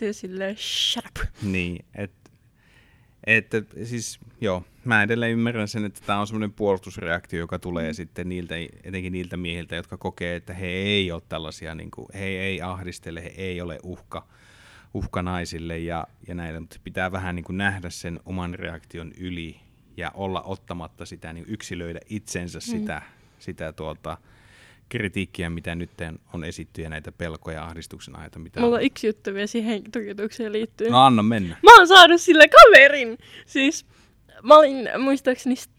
niin 0.00 0.14
silleen, 0.14 0.56
shut 0.56 1.04
up. 1.06 1.16
Niin, 1.42 1.84
että 1.94 2.18
että 3.26 3.62
siis 3.84 4.18
joo, 4.40 4.64
mä 4.84 5.02
edelleen 5.02 5.32
ymmärrän 5.32 5.68
sen, 5.68 5.84
että 5.84 6.00
tämä 6.06 6.20
on 6.20 6.26
semmoinen 6.26 6.52
puolustusreaktio, 6.52 7.38
joka 7.38 7.58
tulee 7.58 7.90
mm. 7.90 7.94
sitten 7.94 8.28
niiltä, 8.28 8.54
etenkin 8.84 9.12
niiltä 9.12 9.36
miehiltä, 9.36 9.76
jotka 9.76 9.96
kokee, 9.96 10.36
että 10.36 10.54
he 10.54 10.66
ei 10.66 11.12
ole 11.12 11.22
tällaisia, 11.28 11.74
niin 11.74 11.90
kuin, 11.90 12.06
he 12.14 12.24
ei 12.24 12.62
ahdistele, 12.62 13.24
he 13.24 13.32
ei 13.36 13.60
ole 13.60 13.78
uhka, 13.82 14.26
uhka 14.94 15.22
naisille 15.22 15.78
ja, 15.78 16.06
ja 16.28 16.34
näille, 16.34 16.60
mutta 16.60 16.76
pitää 16.84 17.12
vähän 17.12 17.34
niin 17.36 17.44
kuin 17.44 17.56
nähdä 17.58 17.90
sen 17.90 18.20
oman 18.24 18.54
reaktion 18.54 19.12
yli 19.18 19.60
ja 19.96 20.10
olla 20.14 20.42
ottamatta 20.42 21.06
sitä, 21.06 21.32
niin 21.32 21.44
yksilöidä 21.48 22.00
itsensä 22.08 22.58
Mm. 22.58 22.62
sitä, 22.62 23.02
sitä 23.38 23.72
tuolta 23.72 24.18
kritiikkiä, 24.88 25.50
mitä 25.50 25.74
nyt 25.74 25.90
on 26.32 26.44
esitty 26.44 26.82
ja 26.82 26.88
näitä 26.88 27.12
pelkoja 27.12 27.56
ja 27.56 27.64
ahdistuksen 27.64 28.16
aiheita, 28.16 28.38
mitä 28.38 28.60
Mulla 28.60 28.76
on. 28.76 28.82
yksi 28.82 29.06
juttu 29.06 29.34
vielä 29.34 29.46
siihen 29.46 29.82
tukiutukseen 29.92 30.52
liittyen. 30.52 30.92
No 30.92 31.04
anna 31.04 31.22
mennä. 31.22 31.56
Mä 31.62 31.70
oon 31.78 31.88
saanut 31.88 32.20
sille 32.20 32.48
kaverin. 32.48 33.18
Siis 33.46 33.86
mä 34.42 34.56
olin 34.58 34.88
muistaakseni 34.98 35.54
st- 35.54 35.70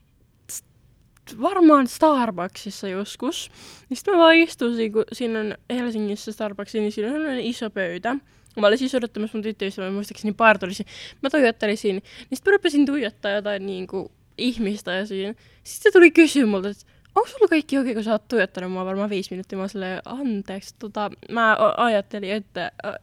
st- 0.52 1.42
varmaan 1.42 1.88
Starbucksissa 1.88 2.88
joskus. 2.88 3.52
Niin 3.90 3.98
sitten 3.98 4.14
mä 4.14 4.18
vaan 4.20 4.36
istuin, 4.36 4.92
kun 4.94 5.04
siinä 5.14 5.40
on 5.40 5.56
Helsingissä 5.70 6.32
Starbucksi, 6.32 6.80
niin 6.80 6.92
siinä 6.92 7.12
on 7.14 7.40
iso 7.40 7.70
pöytä. 7.70 8.16
Mä 8.60 8.68
olin 8.68 8.78
siis 8.78 8.96
odottamassa 8.96 9.38
mun 9.38 9.44
tyttöystävää, 9.44 9.92
muistaakseni 9.92 10.34
partolisi. 10.34 10.86
Mä 11.24 11.30
tuijottelin, 11.30 11.78
niin 11.84 12.02
sitten 12.34 12.52
mä 12.52 12.58
rupesin 12.58 12.86
tuijottaa 12.86 13.32
jotain 13.32 13.66
niinku 13.66 14.12
ihmistä 14.38 14.92
ja 14.92 15.06
siinä. 15.06 15.34
Sitten 15.64 15.92
se 15.92 15.92
tuli 15.92 16.12
kysyä 16.12 16.46
multa, 16.46 16.70
että 16.70 16.86
onko 17.16 17.30
sulla 17.30 17.48
kaikki 17.48 17.78
oikein, 17.78 17.96
kun 17.96 18.04
sä 18.04 18.12
oot 18.12 18.28
tuijottanut 18.28 18.72
mua 18.72 18.86
varmaan 18.86 19.10
viisi 19.10 19.32
minuuttia. 19.32 19.58
Mä 19.58 19.68
silleen, 19.68 20.02
anteeksi, 20.06 20.76
tota, 20.80 21.12
mä 21.32 21.58
ajattelin, 21.78 22.32
että 22.32 22.72
äh, 22.86 22.94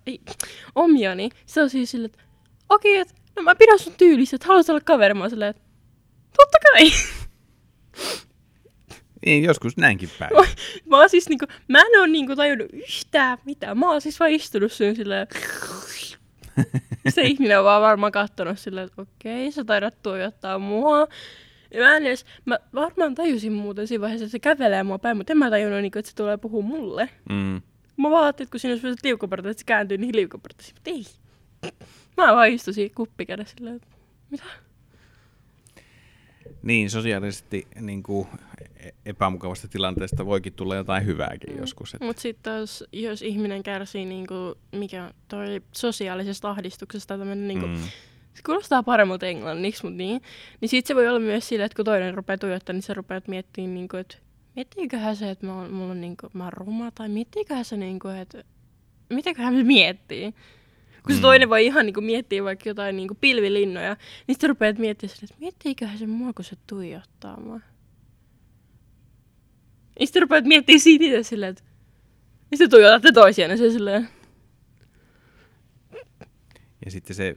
omiani. 0.75 1.31
Se 1.47 1.63
on 1.63 1.71
siis 1.71 1.91
silleen, 1.91 2.11
että 2.11 2.25
okei, 2.69 2.97
että 2.97 3.15
no 3.37 3.43
mä 3.43 3.55
pidän 3.55 3.79
sun 3.79 3.95
tyylissä, 3.97 4.37
että 4.37 4.49
haluat 4.49 4.69
olla 4.69 4.81
kaveri. 4.81 5.15
Mä 5.15 5.29
silleen, 5.29 5.51
että 5.51 5.63
totta 6.37 6.59
kai. 6.73 6.91
Niin, 9.27 9.45
joskus 9.45 9.77
näinkin 9.77 10.11
päin. 10.19 10.31
Mä 10.91 10.99
oon 10.99 11.09
siis 11.09 11.29
niinku, 11.29 11.47
mä 11.69 11.81
en 11.81 12.01
oo 12.01 12.07
niinku 12.07 12.37
tajunnut 12.37 12.69
yhtään 12.73 13.39
mitään. 13.45 13.79
Mä 13.79 13.91
oon 13.91 14.01
siis 14.01 14.21
vaan 14.21 14.31
istunut 14.31 14.73
sen 14.73 14.97
silleen, 14.97 15.27
se 17.09 17.23
ihminen 17.23 17.59
on 17.59 17.65
vaan 17.65 17.83
varmaan 17.83 18.13
kattonut 18.13 18.59
silleen, 18.59 18.87
että 18.87 19.03
okei, 19.03 19.53
sä 19.53 19.65
taidat 19.65 20.03
tuijottaa 20.03 20.59
mua. 20.59 21.07
Ja 21.71 21.81
mä 21.81 21.97
en 21.97 22.07
edes, 22.07 22.27
mä 22.45 22.59
varmaan 22.75 23.15
tajusin 23.15 23.53
muuten 23.53 23.87
siinä 23.87 24.03
vaiheessa, 24.03 24.25
että 24.25 24.33
se 24.33 24.39
kävelee 24.39 24.83
mua 24.83 24.99
päin, 24.99 25.17
mutta 25.17 25.33
en 25.33 25.39
mä 25.39 25.51
tajunnut, 25.51 25.81
niinku, 25.81 25.99
että 25.99 26.11
se 26.11 26.17
tulee 26.17 26.37
puhua 26.37 26.63
mulle. 26.63 27.09
Mm. 27.31 27.63
Mä 27.97 28.11
vaan 28.11 28.25
ajattelin, 28.25 28.47
että 28.47 28.51
kun 28.51 28.61
siinä 28.61 28.73
olisi 28.73 28.81
sellaiset 28.81 29.05
liukupartat, 29.05 29.51
että 29.51 29.61
se 29.61 29.67
kääntyy 29.67 29.99
niihin 29.99 30.17
liukupartasiin, 30.17 30.75
mutta 30.77 30.91
ei. 30.91 31.05
Mä 32.17 32.35
vaan 32.35 32.49
istusin 32.49 32.91
kuppikädessä 32.95 33.55
silleen, 33.59 33.77
että 33.77 33.89
mitä? 34.31 34.45
Niin, 36.67 36.91
sosiaalisesti 36.91 37.67
niin 37.81 38.03
kuin, 38.03 38.29
e- 38.81 38.91
epämukavasta 39.07 39.69
tilanteesta 39.69 40.27
voikin 40.27 40.53
tulla 40.53 40.77
jotain 40.77 41.07
hyvääkin 41.07 41.55
mm. 41.55 41.61
joskus. 41.61 41.95
Että, 41.95 42.07
Mutta 42.07 42.23
sitten 42.23 42.53
taas, 42.53 42.85
jos 42.93 43.23
ihminen 43.23 43.63
kärsii 43.63 44.05
niinku, 44.05 44.55
mikä 44.73 45.11
toi 45.29 45.63
sosiaalisesta 45.73 46.51
ahdistuksesta 46.51 47.19
tämmönen 47.19 47.49
niinku, 47.49 47.67
mm. 47.67 47.73
mm. 47.73 47.83
se 48.35 48.43
kuulostaa 48.47 48.83
paremmalta 48.83 49.27
englanniksi, 49.27 49.83
mutta 49.83 49.97
niin, 49.97 50.23
niin 50.61 50.69
sit 50.69 50.87
se 50.87 50.95
voi 50.95 51.09
olla 51.09 51.21
myös 51.21 51.49
sillä, 51.49 51.65
että 51.65 51.77
kun 51.77 51.85
toinen 51.85 52.15
rupeaa 52.15 52.39
tuijottaa, 52.39 52.73
niin 52.73 52.83
sä 52.83 52.95
rupeat 52.95 53.29
miettimään, 53.29 53.75
niinku, 53.75 53.97
että 53.97 54.17
miettiiköhän 54.57 55.17
se, 55.17 55.31
että 55.31 55.47
mä 55.47 55.59
oon, 55.59 55.73
mulla 55.73 55.91
on 55.91 56.01
niinku, 56.01 56.29
mä 56.33 56.45
oon 56.45 56.53
ruma, 56.53 56.91
tai 56.91 57.09
miettiiköhän 57.09 57.65
se, 57.65 57.77
niinku, 57.77 58.09
että 58.09 58.45
mitäköhän 59.11 59.57
se 59.57 59.65
miettii. 59.65 60.35
Kun 61.07 61.15
se 61.15 61.19
Mm. 61.19 61.23
toinen 61.23 61.49
voi 61.51 61.67
ihan 61.67 61.87
niinku 61.87 62.01
miettiä 62.01 62.45
vaikka 62.45 62.69
jotain 62.69 62.97
niinku 62.97 63.15
pilvilinnoja, 63.21 63.97
niin 64.27 64.35
sitten 64.35 64.51
rupeat 64.51 64.79
miettimään, 64.79 65.17
että 65.23 65.35
miettiiköhän 65.41 65.99
se 65.99 66.07
mua, 66.07 66.33
kun 66.33 66.45
se 66.45 66.57
tuijottaa 66.67 67.41
mua. 67.41 67.61
Ja 70.01 70.07
sitten 70.07 70.23
rupeat 70.23 70.45
miettimään 70.45 70.81
siitä 70.81 71.05
itse 71.05 71.23
silleen, 71.23 71.51
että... 71.51 71.63
Ja 72.51 72.57
sitten 72.57 72.71
tuijotatte 72.71 73.13
toisiaan 73.13 73.51
ja 73.51 73.57
se 73.57 73.71
silleen... 73.71 74.09
Ja 76.85 76.91
sitten 76.91 77.17
se, 77.17 77.37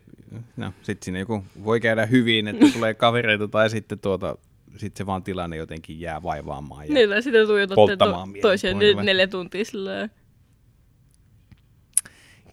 no, 0.58 0.74
sitten 0.82 1.06
siinä 1.06 1.20
joku 1.20 1.44
voi 1.64 1.80
käydä 1.80 2.06
hyvin, 2.06 2.48
että 2.48 2.66
tulee 2.74 2.94
kavereita 2.94 3.48
tai 3.48 3.70
sitten 3.70 4.00
tuota, 4.00 4.38
sitten 4.78 4.98
se 4.98 5.06
vaan 5.06 5.24
tilanne 5.24 5.58
jotenkin 5.58 6.00
jää 6.00 6.24
vaivaamaan. 6.24 6.88
Ja 6.88 6.94
Niin, 6.94 7.10
tai 7.10 7.24
sitten 7.24 7.48
tuijotatte 7.48 7.98
to- 7.98 8.28
toisiaan 8.42 8.78
neljä 9.04 9.28
tuntia 9.28 9.66
silleen. 9.66 10.10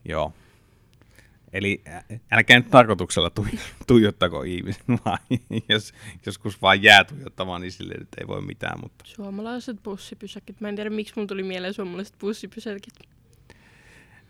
Joo. 0.05 0.33
Eli 1.57 1.83
älkää 2.33 2.59
nyt 2.59 2.71
tarkoituksella 2.71 3.31
tui- 3.31 3.59
tuijottako 3.87 4.43
ihmisen, 4.43 4.83
vaan 5.05 5.19
jos 5.69 5.95
joskus 6.27 6.63
vaan 6.63 6.83
jää 6.83 7.05
tuijottamaan, 7.05 7.61
niin 7.61 7.73
sille 7.73 7.95
nyt 7.99 8.09
ei 8.21 8.27
voi 8.27 8.43
mitään, 8.43 8.79
mutta 8.83 9.05
Suomalaiset 9.05 9.83
bussipysäkit. 9.83 10.61
Mä 10.61 10.69
en 10.69 10.77
tiedä, 10.77 10.91
miksi 10.91 11.13
mun 11.17 11.27
tuli 11.27 11.43
mieleen 11.43 11.75
suomalaiset 11.75 12.15
bussipysäkit. 12.21 12.95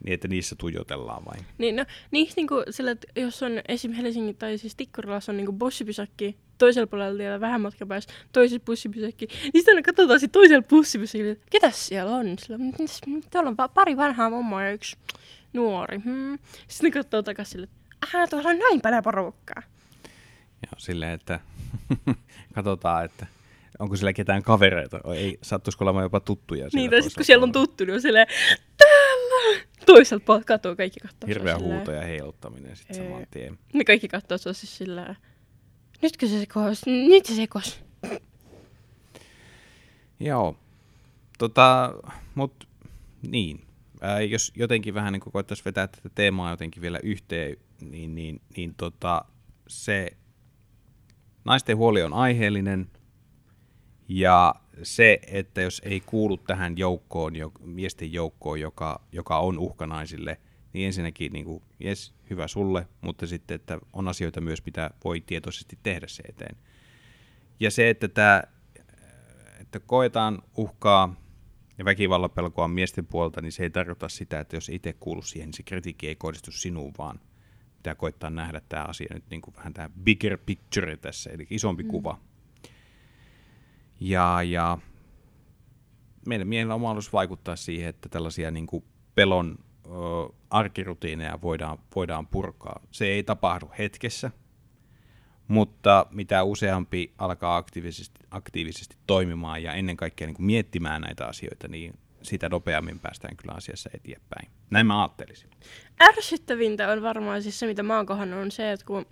niin, 0.04 0.14
että 0.14 0.28
niissä 0.28 0.56
tuijotellaan 0.58 1.24
vain. 1.24 1.46
Niin, 1.58 1.76
no, 1.76 1.84
niissä 2.10 2.34
niinku 2.36 2.54
sillä, 2.70 2.90
että 2.90 3.06
jos 3.20 3.42
on 3.42 3.52
esim. 3.68 3.92
Helsingin 3.92 4.36
tai 4.36 4.58
siis 4.58 4.74
Tikkurilassa 4.76 5.32
on 5.32 5.36
niinku 5.36 5.52
bussipysäkki 5.52 6.36
toisella 6.58 6.86
puolella 6.86 7.18
tiellä 7.18 7.40
vähän 7.40 7.60
matkan 7.60 7.88
päässä, 7.88 8.10
toisessa 8.32 8.64
bussipysäkki, 8.64 9.26
niin 9.26 9.52
sitten 9.64 9.82
katsotaan 9.82 10.20
sit 10.20 10.32
toisella 10.32 10.62
bussipysäkillä, 10.70 11.32
että 11.32 11.44
ketäs 11.50 11.86
siellä 11.86 12.16
on? 12.16 12.26
Sillä, 12.38 12.58
"Mitäs- 12.58 13.00
tuolla 13.30 13.50
on 13.50 13.56
pari 13.74 13.96
vanhaa 13.96 14.30
mummoa 14.30 14.62
ja 14.62 14.72
yksi 14.72 14.96
nuori. 15.56 15.98
Hmm. 16.04 16.38
Sitten 16.68 16.90
ne 16.90 16.90
katsoo 16.90 17.22
takaisin 17.22 17.52
sille, 17.52 17.64
että 17.64 18.06
aha, 18.06 18.26
tuolla 18.26 18.48
on 18.48 18.58
näin 18.58 18.80
paljon 18.80 19.02
porukkaa. 19.02 19.62
Joo, 20.66 20.78
silleen, 20.78 21.12
että 21.12 21.40
katsotaan, 22.54 23.04
että 23.04 23.26
onko 23.78 23.96
siellä 23.96 24.12
ketään 24.12 24.42
kavereita, 24.42 25.00
ei, 25.14 25.38
sattuisiko 25.42 25.84
olemaan 25.84 26.02
jopa 26.02 26.20
tuttuja. 26.20 26.70
siellä 26.70 26.80
Niin, 26.80 26.90
tai 26.90 27.02
sitten 27.02 27.14
kun 27.20 27.24
siellä 27.24 27.44
on 27.44 27.52
tuttu, 27.52 27.84
niin 27.84 27.94
on 27.94 28.02
silleen, 28.02 28.26
täällä! 28.78 29.66
Toiselta 29.86 30.24
puolelta 30.24 30.46
katsoo 30.46 30.76
kaikki 30.76 31.00
katsoo. 31.00 31.26
Hirveä 31.26 31.56
silleen. 31.56 31.76
huuto 31.76 31.92
ja 31.92 32.02
heiluttaminen 32.02 32.76
sitten 32.76 32.96
saman 32.96 33.26
tien. 33.30 33.58
Ne 33.72 33.84
kaikki 33.84 34.08
katsoo 34.08 34.38
se 34.38 34.52
siis 34.52 34.78
sillä 34.78 35.14
nytkö 36.02 36.28
se 36.28 36.40
sekos, 36.40 36.86
nyt 36.86 37.26
se 37.26 37.34
sekos. 37.34 37.80
Joo, 40.20 40.56
tota, 41.38 41.94
mut 42.34 42.68
niin. 43.22 43.65
Ää, 44.00 44.20
jos 44.20 44.52
jotenkin 44.56 44.94
vähän 44.94 45.12
niin 45.12 45.20
koettaisiin 45.20 45.64
vetää 45.64 45.86
tätä 45.86 46.08
teemaa 46.14 46.50
jotenkin 46.50 46.82
vielä 46.82 47.00
yhteen, 47.02 47.56
niin, 47.80 48.14
niin, 48.14 48.40
niin 48.56 48.74
tota, 48.74 49.24
se 49.68 50.10
naisten 51.44 51.76
huoli 51.76 52.02
on 52.02 52.12
aiheellinen. 52.12 52.90
Ja 54.08 54.54
se, 54.82 55.18
että 55.26 55.60
jos 55.60 55.82
ei 55.84 56.00
kuulu 56.00 56.36
tähän 56.36 56.78
joukkoon, 56.78 57.36
jo, 57.36 57.52
miesten 57.60 58.12
joukkoon, 58.12 58.60
joka, 58.60 59.00
joka 59.12 59.38
on 59.38 59.58
uhkanaisille, 59.58 60.40
niin 60.72 60.86
ensinnäkin 60.86 61.32
niin 61.32 61.44
kuin, 61.44 61.62
jes, 61.80 62.14
hyvä 62.30 62.48
sulle, 62.48 62.88
mutta 63.00 63.26
sitten, 63.26 63.54
että 63.54 63.78
on 63.92 64.08
asioita 64.08 64.40
myös, 64.40 64.64
mitä 64.66 64.90
voi 65.04 65.20
tietoisesti 65.20 65.78
tehdä 65.82 66.06
se 66.06 66.22
eteen. 66.28 66.56
Ja 67.60 67.70
se, 67.70 67.90
että 67.90 68.08
tämä 68.08 68.42
että 69.60 69.80
koetaan 69.80 70.42
uhkaa 70.56 71.14
ja 71.78 71.84
väkivallan 71.84 72.30
pelkoa 72.30 72.68
miesten 72.68 73.06
puolta, 73.06 73.40
niin 73.40 73.52
se 73.52 73.62
ei 73.62 73.70
tarkoita 73.70 74.08
sitä, 74.08 74.40
että 74.40 74.56
jos 74.56 74.68
itse 74.68 74.92
kuulu 74.92 75.22
siihen, 75.22 75.46
niin 75.46 75.54
se 75.54 75.62
kritiikki 75.62 76.08
ei 76.08 76.16
kohdistu 76.16 76.50
sinuun, 76.50 76.94
vaan 76.98 77.20
pitää 77.76 77.94
koittaa 77.94 78.30
nähdä 78.30 78.60
tämä 78.68 78.84
asia 78.84 79.14
nyt 79.14 79.24
niin 79.30 79.42
kuin 79.42 79.56
vähän 79.56 79.74
tämä 79.74 79.90
bigger 80.02 80.38
picture 80.46 80.96
tässä, 80.96 81.30
eli 81.30 81.46
isompi 81.50 81.82
mm. 81.82 81.88
kuva. 81.88 82.18
Ja, 84.00 84.42
ja 84.42 84.78
meidän 86.26 86.48
miehillä 86.48 86.74
on 86.74 86.80
mahdollisuus 86.80 87.12
vaikuttaa 87.12 87.56
siihen, 87.56 87.88
että 87.88 88.08
tällaisia 88.08 88.50
niin 88.50 88.66
kuin 88.66 88.84
pelon 89.14 89.58
ö, 89.86 89.88
arkirutiineja 90.50 91.38
voidaan, 91.42 91.78
voidaan 91.94 92.26
purkaa. 92.26 92.80
Se 92.90 93.06
ei 93.06 93.22
tapahdu 93.22 93.70
hetkessä, 93.78 94.30
mutta 95.48 96.06
mitä 96.10 96.42
useampi 96.42 97.12
alkaa 97.18 97.56
aktiivisesti, 97.56 98.20
aktiivisesti 98.30 98.96
toimimaan 99.06 99.62
ja 99.62 99.72
ennen 99.72 99.96
kaikkea 99.96 100.26
niin 100.26 100.36
kuin 100.36 100.46
miettimään 100.46 101.02
näitä 101.02 101.26
asioita, 101.26 101.68
niin 101.68 101.94
sitä 102.22 102.48
nopeammin 102.48 102.98
päästään 102.98 103.36
kyllä 103.36 103.54
asiassa 103.56 103.90
eteenpäin. 103.94 104.48
Näin 104.70 104.86
mä 104.86 105.02
ajattelisin. 105.02 105.50
Ärsyttävintä 106.02 106.88
on 106.88 107.02
varmaan 107.02 107.42
siis 107.42 107.58
se, 107.58 107.66
mitä 107.66 107.82
mä 107.82 107.96
oon 107.96 108.32
on 108.32 108.50
se, 108.50 108.72
että 108.72 108.86
kun 108.86 109.06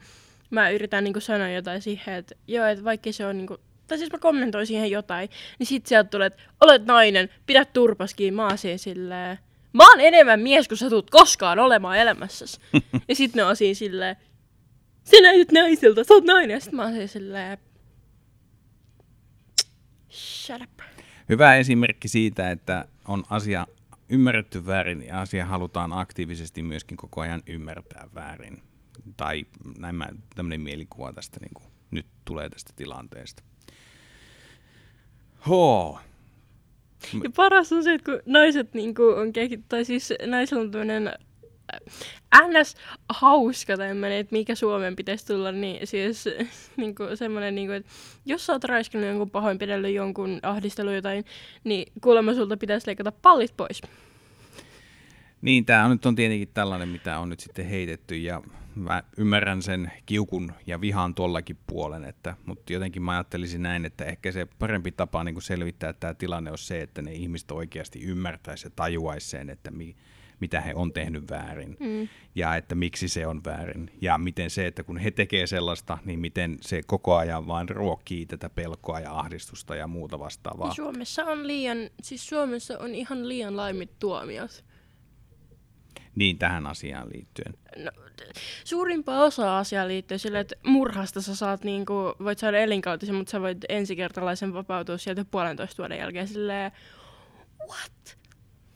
mä 0.50 0.70
yritän 0.70 1.04
niinku 1.04 1.20
sanoa 1.20 1.48
jotain 1.48 1.82
siihen, 1.82 2.14
että 2.14 2.34
joo, 2.48 2.66
että 2.66 2.84
vaikka 2.84 3.12
se 3.12 3.26
on 3.26 3.36
niinku, 3.36 3.56
tai 3.86 3.98
siis 3.98 4.12
mä 4.12 4.18
kommentoin 4.18 4.66
siihen 4.66 4.90
jotain, 4.90 5.28
niin 5.58 5.66
sit 5.66 5.86
sieltä 5.86 6.10
tulee, 6.10 6.26
että 6.26 6.42
olet 6.60 6.86
nainen, 6.86 7.28
pidä 7.46 7.64
turpas 7.64 8.14
kiinni, 8.14 8.36
mä 8.36 8.46
oon 8.46 8.58
siinä 8.58 8.78
silleen, 8.78 9.38
mä 9.72 9.90
oon 9.90 10.00
enemmän 10.00 10.40
mies 10.40 10.68
kuin 10.68 10.78
sä 10.78 10.90
tulet 10.90 11.10
koskaan 11.10 11.58
olemaan 11.58 11.98
elämässäsi. 11.98 12.60
ja 13.08 13.14
sit 13.14 13.34
ne 13.34 13.44
on 13.44 13.56
siinä 13.56 13.74
silleen, 13.74 14.16
sä 15.04 15.16
näytät 15.22 15.52
naiselta, 15.52 16.04
sä 16.04 16.14
oot 16.14 16.24
nainen, 16.24 16.54
ja 16.54 16.60
sit 16.60 16.72
mä 16.72 16.82
oon 16.82 17.08
silleen, 17.08 17.58
shut 20.10 20.62
up. 20.62 20.80
Hyvä 21.28 21.56
esimerkki 21.56 22.08
siitä, 22.08 22.50
että 22.50 22.88
on 23.08 23.24
asia 23.30 23.66
ymmärretty 24.08 24.66
väärin 24.66 25.02
ja 25.02 25.20
asia 25.20 25.46
halutaan 25.46 25.92
aktiivisesti 25.92 26.62
myöskin 26.62 26.96
koko 26.96 27.20
ajan 27.20 27.42
ymmärtää 27.46 28.08
väärin. 28.14 28.62
Tai 29.16 29.46
näin 29.78 29.94
mä, 29.94 30.08
tämmöinen 30.34 30.60
mielikuva 30.60 31.12
tästä 31.12 31.40
niin 31.40 31.54
kuin 31.54 31.66
nyt 31.90 32.06
tulee 32.24 32.50
tästä 32.50 32.72
tilanteesta. 32.76 33.42
Hoo. 35.48 35.98
Ja 37.24 37.30
paras 37.36 37.72
on 37.72 37.84
se, 37.84 37.94
että 37.94 38.12
kun 38.12 38.22
naiset 38.26 38.74
niinku 38.74 39.02
on 39.02 39.32
kekit, 39.32 39.68
tai 39.68 39.84
siis 39.84 40.12
naisilla 40.26 40.62
on 40.62 40.70
tämmöinen 40.70 41.12
ns. 42.48 42.76
hauska 43.08 43.76
tämmöinen, 43.76 44.18
että 44.18 44.32
mikä 44.32 44.54
Suomen 44.54 44.96
pitäisi 44.96 45.26
tulla, 45.26 45.52
niin 45.52 45.86
siis 45.86 46.24
niinku 46.76 47.02
semmoinen, 47.14 47.54
niinku, 47.54 47.72
että 47.72 47.90
jos 48.26 48.46
sä 48.46 48.52
oot 48.52 48.64
raiskannut 48.64 49.08
jonkun 49.08 49.30
pahoinpidellyt 49.30 49.94
jonkun 49.94 50.38
ahdistelu 50.42 50.90
jotain, 50.90 51.24
niin 51.64 51.92
kuulemma 52.00 52.34
sulta 52.34 52.56
pitäisi 52.56 52.86
leikata 52.86 53.12
pallit 53.12 53.56
pois. 53.56 53.82
Niin, 55.42 55.64
tämä 55.64 55.84
on 55.84 55.90
nyt 55.90 56.06
on 56.06 56.14
tietenkin 56.14 56.48
tällainen, 56.54 56.88
mitä 56.88 57.18
on 57.18 57.28
nyt 57.28 57.40
sitten 57.40 57.66
heitetty 57.66 58.16
ja 58.16 58.42
mä 58.74 59.02
ymmärrän 59.16 59.62
sen 59.62 59.92
kiukun 60.06 60.52
ja 60.66 60.80
vihan 60.80 61.14
tuollakin 61.14 61.58
puolen, 61.66 62.04
että, 62.04 62.36
mutta 62.46 62.72
jotenkin 62.72 63.02
mä 63.02 63.12
ajattelisin 63.12 63.62
näin, 63.62 63.84
että 63.84 64.04
ehkä 64.04 64.32
se 64.32 64.46
parempi 64.58 64.92
tapa 64.92 65.24
niin 65.24 65.34
kuin 65.34 65.42
selvittää 65.42 65.92
tämä 65.92 66.14
tilanne 66.14 66.50
on 66.50 66.58
se, 66.58 66.82
että 66.82 67.02
ne 67.02 67.12
ihmiset 67.12 67.50
oikeasti 67.50 68.02
ymmärtäisi 68.02 68.66
ja 68.66 68.70
tajuaisi 68.76 69.28
sen, 69.28 69.50
että 69.50 69.70
mi, 69.70 69.96
mitä 70.40 70.60
he 70.60 70.74
on 70.74 70.92
tehnyt 70.92 71.30
väärin 71.30 71.76
Mm. 71.80 72.08
ja 72.34 72.56
että 72.56 72.74
miksi 72.74 73.08
se 73.08 73.26
on 73.26 73.44
väärin 73.44 73.90
ja 74.00 74.18
miten 74.18 74.50
se, 74.50 74.66
että 74.66 74.82
kun 74.82 74.96
he 74.96 75.10
tekee 75.10 75.46
sellaista, 75.46 75.98
niin 76.04 76.18
miten 76.18 76.58
se 76.60 76.80
koko 76.86 77.16
ajan 77.16 77.46
vaan 77.46 77.68
ruokkii 77.68 78.26
tätä 78.26 78.50
pelkoa 78.50 79.00
ja 79.00 79.18
ahdistusta 79.18 79.76
ja 79.76 79.86
muuta 79.86 80.18
vastaavaa. 80.18 80.68
Ja 80.68 80.74
Suomessa 80.74 81.24
on 81.24 81.46
liian, 81.46 81.78
siis 82.02 82.28
Suomessa 82.28 82.78
on 82.78 82.94
ihan 82.94 83.28
liian 83.28 83.56
laimit 83.56 83.98
tuomiot. 83.98 84.64
Niin 86.14 86.38
tähän 86.38 86.66
asiaan 86.66 87.08
liittyen. 87.12 87.54
No, 87.76 87.90
suurimpaa 88.64 89.24
osaa 89.24 89.58
asiaa 89.58 89.88
liittyy 89.88 90.18
sille, 90.18 90.40
että 90.40 90.56
murhasta 90.66 91.22
sä 91.22 91.34
saat 91.34 91.64
niinku, 91.64 91.94
voit 92.24 92.38
saada 92.38 92.58
elinkautisen, 92.58 93.14
mutta 93.14 93.30
sä 93.30 93.40
voit 93.40 93.58
ensikertalaisen 93.68 94.54
vapautua 94.54 94.98
sieltä 94.98 95.24
puolentoista 95.24 95.82
vuoden 95.82 95.98
jälkeen 95.98 96.28
silleen, 96.28 96.72
what? 97.68 98.18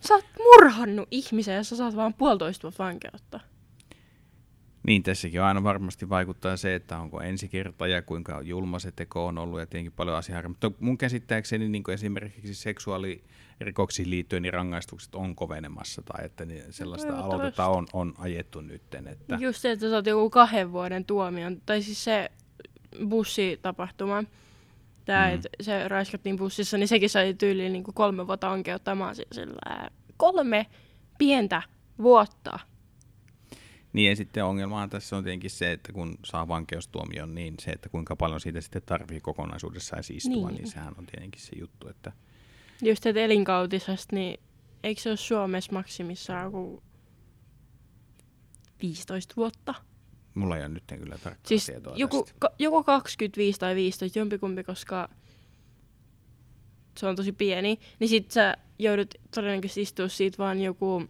Sä 0.09 0.15
oot 0.15 0.25
murhannut 0.39 1.09
ihmisen 1.11 1.55
ja 1.55 1.63
sä 1.65 1.77
saat 1.77 1.97
vaan 1.97 2.15
puolitoista 2.15 2.63
vuotta 2.63 2.85
vankeutta. 2.85 3.41
Niin, 4.87 5.03
tässäkin 5.03 5.41
on 5.41 5.47
aina 5.47 5.63
varmasti 5.63 6.09
vaikuttaa 6.09 6.57
se, 6.57 6.75
että 6.75 6.99
onko 6.99 7.21
ensi 7.21 7.49
kerta 7.49 7.87
ja 7.87 8.03
kuinka 8.03 8.41
julma 8.43 8.79
se 8.79 8.93
teko 8.93 9.27
on 9.27 9.39
ollut 9.39 9.61
ja 9.61 9.67
tietenkin 9.67 9.93
paljon 9.93 10.17
asiaa. 10.17 10.49
Mutta 10.49 10.71
mun 10.81 10.99
käsittääkseni 10.99 11.69
niin 11.69 11.83
kuin 11.83 11.95
esimerkiksi 11.95 12.55
seksuaalirikoksiin 12.55 14.11
liittyen 14.11 14.43
niin 14.43 14.53
rangaistukset 14.53 15.15
on 15.15 15.35
kovenemassa 15.37 16.03
tai 16.03 16.25
että 16.25 16.45
niin 16.45 16.63
sellaista 16.73 17.09
toivottavasti. 17.09 17.37
aloitetta 17.37 17.67
on, 17.67 17.87
on 17.93 18.15
ajettu 18.19 18.61
nytten. 18.61 19.09
Että, 19.09 19.37
Just 19.41 19.61
se, 19.61 19.71
että 19.71 19.87
sä 19.87 19.91
saat 19.91 20.07
joku 20.07 20.31
kahden 20.31 20.73
vuoden 20.73 21.05
tuomion, 21.05 21.61
tai 21.67 21.83
siis 21.83 22.05
se 22.05 22.31
bussitapahtuma, 23.09 24.25
tää, 25.05 25.29
Mm. 25.29 25.35
että 25.35 25.49
se 25.61 25.89
raiskattiin 25.89 26.37
bussissa, 26.37 26.79
niin 26.79 26.89
sekin 26.89 27.11
sai 27.11 27.35
tyyliin 27.35 27.73
niinku 27.73 27.93
kolme 27.93 28.27
vuotta 28.27 28.51
vankeutta. 28.51 28.95
Mä 28.95 29.05
oon 29.07 29.15
siis 29.17 29.29
sillä 29.33 29.91
kolme 30.19 30.66
pientä 31.19 31.62
vuotta. 32.03 32.59
niin 33.93 34.11
ja 34.11 34.16
sitten 34.16 34.45
ongelmahan 34.45 34.91
tässä 34.91 35.16
on 35.16 35.25
tietenkin 35.25 35.51
se, 35.51 35.73
että 35.73 35.93
kun 35.93 36.19
saa 36.25 36.49
vankeustuomion, 36.49 37.35
niin 37.35 37.55
se, 37.61 37.71
että 37.71 37.89
kuinka 37.89 38.16
paljon 38.16 38.41
siitä 38.41 38.61
sitten 38.61 38.83
tarvii 38.87 39.21
kokonaisuudessaan 39.21 40.03
istua, 40.11 40.51
niin. 40.51 40.55
Niin. 40.55 40.71
sehän 40.71 40.95
on 40.99 41.07
tietenkin 41.07 41.41
se 41.43 41.57
juttu, 41.59 41.89
että 41.89 42.12
Just 42.83 43.07
että 43.07 43.21
elinkautisesta, 43.21 44.16
niin 44.16 44.41
eikö 44.83 45.01
se 45.01 45.09
ole 45.09 45.16
Suomessa 45.16 45.73
maksimissaan 45.73 46.45
joku 46.45 46.83
15 48.83 49.35
vuotta? 49.37 49.75
mulla 50.35 50.57
ei 50.57 50.62
ole 50.62 50.69
nyt 50.69 50.85
kyllä 50.99 51.19
tarkkaa 51.19 51.49
Siis 51.49 51.66
tietoa 51.66 51.97
joku, 51.97 52.23
tästä. 52.23 52.39
ka, 52.39 52.51
joko 52.59 52.85
25 52.85 53.61
tai 53.61 53.75
15, 53.75 54.19
jompikumpi, 54.19 54.64
koska 54.64 55.09
se 56.99 57.07
on 57.07 57.16
tosi 57.16 57.33
pieni, 57.33 57.79
niin 58.01 58.09
sit 58.09 58.31
sä 58.31 58.57
joudut 58.79 59.14
todennäköisesti 59.35 59.83
istua 59.83 60.09
siitä 60.09 60.39
vaan 60.39 60.61
joku, 60.61 61.05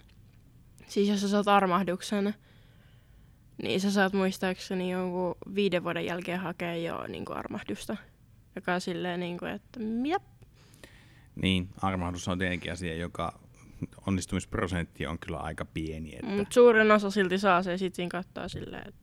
siis 0.86 1.08
jos 1.08 1.20
sä 1.20 1.28
saat 1.28 1.48
armahduksen, 1.48 2.34
niin 3.62 3.80
sä 3.80 3.90
saat 3.90 4.12
muistaakseni 4.12 4.90
jonkun 4.90 5.34
viiden 5.54 5.84
vuoden 5.84 6.06
jälkeen 6.06 6.40
hakea 6.40 6.76
jo 6.76 7.06
niin 7.06 7.24
kuin 7.24 7.38
armahdusta. 7.38 7.96
Joka 8.56 8.74
on 8.74 8.80
silleen, 8.80 9.20
niin 9.20 9.38
kuin, 9.38 9.50
että 9.50 9.80
mitä? 9.80 10.20
Niin, 11.36 11.68
armahdus 11.82 12.28
on 12.28 12.38
tietenkin 12.38 12.72
asia, 12.72 12.96
joka 12.96 13.40
onnistumisprosentti 14.06 15.06
on 15.06 15.18
kyllä 15.18 15.36
aika 15.36 15.64
pieni. 15.64 16.14
Että... 16.14 16.26
Mutta 16.26 16.54
suurin 16.54 16.90
osa 16.90 17.10
silti 17.10 17.38
saa 17.38 17.62
se, 17.62 17.78
sit 17.78 17.94
siinä 17.94 18.08
katsoa 18.08 18.48
silleen, 18.48 18.88
että 18.88 19.00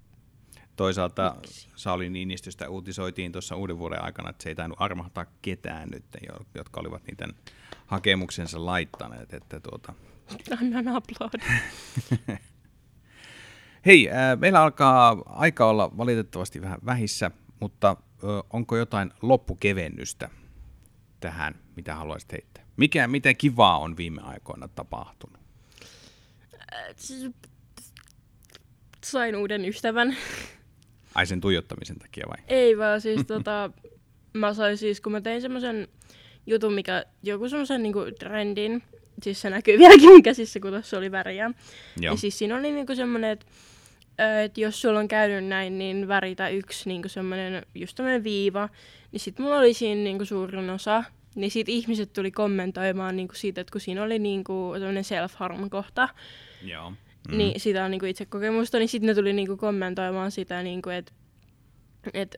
Toisaalta 0.75 1.35
Sauli 1.75 2.09
Niinistöstä 2.09 2.69
uutisoitiin 2.69 3.31
tuossa 3.31 3.55
uuden 3.55 3.79
vuoden 3.79 4.03
aikana, 4.03 4.29
että 4.29 4.43
se 4.43 4.49
ei 4.49 4.55
tainnut 4.55 4.81
armahtaa 4.81 5.25
ketään 5.41 5.89
nyt, 5.89 6.05
jotka 6.55 6.79
olivat 6.79 7.03
niiden 7.07 7.33
hakemuksensa 7.85 8.65
laittaneet. 8.65 9.33
Että 9.33 9.59
tuota... 9.59 9.93
Annan 10.61 10.87
aplodin. 10.87 11.41
Hei, 13.85 14.09
äh, 14.09 14.39
meillä 14.39 14.61
alkaa 14.61 15.23
aika 15.25 15.69
olla 15.69 15.97
valitettavasti 15.97 16.61
vähän 16.61 16.79
vähissä, 16.85 17.31
mutta 17.59 17.89
äh, 17.89 17.97
onko 18.53 18.77
jotain 18.77 19.11
loppukevennystä 19.21 20.29
tähän, 21.19 21.55
mitä 21.75 21.95
haluaisit 21.95 22.31
heittää? 22.31 22.65
Mikä, 22.77 23.07
mitä 23.07 23.33
kivaa 23.33 23.79
on 23.79 23.97
viime 23.97 24.21
aikoina 24.21 24.67
tapahtunut? 24.67 25.39
Sain 29.03 29.35
uuden 29.35 29.65
ystävän. 29.65 30.17
Ai 31.15 31.25
sen 31.25 31.41
tuijottamisen 31.41 31.99
takia 31.99 32.25
vai? 32.29 32.37
Ei 32.47 32.77
vaan 32.77 33.01
siis 33.01 33.21
tota, 33.27 33.71
mä 34.33 34.53
sain 34.53 34.77
siis, 34.77 35.01
kun 35.01 35.11
mä 35.11 35.21
tein 35.21 35.41
semmoisen 35.41 35.87
jutun, 36.47 36.73
mikä 36.73 37.05
joku 37.23 37.49
semmoisen 37.49 37.83
niinku 37.83 37.99
trendin, 38.19 38.83
siis 39.23 39.41
se 39.41 39.49
näkyy 39.49 39.77
vieläkin 39.77 40.09
mun 40.09 40.23
käsissä, 40.23 40.59
kun 40.59 40.71
tuossa 40.71 40.97
oli 40.97 41.11
väriä. 41.11 41.51
Joo. 41.99 42.13
Ja 42.13 42.17
siis 42.17 42.37
siinä 42.37 42.55
oli 42.55 42.71
niinku 42.71 42.95
semmoinen, 42.95 43.31
että 43.31 43.45
et 44.43 44.57
jos 44.57 44.81
sulla 44.81 44.99
on 44.99 45.07
käynyt 45.07 45.45
näin, 45.45 45.77
niin 45.77 46.07
väritä 46.07 46.49
yksi 46.49 46.89
niinku 46.89 47.09
semmoinen, 47.09 47.65
just 47.75 47.97
semmoinen 47.97 48.23
viiva. 48.23 48.69
Niin 49.11 49.19
sit 49.19 49.39
mulla 49.39 49.57
oli 49.57 49.73
siinä 49.73 50.01
niinku 50.01 50.25
suurin 50.25 50.69
osa. 50.69 51.03
Niin 51.35 51.51
sit 51.51 51.69
ihmiset 51.69 52.13
tuli 52.13 52.31
kommentoimaan 52.31 53.15
niinku 53.15 53.35
siitä, 53.35 53.61
että 53.61 53.71
kun 53.71 53.81
siinä 53.81 54.03
oli 54.03 54.19
niinku 54.19 54.73
semmoinen 54.73 55.03
self-harm-kohta. 55.03 56.09
Joo. 56.63 56.93
Mm. 57.29 57.37
Niin 57.37 57.59
sitä 57.59 57.85
on 57.85 57.91
niinku 57.91 58.05
itse 58.05 58.25
kokemusta, 58.25 58.79
niin 58.79 58.89
sitten 58.89 59.07
ne 59.07 59.15
tuli 59.15 59.33
niinku 59.33 59.57
kommentoimaan 59.57 60.31
sitä, 60.31 60.63
niinku, 60.63 60.89
että 60.89 61.11
et, 62.13 62.35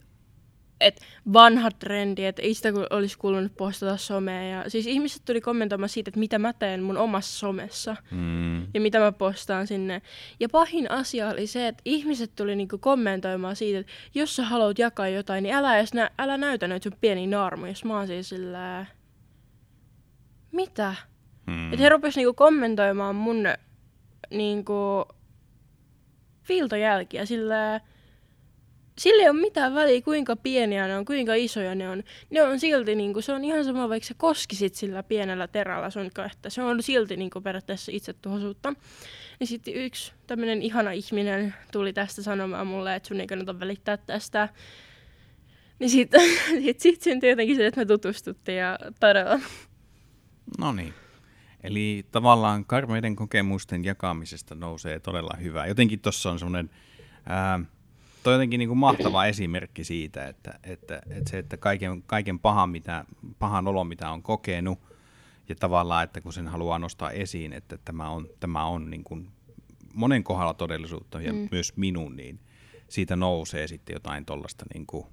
et 0.82 1.02
vanha 1.34 1.72
trendi, 1.72 2.26
että 2.26 2.42
ei 2.42 2.54
sitä 2.54 2.70
olisi 2.90 3.18
kuulunut 3.18 3.58
postata 3.58 3.98
somea. 3.98 4.44
Ja, 4.44 4.70
siis 4.70 4.88
ihmiset 4.88 5.22
tuli 5.26 5.42
kommentoimaan 5.42 5.90
siitä, 5.90 6.10
että 6.10 6.20
mitä 6.20 6.40
mä 6.40 6.54
teen 6.54 6.84
mun 6.84 6.98
omassa 6.98 7.40
somessa 7.40 7.96
mm. 8.12 8.62
ja 8.74 8.82
mitä 8.82 9.00
mä 9.00 9.12
postaan 9.12 9.68
sinne. 9.68 10.02
Ja 10.40 10.50
pahin 10.50 10.92
asia 10.92 11.30
oli 11.30 11.48
se, 11.48 11.68
että 11.68 11.82
ihmiset 11.86 12.32
tuli 12.36 12.56
niinku 12.56 12.78
kommentoimaan 12.78 13.56
siitä, 13.56 13.80
että 13.80 13.92
jos 14.16 14.36
sä 14.36 14.44
haluat 14.44 14.80
jakaa 14.80 15.08
jotain, 15.08 15.44
niin 15.44 15.56
älä, 15.56 15.78
edes 15.78 15.94
nä- 15.94 16.12
älä 16.20 16.38
näytä 16.38 16.68
noita 16.68 16.84
sun 16.84 16.98
pieni 17.02 17.28
naarmu, 17.28 17.66
jos 17.66 17.86
mä 17.86 17.98
oon 17.98 18.08
siis 18.08 18.30
sillä... 18.30 18.86
Mitä? 20.52 20.96
Mm. 21.48 21.74
Että 21.74 21.84
he 21.84 21.90
rupesivat 21.90 22.16
niinku 22.16 22.34
kommentoimaan 22.34 23.16
mun 23.16 23.44
niinku 24.32 25.06
filtojälkiä 26.44 27.26
sillä 27.26 27.82
sillä 29.00 29.24
ei 29.24 29.30
ole 29.30 29.40
mitään 29.42 29.76
väliä, 29.76 30.02
kuinka 30.02 30.36
pieniä 30.36 30.88
ne 30.88 30.98
on, 30.98 31.06
kuinka 31.06 31.36
isoja 31.36 31.76
ne 31.76 31.90
on. 31.90 32.04
Ne 32.30 32.44
on 32.44 32.60
silti, 32.60 32.96
niin 32.96 33.14
kuin, 33.14 33.24
se 33.24 33.34
on 33.34 33.44
ihan 33.44 33.66
sama, 33.66 33.90
vaikka 33.90 34.08
sä 34.08 34.14
koskisit 34.18 34.76
sillä 34.76 35.04
pienellä 35.04 35.48
terällä 35.48 35.90
sun 35.90 36.06
että 36.32 36.50
se 36.50 36.62
on 36.62 36.84
silti 36.84 37.18
niin 37.18 37.30
kuin, 37.30 37.44
periaatteessa 37.44 37.92
itsetuhoisuutta. 37.96 38.74
Ja 39.40 39.48
sitten 39.48 39.74
yksi 39.74 40.12
tämmöinen 40.28 40.62
ihana 40.62 40.92
ihminen 40.92 41.56
tuli 41.72 41.94
tästä 41.94 42.22
sanomaan 42.22 42.68
mulle, 42.68 42.96
että 42.96 43.08
sun 43.08 43.22
ei 43.22 43.28
kannata 43.28 43.60
välittää 43.60 43.98
tästä. 43.98 44.50
Niin 45.80 45.90
sitten 45.90 46.22
sit, 46.64 46.80
sit 46.80 47.02
syntyi 47.02 47.30
jotenkin 47.30 47.56
se, 47.56 47.68
että 47.68 47.82
me 47.82 47.86
tutustuttiin 47.86 48.58
ja 48.58 48.80
todella. 49.00 49.40
No 50.60 50.74
niin. 50.74 50.94
Eli 51.64 52.06
tavallaan 52.12 52.66
karmeiden 52.66 53.16
kokemusten 53.16 53.86
jakamisesta 53.86 54.56
nousee 54.56 55.00
todella 55.00 55.38
hyvää. 55.42 55.68
Jotenkin 55.68 56.00
tuossa 56.00 56.32
on 56.32 56.40
semmoinen, 56.40 56.70
toi 58.24 58.34
jotenkin 58.34 58.58
niin 58.58 58.68
kuin 58.68 58.78
mahtava 58.78 59.26
esimerkki 59.26 59.84
siitä, 59.84 60.28
että, 60.28 60.60
että, 60.64 61.02
että 61.10 61.30
se, 61.30 61.38
että 61.38 61.58
kaiken, 61.58 62.04
kaiken 62.04 62.40
pahan, 62.40 62.70
mitä, 62.70 63.06
pahan 63.40 63.68
olon, 63.68 63.88
mitä 63.88 64.10
on 64.10 64.24
kokenut, 64.24 64.80
ja 65.50 65.56
tavallaan, 65.56 66.04
että 66.04 66.22
kun 66.22 66.34
sen 66.34 66.48
haluaa 66.48 66.80
nostaa 66.80 67.12
esiin, 67.12 67.54
että 67.54 67.78
tämä 67.86 68.10
on, 68.10 68.28
tämä 68.40 68.66
on 68.66 68.90
niin 68.90 69.04
kuin 69.04 69.30
monen 69.94 70.24
kohdalla 70.24 70.54
todellisuutta 70.54 71.22
ja 71.22 71.34
mm. 71.34 71.48
myös 71.52 71.78
minun, 71.78 72.16
niin 72.16 72.40
siitä 72.90 73.16
nousee 73.16 73.68
sitten 73.68 73.94
jotain 73.94 74.26
tuollaista 74.26 74.66
niin 74.74 74.88
kuin, 74.88 75.06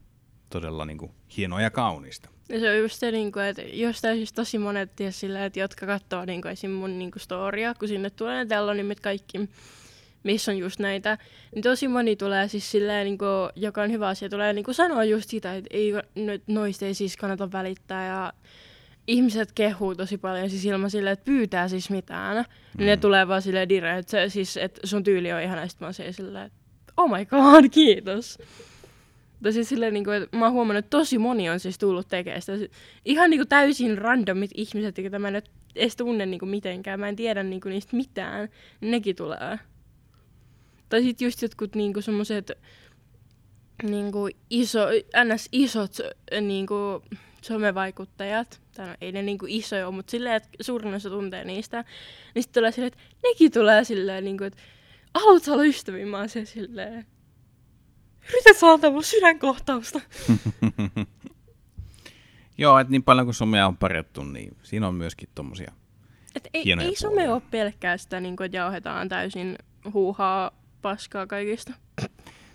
todella 0.54 0.84
niin 0.84 0.98
kuin, 0.98 1.12
hienoa 1.36 1.60
ja 1.60 1.70
kaunista. 1.70 2.28
Ja 2.48 2.60
se 2.60 2.70
on 2.70 2.78
just 2.78 2.98
se, 2.98 3.10
niin 3.10 3.32
kuin, 3.32 3.44
että 3.44 3.62
jos 3.62 4.00
siis 4.00 4.32
tosi 4.32 4.58
monet 4.58 4.96
ties 4.96 5.20
sillä, 5.20 5.44
että 5.44 5.60
jotka 5.60 5.86
katsoo 5.86 6.24
niin 6.24 6.42
kuin, 6.42 6.52
esim. 6.52 6.70
mun 6.70 6.98
niin 6.98 7.10
kuin, 7.10 7.20
storia, 7.20 7.74
kun 7.74 7.88
sinne 7.88 8.10
tulee 8.10 8.36
ne 8.36 8.46
tellonimet 8.46 9.00
kaikki, 9.00 9.48
missä 10.22 10.52
on 10.52 10.58
just 10.58 10.80
näitä, 10.80 11.18
niin 11.54 11.62
tosi 11.62 11.88
moni 11.88 12.16
tulee 12.16 12.48
siis 12.48 12.70
silleen, 12.70 13.04
niin 13.04 13.18
kuin, 13.18 13.50
joka 13.56 13.82
on 13.82 13.92
hyvä 13.92 14.08
asia, 14.08 14.28
tulee 14.28 14.52
niin 14.52 14.64
kuin 14.64 14.74
sanoa 14.74 15.04
just 15.04 15.30
sitä, 15.30 15.54
että 15.54 15.68
ei, 15.70 15.92
noista 16.46 16.86
ei 16.86 16.94
siis 16.94 17.16
kannata 17.16 17.52
välittää 17.52 18.06
ja 18.06 18.32
ihmiset 19.06 19.52
kehuu 19.52 19.94
tosi 19.94 20.18
paljon 20.18 20.50
siis 20.50 20.64
ilman 20.64 20.90
silleen, 20.90 21.12
että 21.12 21.24
pyytää 21.24 21.68
siis 21.68 21.90
mitään. 21.90 22.36
Mm. 22.36 22.44
Niin 22.78 22.86
ne 22.86 22.96
mm. 22.96 23.00
tulee 23.00 23.28
vaan 23.28 23.42
silleen 23.42 23.68
dire, 23.68 23.98
että, 23.98 24.10
se, 24.10 24.28
siis, 24.28 24.56
että 24.56 24.86
sun 24.86 25.04
tyyli 25.04 25.32
on 25.32 25.42
ja 25.42 25.68
sitten 25.68 25.86
mä 25.86 25.86
oon 25.86 26.12
silleen, 26.12 26.46
että 26.46 26.58
oh 26.96 27.10
my 27.10 27.24
god, 27.24 27.68
kiitos. 27.70 28.38
Mutta 29.44 29.52
siis 29.52 29.68
silleen, 29.68 29.94
niin 29.94 30.04
kuin, 30.04 30.22
että 30.22 30.36
mä 30.36 30.44
oon 30.44 30.52
huomannut, 30.52 30.84
että 30.84 30.98
tosi 30.98 31.18
moni 31.18 31.50
on 31.50 31.60
siis 31.60 31.78
tullut 31.78 32.08
tekemään 32.08 32.42
sitä. 32.42 32.74
Ihan 33.04 33.30
niin 33.30 33.38
kuin 33.38 33.48
täysin 33.48 33.98
randomit 33.98 34.50
ihmiset, 34.54 34.98
joita 34.98 35.18
mä 35.18 35.28
en 35.28 35.42
edes 35.74 35.96
tunne 35.96 36.26
niin 36.26 36.38
kuin 36.38 36.48
mitenkään. 36.48 37.00
Mä 37.00 37.08
en 37.08 37.16
tiedä 37.16 37.42
niin 37.42 37.60
kuin 37.60 37.70
niistä 37.70 37.96
mitään. 37.96 38.48
Nekin 38.80 39.16
tulee. 39.16 39.58
Tai 40.88 41.02
sitten 41.02 41.26
just 41.26 41.42
jotkut 41.42 41.74
niin 41.74 41.92
kuin 41.92 42.02
semmoiset 42.02 42.52
niin 43.82 44.12
kuin 44.12 44.36
iso, 44.50 44.86
ns. 45.24 45.48
isot 45.52 45.96
niin 46.40 46.66
kuin 46.66 47.02
somevaikuttajat, 47.42 48.60
tai 48.76 48.86
no, 48.86 48.94
ei 49.00 49.12
ne 49.12 49.22
niin 49.22 49.38
kuin 49.38 49.52
isoja 49.52 49.86
ole, 49.86 49.94
mutta 49.94 50.10
silleen, 50.10 50.34
että 50.34 50.48
suurin 50.60 50.94
osa 50.94 51.10
tuntee 51.10 51.44
niistä, 51.44 51.84
niin 52.34 52.42
sitten 52.42 52.60
tulee 52.60 52.72
silleen, 52.72 52.92
että 52.92 53.04
nekin 53.22 53.52
tulee 53.52 53.84
silleen, 53.84 54.24
niin 54.24 54.38
kuin, 54.38 54.46
että 54.46 54.62
haluatko 55.14 55.52
olla 55.52 55.64
ystäviä? 55.64 56.06
Mä 56.06 56.18
oon 56.18 56.28
silleen, 56.44 57.06
Yritä 58.28 58.60
saada 58.60 58.90
mun 58.90 59.04
sydänkohtausta. 59.04 60.00
Joo, 62.58 62.78
että 62.78 62.90
niin 62.90 63.02
paljon 63.02 63.26
kuin 63.26 63.34
somea 63.34 63.66
on 63.66 63.76
parjattu, 63.76 64.24
niin 64.24 64.56
siinä 64.62 64.88
on 64.88 64.94
myöskin 64.94 65.28
tommosia 65.34 65.72
Et 66.34 66.48
ei, 66.54 66.72
ei 66.80 66.96
some 66.96 67.32
ole 67.32 67.42
pelkkää 67.50 67.96
sitä, 67.96 68.20
niin 68.20 68.36
että 68.44 68.56
jauhetaan 68.56 69.08
täysin 69.08 69.58
huuhaa 69.92 70.50
paskaa 70.82 71.26
kaikista. 71.26 71.72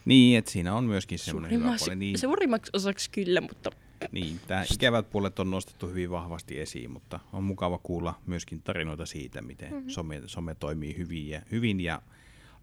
Niin, 0.06 0.38
että 0.38 0.52
siinä 0.52 0.76
on 0.76 0.84
myöskin 0.84 1.20
semmoinen 1.20 1.52
hyvä 1.52 1.76
puoli. 1.80 1.96
Niin, 1.96 2.18
suurimmaksi 2.18 2.72
osaksi 2.74 3.10
kyllä, 3.10 3.42
mutta... 3.42 3.70
Niin, 4.12 4.40
tämä 4.48 4.64
ikävät 4.74 5.10
puolet 5.10 5.40
on 5.40 5.52
nostettu 5.52 5.88
hyvin 5.88 6.12
vahvasti 6.12 6.60
esiin, 6.60 6.92
mutta 6.92 7.20
on 7.34 7.44
mukava 7.44 7.78
kuulla 7.78 8.20
myöskin 8.26 8.62
tarinoita 8.62 9.06
siitä, 9.06 9.42
miten 9.42 9.74
mm-hmm. 9.74 9.90
some, 9.90 10.22
some 10.26 10.56
toimii 10.56 10.98
hyvin 10.98 11.30
ja, 11.30 11.42
hyvin 11.52 11.80
ja 11.80 12.02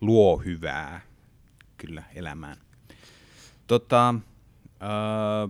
luo 0.01 0.37
hyvää 0.37 1.01
kyllä 1.77 2.03
elämään. 2.15 2.57
Tota, 3.67 4.15
öö, 4.83 5.49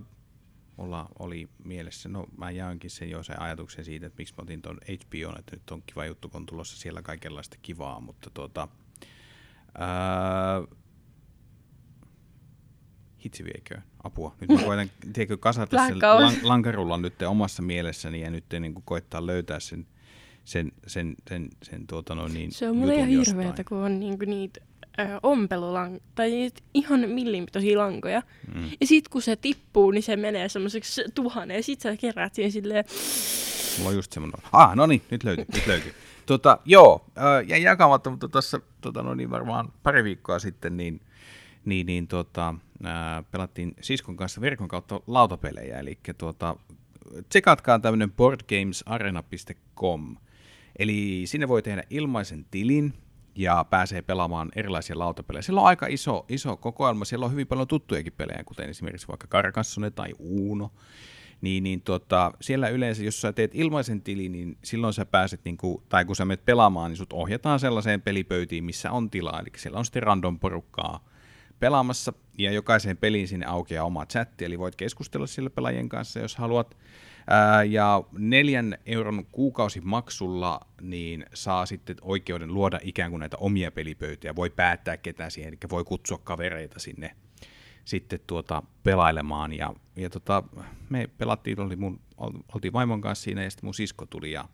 mulla 0.77 1.09
oli 1.19 1.49
mielessä, 1.65 2.09
no 2.09 2.27
mä 2.37 2.51
jaoinkin 2.51 2.91
sen 2.91 3.11
jo 3.11 3.23
sen 3.23 3.43
ajatuksen 3.43 3.85
siitä, 3.85 4.07
että 4.07 4.19
miksi 4.19 4.35
mä 4.39 4.43
otin 4.43 4.63
tuon 4.63 4.77
HBO, 4.77 5.39
että 5.39 5.57
nyt 5.57 5.71
on 5.71 5.83
kiva 5.87 6.07
juttu, 6.07 6.29
kun 6.29 6.41
on 6.41 6.47
tulossa 6.47 6.77
siellä 6.77 7.03
kaikenlaista 7.03 7.57
kivaa, 7.63 8.01
mutta 8.01 8.31
tota, 8.31 8.69
öö, 9.81 10.77
hitsi 13.25 13.45
viekö, 13.45 13.81
apua. 14.05 14.35
Nyt 14.41 14.51
mä 14.51 14.67
koitan, 14.67 14.91
tiedätkö, 15.13 15.37
kasata 15.37 15.87
sen 15.87 15.97
lan- 15.97 16.39
lankarullan 16.49 17.03
nyt 17.03 17.23
omassa 17.23 17.63
mielessäni 17.63 18.21
ja 18.21 18.31
nyt 18.31 18.45
niin 18.61 18.75
kuin 18.75 18.85
koittaa 18.87 19.27
löytää 19.27 19.61
sen, 19.61 19.87
sen, 20.45 20.73
sen, 20.87 21.15
sen, 21.29 21.49
sen 21.63 21.87
tuota 21.87 22.15
no 22.15 22.29
niin, 22.29 22.53
Se 22.53 22.69
on 22.69 22.77
mulle 22.77 22.95
ihan 22.95 23.09
hirveätä, 23.09 23.65
kun 23.65 23.79
on 23.79 24.01
niinku 24.01 24.25
niitä 24.25 24.61
ö, 25.01 25.21
ompelulankoja, 25.23 26.01
tai 26.15 26.31
niitä 26.31 26.61
ihan 26.75 27.01
millinpitoisia 27.01 27.79
lankoja. 27.79 28.23
Mm. 28.55 28.71
Ja 28.81 28.87
sit 28.87 29.09
kun 29.09 29.23
se 29.23 29.37
tippuu, 29.37 29.91
niin 29.91 30.03
se 30.03 30.17
menee 30.17 30.49
semmoiseksi 30.49 31.05
tuhannen, 31.15 31.57
ja 31.57 31.63
sit 31.63 31.81
sä 31.81 31.97
kerät 31.97 32.35
siihen 32.35 32.53
silleen... 32.53 32.85
Mulla 33.79 33.91
on 33.91 33.97
just 33.97 34.13
semmoinen. 34.13 34.41
Ah, 34.53 34.77
no 34.77 34.87
niin, 34.87 35.03
nyt 35.11 35.25
löytyy, 35.25 35.45
nyt 35.55 35.67
löytyy. 35.67 35.95
Tota, 36.27 36.59
joo, 36.65 37.05
äh, 37.19 37.49
jäi 37.49 37.63
jakamatta, 37.63 38.11
mutta 38.11 38.29
tuossa 38.29 38.61
tota, 38.81 39.03
no 39.03 39.15
niin 39.15 39.31
varmaan 39.31 39.73
pari 39.83 40.05
viikkoa 40.05 40.39
sitten, 40.39 40.77
niin, 40.77 41.01
niin, 41.65 41.87
niin 41.87 42.09
tota, 42.09 42.55
äh, 42.87 43.25
pelattiin 43.31 43.75
siskon 43.81 44.17
kanssa 44.17 44.41
verkon 44.41 44.69
kautta 44.69 45.01
lautapelejä, 45.07 45.79
eli 45.79 45.99
tuota, 46.19 46.57
tsekatkaa 47.29 47.79
tämmöinen 47.79 48.13
boardgamesarena.com. 48.13 50.17
Eli 50.79 51.23
sinne 51.25 51.49
voi 51.49 51.63
tehdä 51.63 51.83
ilmaisen 51.91 52.47
tilin 52.51 52.95
ja 53.37 53.65
pääsee 53.71 54.03
pelaamaan 54.03 54.49
erilaisia 54.57 54.99
lautapelejä. 54.99 55.43
Siellä 55.43 55.61
on 55.61 55.67
aika 55.67 55.87
iso, 55.87 56.25
iso 56.29 56.57
kokoelma, 56.57 57.05
siellä 57.05 57.27
on 57.27 57.33
hyvin 57.33 57.47
paljon 57.47 57.69
tuttujakin 57.69 58.13
pelejä, 58.13 58.45
kuten 58.45 58.71
esimerkiksi 58.71 59.09
vaikka 59.09 59.27
Carcassonne 59.27 59.91
tai 59.91 60.09
Uno. 60.19 60.71
Niin, 61.41 61.63
niin 61.63 61.83
tota, 61.83 62.33
siellä 62.41 62.69
yleensä, 62.69 63.05
jos 63.05 63.21
sä 63.21 63.33
teet 63.33 63.55
ilmaisen 63.55 64.03
tilin, 64.03 64.33
niin 64.33 64.59
silloin 64.65 64.95
sä 64.95 65.07
pääset, 65.07 65.41
niin 65.45 65.57
kuin, 65.57 65.83
tai 65.89 66.05
kun 66.05 66.17
sä 66.17 66.25
menet 66.25 66.45
pelaamaan, 66.45 66.91
niin 66.91 66.97
sut 66.97 67.13
ohjataan 67.13 67.61
sellaiseen 67.61 68.03
pelipöytiin, 68.03 68.65
missä 68.65 68.91
on 68.91 69.11
tilaa. 69.11 69.41
Eli 69.41 69.49
siellä 69.57 69.79
on 69.79 69.85
sitten 69.85 70.03
random 70.03 70.39
porukkaa 70.39 71.05
pelaamassa, 71.61 72.13
ja 72.39 72.53
jokaiseen 72.53 72.97
peliin 72.97 73.29
sinne 73.29 73.47
aukeaa 73.47 73.85
oma 73.85 74.07
chatti, 74.07 74.45
eli 74.45 74.59
voit 74.59 74.77
keskustella 74.77 75.27
sillä 75.27 75.51
pelaajien 75.51 75.89
kanssa, 75.89 76.21
jos 76.21 76.37
haluat. 76.37 76.77
Ja 77.69 78.03
neljän 78.19 78.79
euron 78.87 79.27
kuukausimaksulla 79.33 80.61
niin 80.81 81.27
saa 81.35 81.67
sitten 81.67 81.97
oikeuden 82.03 82.55
luoda 82.55 82.79
ikään 82.83 83.11
kuin 83.11 83.21
näitä 83.21 83.37
omia 83.37 83.71
pelipöytiä, 83.71 84.37
voi 84.37 84.51
päättää 84.51 84.97
ketä 84.97 85.31
siihen, 85.31 85.49
eli 85.49 85.59
voi 85.71 85.85
kutsua 85.85 86.19
kavereita 86.19 86.79
sinne 86.79 87.17
sitten 87.85 88.21
tuota 88.27 88.63
pelailemaan. 88.83 89.53
Ja, 89.53 89.75
ja 89.97 90.11
tota, 90.11 90.43
me 90.89 91.11
pelattiin, 91.19 91.61
oli 91.61 91.77
mun, 91.77 92.01
oltiin 92.55 92.73
vaimon 92.73 93.01
kanssa 93.01 93.25
siinä 93.25 93.45
ja 93.45 93.51
sitten 93.51 93.67
mun 93.67 93.75
sisko 93.75 94.07
tuli 94.07 94.33
ja 94.33 94.49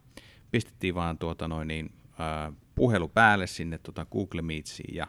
pistettiin 0.50 0.94
vaan 0.94 1.18
tuota 1.18 1.48
noin 1.48 1.68
niin, 1.68 1.92
ää, 2.18 2.52
puhelu 2.74 3.08
päälle 3.08 3.46
sinne 3.46 3.78
tuota 3.78 4.06
Google 4.06 4.42
Meetsiin. 4.42 4.94
Ja 4.94 5.06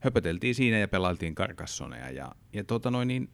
höpöteltiin 0.00 0.54
siinä 0.54 0.78
ja 0.78 0.88
pelailtiin 0.88 1.34
karkassoneja 1.34 2.10
ja, 2.10 2.32
ja 2.52 2.64
tuota 2.64 2.90
noin 2.90 3.08
niin, 3.08 3.30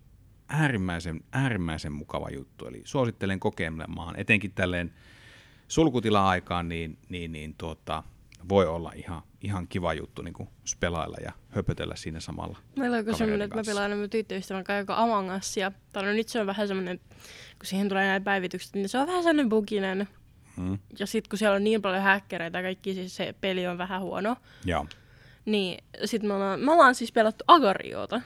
äärimmäisen, 0.48 1.20
äärimmäisen 1.32 1.92
mukava 1.92 2.30
juttu. 2.30 2.66
Eli 2.66 2.82
suosittelen 2.84 3.40
kokeilemaan, 3.40 4.16
etenkin 4.16 4.52
tälleen 4.52 4.94
sulkutila-aikaan, 5.68 6.68
niin, 6.68 6.98
niin, 7.08 7.32
niin 7.32 7.54
tuota, 7.58 8.02
voi 8.48 8.66
olla 8.66 8.92
ihan, 8.94 9.22
ihan 9.40 9.68
kiva 9.68 9.94
juttu 9.94 10.22
niin 10.22 10.34
kuin 10.34 10.48
pelailla 10.80 11.16
ja 11.22 11.32
höpötellä 11.48 11.96
siinä 11.96 12.20
samalla. 12.20 12.58
Meillä 12.76 12.96
on 12.96 13.16
semmoinen, 13.16 13.44
että 13.44 13.56
mä 13.56 13.62
pelaan 13.66 13.92
aina 13.92 14.08
tyttöystävän 14.08 14.64
kanssa 14.64 14.78
joka 14.78 14.96
Among 14.96 15.30
ja 15.56 15.72
no 15.94 16.12
nyt 16.12 16.28
se 16.28 16.40
on 16.40 16.46
vähän 16.46 16.68
semmoinen, 16.68 17.00
kun 17.58 17.66
siihen 17.66 17.88
tulee 17.88 18.06
näitä 18.06 18.24
päivitykset, 18.24 18.74
niin 18.74 18.88
se 18.88 18.98
on 18.98 19.06
vähän 19.06 19.22
semmoinen 19.22 19.48
buginen. 19.48 20.08
Hmm. 20.56 20.78
Ja 20.98 21.06
sitten 21.06 21.30
kun 21.30 21.38
siellä 21.38 21.56
on 21.56 21.64
niin 21.64 21.82
paljon 21.82 22.02
häkkäreitä 22.02 22.58
ja 22.58 22.62
kaikki, 22.62 22.94
siis 22.94 23.16
se 23.16 23.34
peli 23.40 23.66
on 23.66 23.78
vähän 23.78 24.00
huono. 24.00 24.36
Joo. 24.64 24.86
Niin 25.44 25.84
sitten 26.04 26.28
me 26.28 26.34
ollaan, 26.34 26.60
me 26.60 26.72
ollaan 26.72 26.94
siis 26.94 27.12
pelattu 27.12 27.44
Agariota. 27.48 28.20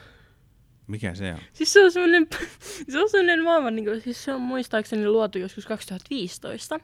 Mikä 0.89 1.14
se 1.14 1.32
on? 1.34 1.39
Siis 1.53 1.72
se 1.72 1.84
on 1.84 1.93
semmoinen, 1.93 2.26
se 2.91 2.99
on 3.03 3.09
semmoinen 3.11 3.45
maailman, 3.45 3.76
niin 3.76 3.84
kuin, 3.84 4.01
siis 4.01 4.24
se 4.24 4.32
on 4.34 4.41
muistaakseni 4.41 5.09
luotu 5.09 5.39
joskus 5.39 5.66
2015. 5.66 6.80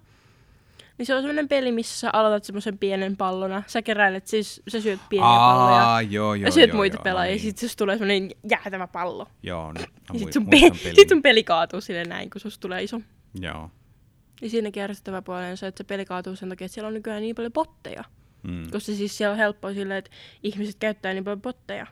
Niin 0.98 1.06
se 1.06 1.14
on 1.14 1.20
semmoinen 1.22 1.48
peli, 1.48 1.72
missä 1.72 2.00
sä 2.00 2.10
aloitat 2.12 2.44
semmoisen 2.44 2.78
pienen 2.78 3.16
pallona. 3.16 3.62
Sä 3.66 3.82
keräilet 3.82 4.26
siis, 4.26 4.62
sä 4.68 4.80
syöt 4.80 5.00
pieniä 5.08 5.26
Aa, 5.28 5.56
palloja. 5.56 6.00
joo, 6.10 6.34
joo, 6.34 6.46
ja 6.46 6.52
syöt 6.52 6.68
joo, 6.68 6.76
muita 6.76 6.96
joo, 6.96 7.02
pelaajia. 7.02 7.30
no 7.32 7.36
ja 7.36 7.42
sit 7.42 7.58
susta 7.58 7.78
tulee 7.78 7.98
semmoinen 7.98 8.30
jäätävä 8.50 8.86
pallo. 8.86 9.26
Joo, 9.42 9.72
nyt 9.72 9.86
Ja 10.12 10.18
sit 10.18 10.32
sun, 10.32 10.42
muistan 10.42 10.70
pe- 10.72 10.78
pelin. 10.82 10.96
sit 10.96 11.08
sun 11.08 11.22
peli 11.22 11.44
kaatuu 11.44 11.80
sille 11.80 12.04
näin, 12.04 12.30
kun 12.30 12.40
susta 12.40 12.60
tulee 12.60 12.82
iso. 12.82 13.00
Joo. 13.40 13.70
Ja 14.42 14.50
siinäkin 14.50 14.80
järjestettävä 14.80 15.22
puoli 15.22 15.44
on 15.50 15.56
se, 15.56 15.66
että 15.66 15.78
se 15.78 15.84
peli 15.84 16.04
kaatuu 16.04 16.36
sen 16.36 16.48
takia, 16.48 16.64
että 16.64 16.74
siellä 16.74 16.88
on 16.88 16.94
nykyään 16.94 17.22
niin 17.22 17.34
paljon 17.34 17.52
botteja. 17.52 18.04
Mm. 18.42 18.62
Koska 18.70 18.92
siis 18.92 19.16
siellä 19.18 19.32
on 19.32 19.38
helppoa 19.38 19.74
silleen, 19.74 19.98
että 19.98 20.10
ihmiset 20.42 20.76
käyttää 20.78 21.12
niin 21.12 21.24
paljon 21.24 21.42
botteja. 21.42 21.86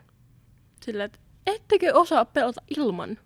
Silleen, 0.85 1.05
että 1.05 1.19
ettekö 1.47 1.93
osaa 1.93 2.25
pelata 2.25 2.61
ilman? 2.77 3.17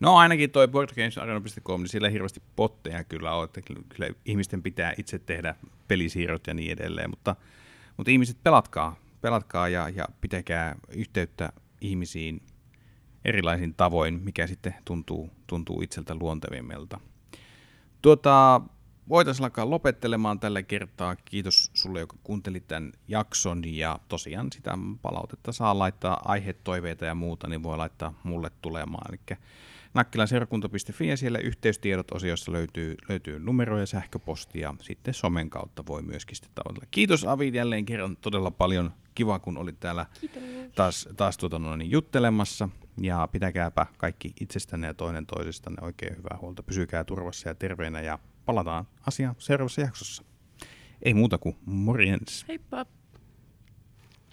No 0.00 0.16
ainakin 0.16 0.50
toi 0.50 0.68
boardgamesarena.com, 0.68 1.80
niin 1.80 1.88
siellä 1.88 2.08
ei 2.08 2.14
hirveästi 2.14 2.42
potteja 2.56 3.04
kyllä 3.04 3.34
ole, 3.34 3.44
että 3.44 3.60
kyllä- 3.60 4.14
ihmisten 4.24 4.62
pitää 4.62 4.94
itse 4.98 5.18
tehdä 5.18 5.54
pelisiirrot 5.88 6.46
ja 6.46 6.54
niin 6.54 6.72
edelleen, 6.72 7.10
mutta, 7.10 7.36
mutta 7.96 8.10
ihmiset 8.10 8.36
pelatkaa, 8.42 8.96
pelatkaa 9.20 9.68
ja, 9.68 9.88
ja 9.88 10.04
pitäkää 10.20 10.76
yhteyttä 10.88 11.52
ihmisiin 11.80 12.42
erilaisin 13.24 13.74
tavoin, 13.74 14.20
mikä 14.24 14.46
sitten 14.46 14.74
tuntuu, 14.84 15.30
tuntuu 15.46 15.82
itseltä 15.82 16.14
luontevimmelta. 16.14 17.00
Tuota, 18.02 18.60
voitaisiin 19.10 19.44
alkaa 19.44 19.70
lopettelemaan 19.70 20.40
tällä 20.40 20.62
kertaa. 20.62 21.16
Kiitos 21.16 21.70
sulle, 21.74 22.00
joka 22.00 22.16
kuuntelit 22.22 22.68
tämän 22.68 22.92
jakson. 23.08 23.62
Ja 23.64 23.98
tosiaan 24.08 24.52
sitä 24.52 24.78
palautetta 25.02 25.52
saa 25.52 25.78
laittaa 25.78 26.22
aihetoiveita 26.24 27.04
ja 27.04 27.14
muuta, 27.14 27.48
niin 27.48 27.62
voi 27.62 27.76
laittaa 27.76 28.20
mulle 28.24 28.50
tulemaan. 28.62 29.14
Eli 29.14 29.38
nakkilanseurakunta.fi 29.94 31.08
ja 31.08 31.16
siellä 31.16 31.38
yhteystiedot-osiossa 31.38 32.52
löytyy, 32.52 32.96
löytyy 33.08 33.38
numero 33.38 33.78
ja 33.78 33.86
sähköposti 33.86 34.60
ja 34.60 34.74
sitten 34.82 35.14
somen 35.14 35.50
kautta 35.50 35.86
voi 35.86 36.02
myöskin 36.02 36.36
sitten 36.36 36.52
tavoitella. 36.54 36.88
Kiitos 36.90 37.24
Avi 37.24 37.50
jälleen 37.54 37.86
kerran 37.86 38.16
todella 38.16 38.50
paljon. 38.50 38.92
Kiva, 39.14 39.38
kun 39.38 39.58
olit 39.58 39.80
täällä 39.80 40.06
Kiitos. 40.20 40.42
taas, 40.74 41.08
taas 41.16 41.38
tuota 41.38 41.58
noin, 41.58 41.90
juttelemassa. 41.90 42.68
Ja 43.00 43.28
pitäkääpä 43.32 43.86
kaikki 43.98 44.32
itsestänne 44.40 44.86
ja 44.86 44.94
toinen 44.94 45.26
toisestanne 45.26 45.82
oikein 45.82 46.16
hyvää 46.16 46.38
huolta. 46.40 46.62
Pysykää 46.62 47.04
turvassa 47.04 47.48
ja 47.48 47.54
terveenä 47.54 48.00
ja 48.00 48.18
palataan 48.50 48.86
asiaan 49.06 49.34
seuraavassa 49.38 49.80
jaksossa. 49.80 50.22
Ei 51.02 51.14
muuta 51.14 51.38
kuin 51.38 51.56
morjens. 51.64 52.44
Heippa! 52.48 52.86